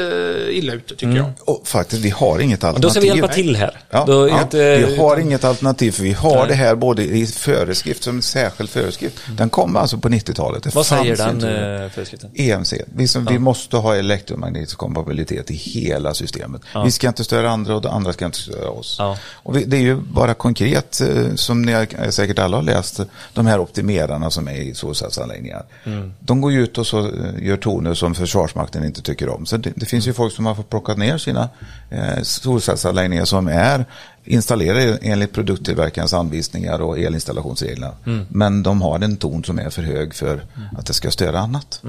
illa 0.50 0.72
ute 0.72 0.94
tycker 0.94 1.16
jag. 1.16 1.30
Och 1.40 1.62
faktiskt, 1.68 2.02
vi 2.02 2.10
har 2.10 2.38
inget 2.38 2.62
Och 2.62 2.68
alternativ. 2.68 2.82
då 2.82 2.90
ska 2.90 3.00
vi 3.00 3.06
hjälpa 3.06 3.28
till 3.28 3.56
här. 3.56 3.80
Ja, 3.90 4.04
ja, 4.08 4.42
inte- 4.42 4.76
vi 4.86 4.96
har 4.96 5.16
inget 5.16 5.44
alternativ 5.44 5.92
för 5.92 6.02
vi 6.02 6.12
har 6.12 6.36
Nej. 6.36 6.44
det 6.48 6.54
här 6.54 6.74
både 6.74 7.02
i 7.04 7.26
föreskrift 7.26 8.02
som 8.02 8.16
en 8.16 8.22
särskild 8.22 8.70
föreskrift. 8.70 9.16
Den 9.36 9.50
kom 9.50 9.76
alltså 9.76 9.98
på 9.98 10.08
90-talet. 10.08 10.62
Det 10.62 10.74
Vad 10.74 10.86
säger 10.86 11.16
den 11.16 11.36
eh, 11.84 11.90
föreskriften? 11.90 12.30
EMC. 12.34 12.74
Vi, 12.94 13.08
som, 13.08 13.24
vi 13.24 13.38
måste 13.38 13.76
ha 13.76 13.96
elektromagnetisk 13.96 14.78
kompatibilitet 14.78 15.50
i 15.50 15.54
hela 15.54 16.14
systemet. 16.14 16.62
Ja. 16.74 16.82
Vi 16.84 16.90
ska 16.90 17.08
inte 17.08 17.24
störa 17.24 17.50
andra 17.50 17.76
och 17.76 17.94
andra 17.94 18.12
ska 18.12 18.24
inte 18.26 18.38
störa 18.38 18.70
oss. 18.70 18.96
Ja. 18.98 19.18
Och 19.32 19.56
vi, 19.56 19.64
det 19.64 19.76
är 19.76 19.80
ju 19.80 19.96
bara 19.96 20.34
konkret, 20.34 21.00
eh, 21.00 21.34
som 21.34 21.62
ni 21.62 21.72
har- 21.72 22.10
säkert 22.10 22.38
alla 22.38 22.56
har 22.56 22.64
läst, 22.64 23.00
de 23.34 23.46
här 23.46 23.58
optimerarna 23.60 24.30
som 24.30 24.48
är 24.48 24.54
i 24.54 24.74
solcellsanläggningar. 24.74 25.64
Mm. 25.84 26.12
De 26.20 26.40
går 26.40 26.52
ju 26.52 26.62
ut 26.62 26.78
och 26.78 26.86
så 26.86 27.01
eh, 27.08 27.46
gör 27.46 27.56
toner 27.56 27.94
som 27.94 28.14
Försvarsmakten 28.14 28.84
inte 28.84 29.02
tycker 29.02 29.28
om. 29.28 29.46
Så 29.46 29.56
det, 29.56 29.72
det 29.76 29.86
finns 29.86 30.08
ju 30.08 30.12
folk 30.12 30.32
som 30.32 30.46
har 30.46 30.54
fått 30.54 30.70
plocka 30.70 30.94
ner 30.94 31.18
sina 31.18 31.48
eh, 31.90 32.22
solcellsanläggningar 32.22 33.24
som 33.24 33.48
är 33.48 33.84
installerade 34.24 34.98
enligt 35.02 35.32
produkttillverkarens 35.32 36.14
anvisningar 36.14 36.82
och 36.82 36.98
elinstallationsreglerna. 36.98 37.92
Mm. 38.06 38.26
Men 38.28 38.62
de 38.62 38.82
har 38.82 39.00
en 39.00 39.16
ton 39.16 39.44
som 39.44 39.58
är 39.58 39.70
för 39.70 39.82
hög 39.82 40.14
för 40.14 40.44
att 40.78 40.86
det 40.86 40.92
ska 40.92 41.10
störa 41.10 41.38
annat. 41.38 41.80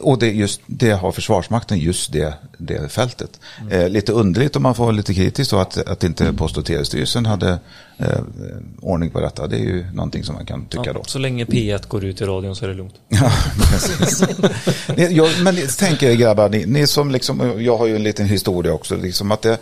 Och 0.00 0.18
det, 0.18 0.30
just, 0.30 0.60
det 0.66 0.90
har 0.90 1.12
Försvarsmakten 1.12 1.78
just 1.78 2.12
det, 2.12 2.34
det 2.58 2.92
fältet. 2.92 3.40
Eh, 3.70 3.88
lite 3.88 4.12
underligt 4.12 4.56
om 4.56 4.62
man 4.62 4.74
får 4.74 4.84
vara 4.84 4.96
lite 4.96 5.14
kritisk 5.14 5.50
då 5.50 5.58
att, 5.58 5.88
att 5.88 6.04
inte 6.04 6.32
Post 6.32 6.56
och 6.56 6.64
telestyrelsen 6.64 7.26
hade 7.26 7.58
eh, 7.98 8.20
ordning 8.80 9.10
på 9.10 9.20
detta. 9.20 9.46
Det 9.46 9.56
är 9.56 9.60
ju 9.60 9.84
någonting 9.92 10.24
som 10.24 10.34
man 10.34 10.46
kan 10.46 10.66
tycka 10.66 10.92
då. 10.92 11.00
Ja, 11.00 11.04
så 11.06 11.18
länge 11.18 11.44
P1 11.44 11.88
går 11.88 12.04
ut 12.04 12.20
i 12.20 12.24
radion 12.24 12.56
så 12.56 12.64
är 12.64 12.68
det 12.68 12.74
lugnt. 12.74 12.94
Ja, 13.08 13.32
precis. 13.70 14.24
Ni- 14.96 15.14
jag, 15.14 15.28
men 15.42 15.56
tänk 15.78 16.02
er 16.02 16.14
grabbar, 16.14 16.48
ni, 16.48 16.66
ni 16.66 16.86
som 16.86 17.10
liksom, 17.10 17.62
jag 17.62 17.76
har 17.78 17.86
ju 17.86 17.96
en 17.96 18.02
liten 18.02 18.26
historia 18.26 18.72
också, 18.72 18.96
liksom 18.96 19.32
att 19.32 19.42
det, 19.42 19.58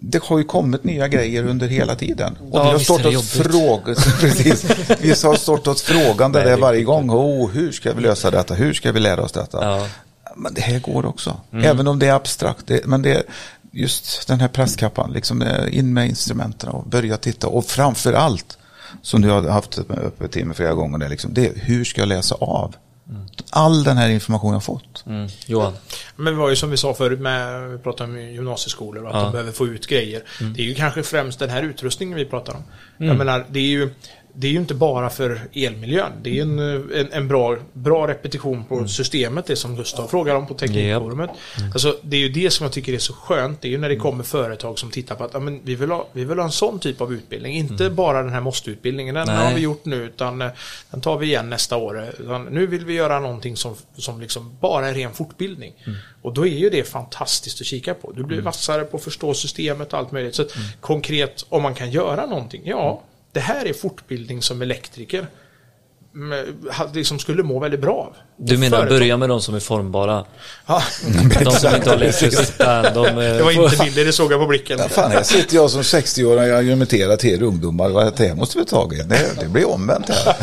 det 0.00 0.22
har 0.22 0.38
ju 0.38 0.44
kommit 0.44 0.84
nya 0.84 1.08
grejer 1.08 1.44
under 1.44 1.66
hela 1.66 1.94
tiden. 1.94 2.36
Och 2.50 2.58
Ja, 2.58 2.64
vi 2.64 2.70
har 2.70 2.78
stått 2.78 3.04
oss 3.04 3.30
frågor, 3.30 3.94
precis. 4.20 4.64
Vi 5.00 5.08
har 5.08 5.36
stått 5.36 5.66
oss 5.66 5.82
frågande 5.82 6.38
Nej, 6.38 6.48
där 6.48 6.56
varje 6.56 6.82
gång. 6.82 7.10
Oh, 7.10 7.50
hur 7.50 7.72
ska 7.72 7.92
vi 7.92 8.02
lösa 8.02 8.30
detta? 8.30 8.54
Hur 8.54 8.72
ska 8.72 8.92
vi 8.92 9.00
lära 9.00 9.22
oss 9.22 9.32
detta? 9.32 9.58
Ja. 9.64 9.76
Mm. 9.76 9.88
Men 10.36 10.54
det 10.54 10.60
här 10.60 10.78
går 10.78 11.06
också. 11.06 11.40
Även 11.52 11.86
om 11.86 11.98
det 11.98 12.06
är 12.06 12.14
abstrakt. 12.14 12.66
Det, 12.66 12.86
men 12.86 13.02
det 13.02 13.22
just 13.74 14.28
den 14.28 14.40
här 14.40 14.48
presskappan, 14.48 15.12
liksom 15.12 15.42
är 15.42 15.66
in 15.68 15.94
med 15.94 16.08
instrumenten 16.08 16.68
och 16.68 16.86
börja 16.86 17.16
titta. 17.16 17.46
Och 17.46 17.64
framför 17.64 18.12
allt, 18.12 18.58
som 19.02 19.22
du 19.22 19.30
har 19.30 19.48
haft 19.48 19.78
uppe 19.78 20.28
till 20.28 20.46
mig 20.46 20.56
flera 20.56 20.74
gånger, 20.74 20.98
det 20.98 21.08
liksom, 21.08 21.34
det 21.34 21.46
är 21.46 21.52
hur 21.54 21.84
ska 21.84 22.00
jag 22.00 22.08
läsa 22.08 22.34
av? 22.34 22.74
All 23.50 23.84
den 23.84 23.96
här 23.96 24.08
informationen 24.08 24.54
har 24.54 24.60
fått. 24.60 25.04
Mm. 25.06 25.28
Johan? 25.46 25.72
Men 26.16 26.32
det 26.34 26.38
var 26.40 26.50
ju 26.50 26.56
som 26.56 26.70
vi 26.70 26.76
sa 26.76 26.94
förut 26.94 27.20
med, 27.20 27.70
vi 27.70 27.78
pratade 27.78 28.10
om 28.12 28.20
gymnasieskolor 28.20 29.02
och 29.04 29.08
att 29.08 29.16
Ja. 29.16 29.22
de 29.22 29.32
behöver 29.32 29.52
få 29.52 29.66
ut 29.66 29.86
grejer. 29.86 30.22
Det 30.54 30.62
är 30.62 30.66
ju 30.66 30.74
kanske 30.74 31.02
främst 31.02 31.38
den 31.38 31.50
här 31.50 31.62
utrustningen 31.62 32.16
vi 32.16 32.24
pratar 32.24 32.54
om. 32.54 32.62
Jag 33.06 33.16
menar, 33.16 33.46
det 33.50 33.58
är 33.58 33.62
ju 33.68 33.90
det 34.36 34.46
är 34.46 34.50
ju 34.52 34.58
inte 34.58 34.74
bara 34.74 35.10
för 35.10 35.40
elmiljön. 35.54 36.12
Det 36.22 36.38
är 36.38 36.42
en, 36.42 36.58
en, 36.58 37.12
en 37.12 37.28
bra, 37.28 37.56
bra 37.72 38.08
repetition 38.08 38.64
på 38.64 38.88
systemet, 38.88 39.46
det 39.46 39.56
som 39.56 39.76
Gustav 39.76 40.06
frågar 40.06 40.34
om 40.34 40.46
på 40.46 40.54
Teknikforumet. 40.54 41.30
Alltså, 41.72 41.96
det 42.02 42.16
är 42.16 42.20
ju 42.20 42.28
det 42.28 42.50
som 42.50 42.64
jag 42.64 42.72
tycker 42.72 42.92
är 42.92 42.98
så 42.98 43.12
skönt. 43.12 43.60
Det 43.60 43.68
är 43.68 43.70
ju 43.70 43.78
när 43.78 43.88
det 43.88 43.96
kommer 43.96 44.24
företag 44.24 44.78
som 44.78 44.90
tittar 44.90 45.14
på 45.14 45.24
att 45.24 45.42
men 45.42 45.60
vi, 45.64 45.74
vill 45.74 45.90
ha, 45.90 46.08
vi 46.12 46.24
vill 46.24 46.38
ha 46.38 46.44
en 46.44 46.52
sån 46.52 46.78
typ 46.78 47.00
av 47.00 47.12
utbildning. 47.12 47.56
Inte 47.56 47.90
bara 47.90 48.22
den 48.22 48.32
här 48.32 48.40
måste-utbildningen. 48.40 49.14
Den 49.14 49.26
Nej. 49.26 49.36
har 49.36 49.54
vi 49.54 49.60
gjort 49.60 49.84
nu, 49.84 50.04
utan 50.04 50.42
eh, 50.42 50.48
den 50.90 51.00
tar 51.00 51.18
vi 51.18 51.26
igen 51.26 51.50
nästa 51.50 51.76
år. 51.76 52.04
Utan 52.18 52.44
nu 52.44 52.66
vill 52.66 52.84
vi 52.84 52.94
göra 52.94 53.20
någonting 53.20 53.56
som, 53.56 53.74
som 53.96 54.20
liksom 54.20 54.56
bara 54.60 54.88
är 54.88 54.94
ren 54.94 55.12
fortbildning. 55.12 55.72
Och 56.22 56.34
då 56.34 56.46
är 56.46 56.58
ju 56.58 56.70
det 56.70 56.88
fantastiskt 56.88 57.60
att 57.60 57.66
kika 57.66 57.94
på. 57.94 58.12
Du 58.12 58.24
blir 58.24 58.40
vassare 58.40 58.84
på 58.84 58.96
att 58.96 59.04
förstå 59.04 59.34
systemet 59.34 59.92
och 59.92 59.98
allt 59.98 60.12
möjligt. 60.12 60.34
Så 60.34 60.44
konkret, 60.80 61.46
om 61.48 61.62
man 61.62 61.74
kan 61.74 61.90
göra 61.90 62.26
någonting, 62.26 62.62
ja, 62.64 63.02
det 63.34 63.40
här 63.40 63.66
är 63.66 63.72
fortbildning 63.72 64.42
som 64.42 64.62
elektriker 64.62 65.26
liksom 66.94 67.18
skulle 67.18 67.42
må 67.42 67.58
väldigt 67.60 67.80
bra 67.80 67.92
av. 67.94 68.12
Du 68.36 68.58
menar 68.58 68.78
Företag- 68.78 68.88
börja 68.98 69.16
med 69.16 69.28
de 69.28 69.40
som 69.40 69.54
är 69.54 69.60
formbara? 69.60 70.24
Ja, 70.66 70.82
De 71.44 71.50
som 71.50 71.74
inte 71.74 71.90
har 71.90 72.10
sig 72.12 72.30
sitta, 72.32 72.90
de... 72.90 73.06
eh, 73.06 73.14
det 73.16 73.42
var 73.42 73.50
inte 73.64 73.84
bilder, 73.84 74.04
det 74.04 74.12
såg 74.12 74.32
jag 74.32 74.40
på 74.40 74.46
blicken. 74.46 74.78
Ja, 74.78 74.88
fan, 74.88 75.10
här 75.10 75.22
sitter 75.22 75.56
jag 75.56 75.70
som 75.70 75.82
60-åring 75.82 76.52
och 76.52 76.58
argumenterar 76.58 77.16
till 77.16 77.30
er 77.30 77.42
ungdomar. 77.42 77.88
Vad- 77.88 78.16
Det 78.16 78.26
här 78.26 78.34
måste 78.34 78.58
vi 78.58 78.64
ta 78.64 78.76
tag 78.76 78.92
i. 78.92 78.96
Det, 78.96 79.40
det 79.40 79.48
blir 79.48 79.68
omvänt 79.70 80.08
här. 80.08 80.36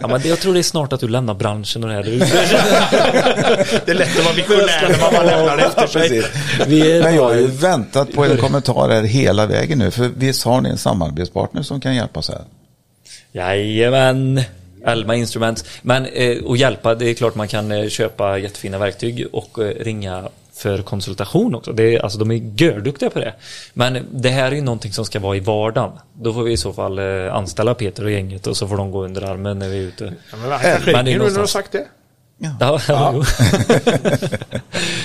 Ja, 0.00 0.08
men 0.08 0.20
det, 0.20 0.28
jag 0.28 0.38
tror 0.40 0.54
det 0.54 0.60
är 0.60 0.62
snart 0.62 0.92
att 0.92 1.00
du 1.00 1.08
lämnar 1.08 1.34
branschen 1.34 1.84
och 1.84 1.88
det 1.90 1.94
här. 1.94 2.02
Det 3.86 3.90
är 3.90 3.94
lätt 3.94 4.18
att 4.18 4.24
vara 4.24 4.34
visionär 4.34 4.88
när 4.88 5.12
man 5.12 5.26
lämnar 5.26 5.58
efter 5.58 5.86
sig. 5.86 6.08
Precis. 6.08 6.26
vi 6.66 6.92
är 6.92 7.02
Men 7.02 7.14
jag 7.14 7.24
har 7.24 7.34
ju 7.34 7.46
väntat 7.46 8.12
på 8.12 8.24
en 8.24 8.36
kommentar 8.36 8.88
här 8.88 9.02
hela 9.02 9.46
vägen 9.46 9.78
nu. 9.78 9.90
För 9.90 10.10
visst 10.16 10.44
har 10.44 10.60
ni 10.60 10.68
en 10.68 10.78
samarbetspartner 10.78 11.62
som 11.62 11.80
kan 11.80 11.94
hjälpa 11.94 12.20
oss 12.20 12.28
här? 12.28 12.42
Jajamän. 13.32 14.40
Elma 14.84 15.16
Instruments. 15.16 15.64
Men 15.82 16.06
eh, 16.06 16.44
och 16.44 16.56
hjälpa, 16.56 16.94
det 16.94 17.10
är 17.10 17.14
klart 17.14 17.34
man 17.34 17.48
kan 17.48 17.72
eh, 17.72 17.88
köpa 17.88 18.38
jättefina 18.38 18.78
verktyg 18.78 19.26
och 19.32 19.58
eh, 19.58 19.84
ringa 19.84 20.28
för 20.58 20.82
konsultation 20.82 21.54
också. 21.54 21.72
Det 21.72 21.94
är, 21.94 22.00
alltså 22.00 22.18
de 22.18 22.30
är 22.30 22.62
görduktiga 22.62 23.10
på 23.10 23.18
det. 23.18 23.34
Men 23.74 24.06
det 24.12 24.28
här 24.28 24.52
är 24.52 24.56
ju 24.56 24.62
någonting 24.62 24.92
som 24.92 25.04
ska 25.04 25.20
vara 25.20 25.36
i 25.36 25.40
vardagen. 25.40 25.92
Då 26.12 26.32
får 26.32 26.42
vi 26.42 26.52
i 26.52 26.56
så 26.56 26.72
fall 26.72 26.98
eh, 26.98 27.34
anställa 27.34 27.74
Peter 27.74 28.04
och 28.04 28.10
gänget 28.10 28.46
och 28.46 28.56
så 28.56 28.68
får 28.68 28.76
de 28.76 28.90
gå 28.90 29.04
under 29.04 29.22
armen 29.22 29.58
när 29.58 29.68
vi 29.68 29.78
är 29.78 29.82
ute. 29.82 30.04
Ja, 30.30 30.36
men 30.36 30.50
han 30.50 30.60
kanske 30.60 30.90
ringer 30.90 31.18
nu 31.18 31.24
när 31.24 31.30
du 31.30 31.38
har 31.38 31.46
sagt 31.46 31.72
det. 31.72 31.84
Ja, 32.38 32.80
ja. 32.88 33.12
jo. 33.14 33.22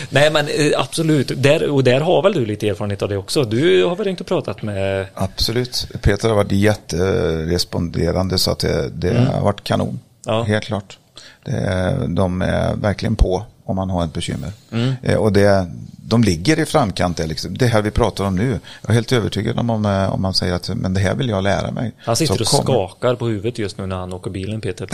Nej 0.10 0.32
men 0.32 0.48
eh, 0.48 0.80
absolut, 0.80 1.32
där, 1.36 1.70
och 1.70 1.84
där 1.84 2.02
har 2.02 2.24
väl 2.24 2.34
du 2.34 2.46
lite 2.46 2.70
erfarenhet 2.70 3.02
av 3.02 3.10
det 3.10 3.18
också. 3.18 3.44
Du 3.44 3.86
har 3.86 3.96
väl 3.96 4.08
och 4.08 4.24
pratat 4.24 4.62
med 4.62 5.08
Absolut. 5.14 5.88
Peter 6.02 6.30
har 6.30 6.36
varit 6.36 6.52
jätteresponderande 6.52 8.38
så 8.38 8.52
att 8.52 8.60
det, 8.60 8.90
det 8.90 9.20
har 9.20 9.42
varit 9.42 9.64
kanon. 9.64 10.00
Ja. 10.26 10.44
Helt 10.44 10.66
klart. 10.66 10.98
Det, 11.46 11.96
de 12.08 12.42
är 12.42 12.76
verkligen 12.76 13.16
på 13.16 13.46
om 13.66 13.76
man 13.76 13.90
har 13.90 14.06
ett 14.06 14.14
bekymmer. 14.14 14.52
Mm. 14.72 14.94
Eh, 15.02 15.18
och 15.18 15.34
det, 15.34 15.68
de 16.06 16.24
ligger 16.24 16.60
i 16.60 16.66
framkant. 16.66 17.18
Det, 17.18 17.28
liksom, 17.28 17.58
det 17.58 17.68
här 17.68 17.82
vi 17.82 17.92
pratar 17.92 18.26
om 18.26 18.36
nu. 18.36 18.60
Jag 18.82 18.90
är 18.90 18.94
helt 18.94 19.12
övertygad 19.12 19.60
om 19.60 19.70
om, 19.70 19.86
eh, 19.86 20.14
om 20.14 20.22
man 20.22 20.34
säger 20.34 20.54
att 20.54 20.70
men 20.76 20.94
det 20.94 21.00
här 21.00 21.16
vill 21.16 21.30
jag 21.30 21.44
lära 21.44 21.72
mig. 21.72 21.92
Han 21.98 22.16
sitter 22.16 22.44
så 22.44 22.60
och 22.60 22.66
kommer, 22.66 22.88
skakar 22.88 23.16
på 23.16 23.28
huvudet 23.28 23.60
just 23.60 23.78
nu 23.78 23.86
när 23.86 23.96
han 23.96 24.14
åker 24.14 24.32
bilen 24.32 24.62
Peter. 24.62 24.90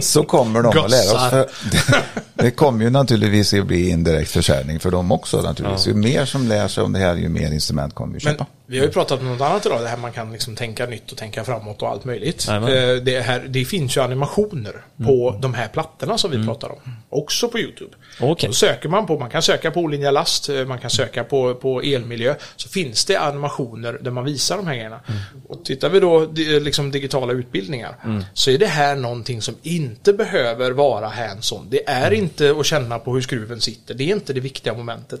Så 0.00 0.22
kommer 0.22 0.62
de 0.62 0.68
att 0.68 0.90
lära 0.90 1.00
oss. 1.00 1.12
Gossar. 1.12 1.30
För 1.30 1.48
det, 1.70 2.02
det 2.34 2.50
kommer 2.50 2.84
ju 2.84 2.90
naturligtvis 2.90 3.54
att 3.54 3.66
bli 3.66 3.88
indirekt 3.90 4.30
försäljning 4.30 4.80
för 4.80 4.90
dem 4.90 5.12
också 5.12 5.42
naturligtvis. 5.42 5.86
Ju 5.86 5.94
mer 5.94 6.24
som 6.24 6.48
lär 6.48 6.68
sig 6.68 6.84
om 6.84 6.92
det 6.92 6.98
här 6.98 7.16
ju 7.16 7.28
mer 7.28 7.52
instrument 7.52 7.94
kommer 7.94 8.14
vi 8.14 8.20
Men 8.24 8.34
köpa. 8.34 8.46
Vi 8.70 8.78
har 8.78 8.86
ju 8.86 8.92
pratat 8.92 9.20
om 9.20 9.26
något 9.28 9.40
annat 9.40 9.66
idag, 9.66 9.80
det 9.82 9.88
här 9.88 9.96
man 9.96 10.12
kan 10.12 10.32
liksom 10.32 10.56
tänka 10.56 10.86
nytt 10.86 11.12
och 11.12 11.18
tänka 11.18 11.44
framåt 11.44 11.82
och 11.82 11.88
allt 11.88 12.04
möjligt. 12.04 12.48
Eh, 12.68 13.02
Det, 13.02 13.20
här, 13.20 13.40
det 13.48 13.64
finns 13.64 13.96
ju 13.96 14.00
animationer 14.00 14.84
på 15.04 15.38
de 15.42 15.54
här 15.54 15.68
plattorna 15.68 16.18
som 16.18 16.30
vi 16.30 16.46
pratar 16.46 16.68
om. 16.72 16.78
Också 17.08 17.48
på 17.48 17.58
YouTube. 17.58 17.90
Okej. 18.20 18.48
Då 18.48 18.52
söker 18.52 18.88
man 18.88 19.06
på, 19.06 19.18
man 19.18 19.30
kan 19.30 19.42
söka 19.42 19.70
på 19.70 19.80
olinjad 19.80 20.14
last, 20.14 20.48
eh, 20.48 20.64
man 20.64 20.78
kan 20.78 20.90
söka 20.90 21.24
på, 21.24 21.54
på 21.54 21.80
elmiljö. 21.80 22.34
Så 22.56 22.68
finns 22.68 23.04
det 23.04 23.16
animationer 23.16 23.98
där 24.02 24.10
man 24.10 24.24
visar 24.24 24.56
de 24.56 24.66
här 24.66 24.74
grejerna. 24.74 25.00
Och 25.48 25.64
tittar 25.64 25.88
vi 25.88 26.00
då 26.00 26.26
di- 26.26 26.60
liksom 26.60 26.90
digitala 26.90 27.32
utbildningar 27.32 27.94
så 28.34 28.50
är 28.50 28.58
det 28.58 28.66
här 28.66 28.96
någonting 28.96 29.42
som 29.42 29.54
inte 29.62 30.12
behöver 30.12 30.70
vara 30.70 31.08
hands-on. 31.08 31.66
Det 31.70 31.88
är 31.88 32.10
inte 32.10 32.54
att 32.60 32.66
känna 32.66 32.98
på 32.98 33.14
hur 33.14 33.20
skruven 33.20 33.60
sitter. 33.60 33.94
Det 33.94 34.04
är 34.04 34.14
inte 34.14 34.32
det 34.32 34.40
viktiga 34.40 34.74
momentet. 34.74 35.20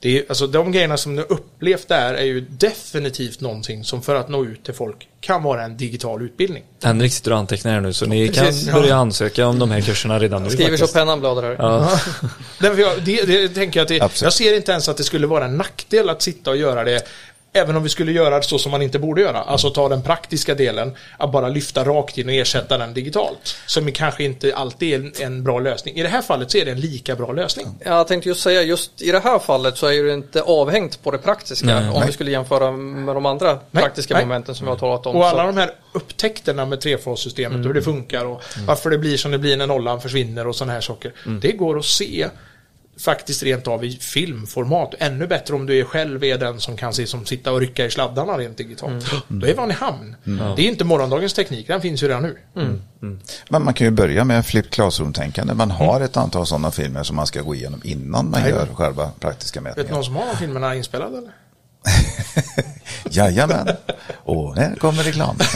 Det 0.00 0.18
är, 0.18 0.24
alltså, 0.28 0.46
de 0.46 0.72
grejerna 0.72 0.96
som 0.96 1.18
har 1.18 1.32
upplevt 1.32 1.88
där 1.88 2.14
är 2.14 2.24
ju 2.24 2.40
definitivt 2.40 2.85
någonting 3.40 3.84
som 3.84 4.02
för 4.02 4.14
att 4.14 4.28
nå 4.28 4.44
ut 4.44 4.64
till 4.64 4.74
folk 4.74 5.08
kan 5.20 5.42
vara 5.42 5.62
en 5.64 5.76
digital 5.76 6.22
utbildning. 6.22 6.64
Henrik 6.82 7.12
sitter 7.12 7.30
och 7.32 7.38
antecknar 7.38 7.72
här 7.72 7.80
nu 7.80 7.92
så 7.92 8.06
ni 8.06 8.28
Precis, 8.28 8.64
kan 8.64 8.74
ja. 8.74 8.80
börja 8.80 8.96
ansöka 8.96 9.46
om 9.46 9.58
de 9.58 9.70
här 9.70 9.80
kurserna 9.80 10.18
redan 10.18 10.42
nu 10.42 10.50
Skriver 10.50 10.70
så 10.70 10.76
faktiskt. 10.76 10.94
pennan 10.94 11.20
blöder 11.20 11.42
här. 11.42 11.56
Ja. 11.58 12.00
Jag, 12.60 13.02
det, 13.04 13.22
det 13.26 13.48
tänker 13.48 13.80
jag 13.80 13.84
att 13.84 14.12
det, 14.14 14.22
jag 14.24 14.32
ser 14.32 14.56
inte 14.56 14.72
ens 14.72 14.88
att 14.88 14.96
det 14.96 15.04
skulle 15.04 15.26
vara 15.26 15.44
en 15.44 15.56
nackdel 15.56 16.08
att 16.08 16.22
sitta 16.22 16.50
och 16.50 16.56
göra 16.56 16.84
det 16.84 17.02
Även 17.56 17.76
om 17.76 17.82
vi 17.82 17.88
skulle 17.88 18.12
göra 18.12 18.36
det 18.36 18.42
så 18.42 18.58
som 18.58 18.70
man 18.72 18.82
inte 18.82 18.98
borde 18.98 19.20
göra. 19.20 19.38
Alltså 19.42 19.70
ta 19.70 19.88
den 19.88 20.02
praktiska 20.02 20.54
delen, 20.54 20.92
att 21.18 21.32
bara 21.32 21.48
lyfta 21.48 21.84
rakt 21.84 22.18
in 22.18 22.28
och 22.28 22.34
ersätta 22.34 22.78
den 22.78 22.94
digitalt. 22.94 23.56
Som 23.66 23.92
kanske 23.92 24.24
inte 24.24 24.56
alltid 24.56 24.94
är 25.20 25.24
en, 25.24 25.44
bra 25.44 25.58
lösning. 25.58 25.94
I 25.96 26.02
det 26.02 26.08
här 26.08 26.22
fallet 26.22 26.50
så 26.50 26.58
är 26.58 26.64
det 26.64 26.70
en 26.70 26.80
lika 26.80 27.16
bra 27.16 27.32
lösning. 27.32 27.66
Jag 27.84 28.08
tänkte 28.08 28.28
just 28.28 28.42
säga, 28.42 28.62
just 28.62 29.02
i 29.02 29.10
det 29.12 29.20
här 29.20 29.38
fallet 29.38 29.76
så 29.76 29.86
är 29.86 30.02
det 30.02 30.12
inte 30.12 30.42
avhängt 30.42 31.02
på 31.02 31.10
det 31.10 31.18
praktiska. 31.18 31.66
Nej. 31.66 31.88
om 31.90 32.02
vi 32.06 32.12
skulle 32.12 32.30
jämföra 32.30 32.70
med 32.72 33.16
de 33.16 33.26
andra 33.26 33.58
Nej, 33.70 33.82
praktiska 33.82 34.14
nej. 34.14 34.24
momenten 34.24 34.54
som 34.54 34.66
vi 34.66 34.70
har 34.70 34.78
talat 34.78 35.06
om. 35.06 35.16
Och 35.16 35.22
Så- 35.22 35.28
alla 35.28 35.46
de 35.46 35.56
här 35.56 35.70
upptäckterna 35.92 36.66
med 36.66 36.80
trefassystemet 36.80 37.58
och 37.58 37.64
hur 37.66 37.74
det 37.74 37.82
funkar 37.82 38.24
och 38.24 38.42
varför 38.66 38.90
det 38.90 38.98
blir 38.98 39.16
som 39.16 39.30
det 39.30 39.38
blir 39.38 39.56
när 39.56 39.66
nollan 39.66 40.00
försvinner 40.00 40.46
och 40.46 40.56
sådana 40.56 40.72
här 40.72 40.80
saker. 40.80 41.12
Det 41.40 41.52
går 41.52 41.78
att 41.78 41.84
se 41.84 42.26
faktiskt 43.00 43.42
rent 43.42 43.68
av 43.68 43.84
i 43.84 43.90
filmformat. 44.00 44.94
Ännu 44.98 45.26
bättre 45.26 45.54
om 45.54 45.66
du 45.66 45.80
är 45.80 45.84
själv 45.84 46.24
är 46.24 46.38
den 46.38 46.60
som 46.60 46.76
kan 46.76 46.92
se 46.94 47.06
som 47.06 47.26
sitta 47.26 47.52
och 47.52 47.60
rycka 47.60 47.84
i 47.86 47.90
sladdarna 47.90 48.38
rent 48.38 48.56
digitalt. 48.58 49.06
Då 49.28 49.46
är 49.46 49.56
man 49.56 49.70
i 49.70 49.74
hamn. 49.74 50.16
Det 50.56 50.62
är 50.62 50.68
inte 50.68 50.84
morgondagens 50.84 51.32
teknik, 51.34 51.66
den 51.68 51.80
finns 51.80 52.02
ju 52.02 52.08
redan 52.08 52.22
nu. 52.22 52.38
Men 53.48 53.64
man 53.64 53.74
kan 53.74 53.84
ju 53.86 53.90
börja 53.90 54.24
med 54.24 54.46
flip 54.46 54.70
classroom-tänkande. 54.70 55.54
Man 55.54 55.70
har 55.70 56.00
ett 56.00 56.16
antal 56.16 56.46
sådana 56.46 56.70
filmer 56.70 57.02
som 57.02 57.16
man 57.16 57.26
ska 57.26 57.42
gå 57.42 57.54
igenom 57.54 57.80
innan 57.84 58.30
man 58.30 58.40
Nej. 58.40 58.50
gör 58.50 58.66
själva 58.66 59.10
praktiska 59.20 59.60
Vet 59.60 59.74
du 59.74 59.80
mätningar. 59.80 59.94
någon 59.96 60.04
som 60.04 60.16
har 60.16 60.26
de 60.26 60.36
filmerna 60.36 60.74
inspelade 60.74 61.18
eller? 61.18 61.30
Jajamän. 63.10 63.68
Och 64.24 64.56
här 64.56 64.74
kommer 64.76 65.02
reklam. 65.02 65.38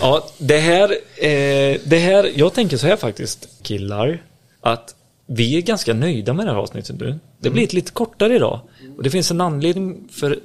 Ja, 0.00 0.26
det 0.38 0.58
här, 0.58 0.90
eh, 1.16 1.80
det 1.84 1.98
här, 1.98 2.30
jag 2.34 2.54
tänker 2.54 2.76
så 2.76 2.86
här 2.86 2.96
faktiskt, 2.96 3.48
killar, 3.62 4.22
att 4.62 4.94
vi 5.26 5.56
är 5.56 5.60
ganska 5.60 5.94
nöjda 5.94 6.32
med 6.32 6.46
det 6.46 6.52
här 6.52 6.58
avsnittet 6.58 7.00
nu. 7.00 7.18
Det 7.40 7.50
blir 7.50 7.64
ett 7.64 7.72
lite 7.72 7.92
kortare 7.92 8.36
idag. 8.36 8.60
Och 8.96 9.02
det 9.02 9.10
finns 9.10 9.30
en 9.30 9.40
anledning 9.40 10.08
för 10.10 10.38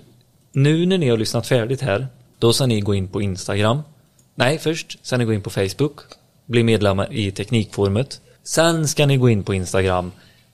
nu 0.51 0.85
när 0.85 0.97
ni 0.97 1.09
har 1.09 1.17
lyssnat 1.17 1.47
färdigt 1.47 1.81
här, 1.81 2.07
då 2.39 2.53
ska 2.53 2.65
ni 2.65 2.81
gå 2.81 2.95
in 2.95 3.07
på 3.07 3.21
Instagram. 3.21 3.81
Nej, 4.35 4.57
först 4.57 5.05
ska 5.05 5.17
ni 5.17 5.25
gå 5.25 5.33
in 5.33 5.41
på 5.41 5.49
Facebook, 5.49 5.99
bli 6.45 6.63
medlemmar 6.63 7.13
i 7.13 7.31
Teknikforumet. 7.31 8.21
Sen 8.43 8.87
ska 8.87 9.05
ni 9.05 9.17
gå 9.17 9.29
in 9.29 9.43
på 9.43 9.53
Instagram 9.53 10.11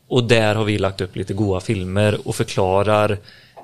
och 0.07 0.23
där 0.23 0.55
har 0.55 0.63
vi 0.63 0.77
lagt 0.77 1.01
upp 1.01 1.15
lite 1.15 1.33
goa 1.33 1.59
filmer 1.59 2.27
och 2.27 2.35
förklarar 2.35 3.17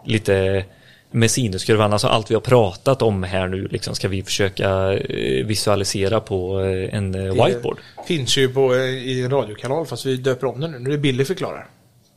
lite 0.06 0.66
med 1.12 1.32
sinuskurvan, 1.32 1.94
alltså 1.94 2.08
allt 2.08 2.32
vi 2.32 2.36
har 2.36 2.42
pratat 2.42 3.02
om 3.02 3.24
här 3.24 3.48
nu 3.48 3.68
liksom 3.68 3.96
ska 3.96 4.08
vi 4.08 4.24
försöka 4.24 4.94
eh, 4.94 5.46
visualisera 5.46 6.20
på 6.20 6.62
eh, 6.62 6.96
en 6.96 7.16
eh, 7.16 7.46
whiteboard. 7.46 7.78
Det 7.98 8.08
finns 8.08 8.38
ju 8.38 8.50
på, 8.50 8.76
i 8.76 9.24
en 9.24 9.32
radiokanal 9.32 9.86
fast 9.86 10.06
vi 10.06 10.18
döper 10.18 10.48
om 10.48 10.60
den 10.60 10.72
nu. 10.72 10.80
Nu 10.80 10.90
är 10.90 10.92
det 10.92 10.98
Billy 10.98 11.26
förklarar. 11.26 11.68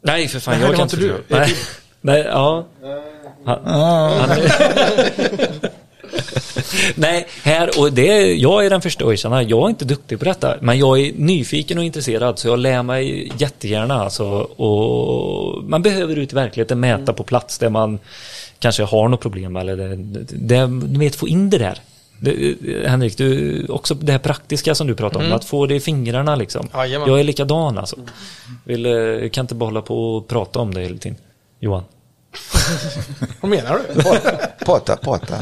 Nej 0.01 0.28
för 0.28 0.40
fan, 0.40 0.55
Nej, 0.59 0.66
jag 0.66 0.76
kan 0.76 0.82
inte 0.82 0.97
du. 0.97 1.14
Nej, 1.28 1.55
nej, 2.01 2.24
ja. 2.26 2.66
Han, 3.45 3.64
han, 3.64 4.38
Nej, 6.95 7.26
här 7.43 7.70
och 7.78 7.93
det, 7.93 8.34
jag 8.34 8.66
är 8.66 8.70
den 8.70 8.80
första 8.80 9.05
att 9.05 9.12
erkänna, 9.12 9.43
jag 9.43 9.64
är 9.64 9.68
inte 9.68 9.84
duktig 9.84 10.18
på 10.18 10.24
detta. 10.24 10.57
Men 10.61 10.78
jag 10.78 11.01
är 11.01 11.12
nyfiken 11.16 11.78
och 11.78 11.84
intresserad 11.84 12.38
så 12.38 12.49
jag 12.49 12.59
lär 12.59 12.82
mig 12.82 13.32
jättegärna. 13.38 13.95
Alltså, 13.95 14.24
och 14.40 15.64
man 15.64 15.82
behöver 15.82 16.16
ut 16.16 16.32
i 16.32 16.34
verkligheten 16.34 16.80
mäta 16.80 17.12
på 17.12 17.22
plats 17.22 17.59
där 17.59 17.70
man 17.70 17.99
kanske 18.62 18.82
har 18.82 19.08
något 19.08 19.20
problem 19.20 19.56
eller 19.56 19.76
det, 19.76 19.96
det, 20.24 20.66
du 20.66 20.98
vet, 20.98 21.16
få 21.16 21.28
in 21.28 21.50
det 21.50 21.58
där. 21.58 21.78
Det, 22.20 22.56
Henrik, 22.86 23.16
du, 23.16 23.66
också 23.68 23.94
det 23.94 24.12
här 24.12 24.18
praktiska 24.18 24.74
som 24.74 24.86
du 24.86 24.94
pratar 24.94 25.20
om, 25.20 25.32
att 25.32 25.44
få 25.44 25.66
det 25.66 25.74
i 25.74 25.80
fingrarna 25.80 26.36
liksom. 26.36 26.68
Jajamän. 26.74 27.08
Jag 27.08 27.20
är 27.20 27.24
likadan 27.24 27.78
alltså. 27.78 27.96
Vill, 28.64 28.86
eh, 28.86 29.28
kan 29.30 29.44
inte 29.44 29.54
bara 29.54 29.64
hålla 29.64 29.82
på 29.82 30.16
och 30.16 30.28
prata 30.28 30.58
om 30.58 30.74
det 30.74 30.80
hela 30.80 30.98
tiden. 30.98 31.18
Johan. 31.60 31.84
Vad 33.40 33.50
menar 33.50 33.80
du? 33.94 34.02
Pata, 34.64 34.96
pata. 34.96 35.36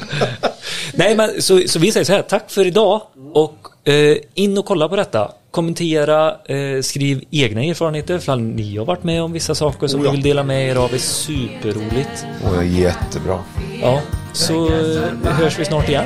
Nej, 0.95 1.16
men 1.16 1.43
så, 1.43 1.62
så 1.66 1.79
vi 1.79 1.93
säger 1.93 2.05
så 2.05 2.12
här, 2.12 2.23
tack 2.23 2.51
för 2.51 2.66
idag 2.66 3.03
och 3.33 3.89
eh, 3.89 4.16
in 4.35 4.59
och 4.59 4.64
kolla 4.64 4.89
på 4.89 4.97
detta. 4.97 5.33
Kommentera, 5.51 6.35
eh, 6.45 6.83
skriv 6.83 7.25
egna 7.31 7.65
erfarenheter 7.65 8.17
ifall 8.17 8.41
ni 8.41 8.77
har 8.77 8.85
varit 8.85 9.05
med 9.05 9.23
om 9.23 9.33
vissa 9.33 9.55
saker 9.55 9.87
som 9.87 10.01
ni 10.01 10.11
vill 10.11 10.23
dela 10.23 10.43
med 10.43 10.69
er 10.71 10.77
av 10.77 10.95
är 10.95 10.99
superroligt. 10.99 12.27
Och 12.45 12.65
jättebra. 12.65 13.39
Ja, 13.83 14.01
så 14.33 14.67
eh, 14.67 15.33
hörs 15.33 15.59
vi 15.59 15.65
snart 15.65 15.89
igen. 15.89 16.05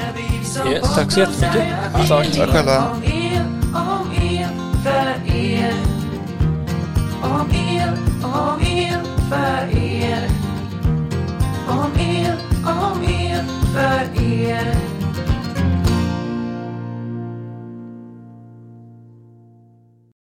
Yes. 0.70 0.94
Tack 0.94 1.12
så 1.12 1.20
jättemycket. 1.20 1.64
Tack 2.08 2.50
själva. 2.52 3.00
Er, 3.04 3.46
er, 4.24 4.48
er. 5.26 5.74
Om 7.22 7.50
er, 7.50 7.92
om 8.22 8.60
er, 8.60 9.00
för 9.28 9.78
er. 9.78 10.28
Om 11.68 11.92
er, 11.98 12.36
om 12.66 13.02
er, 13.02 13.44
för 13.72 14.22
er. 14.22 15.03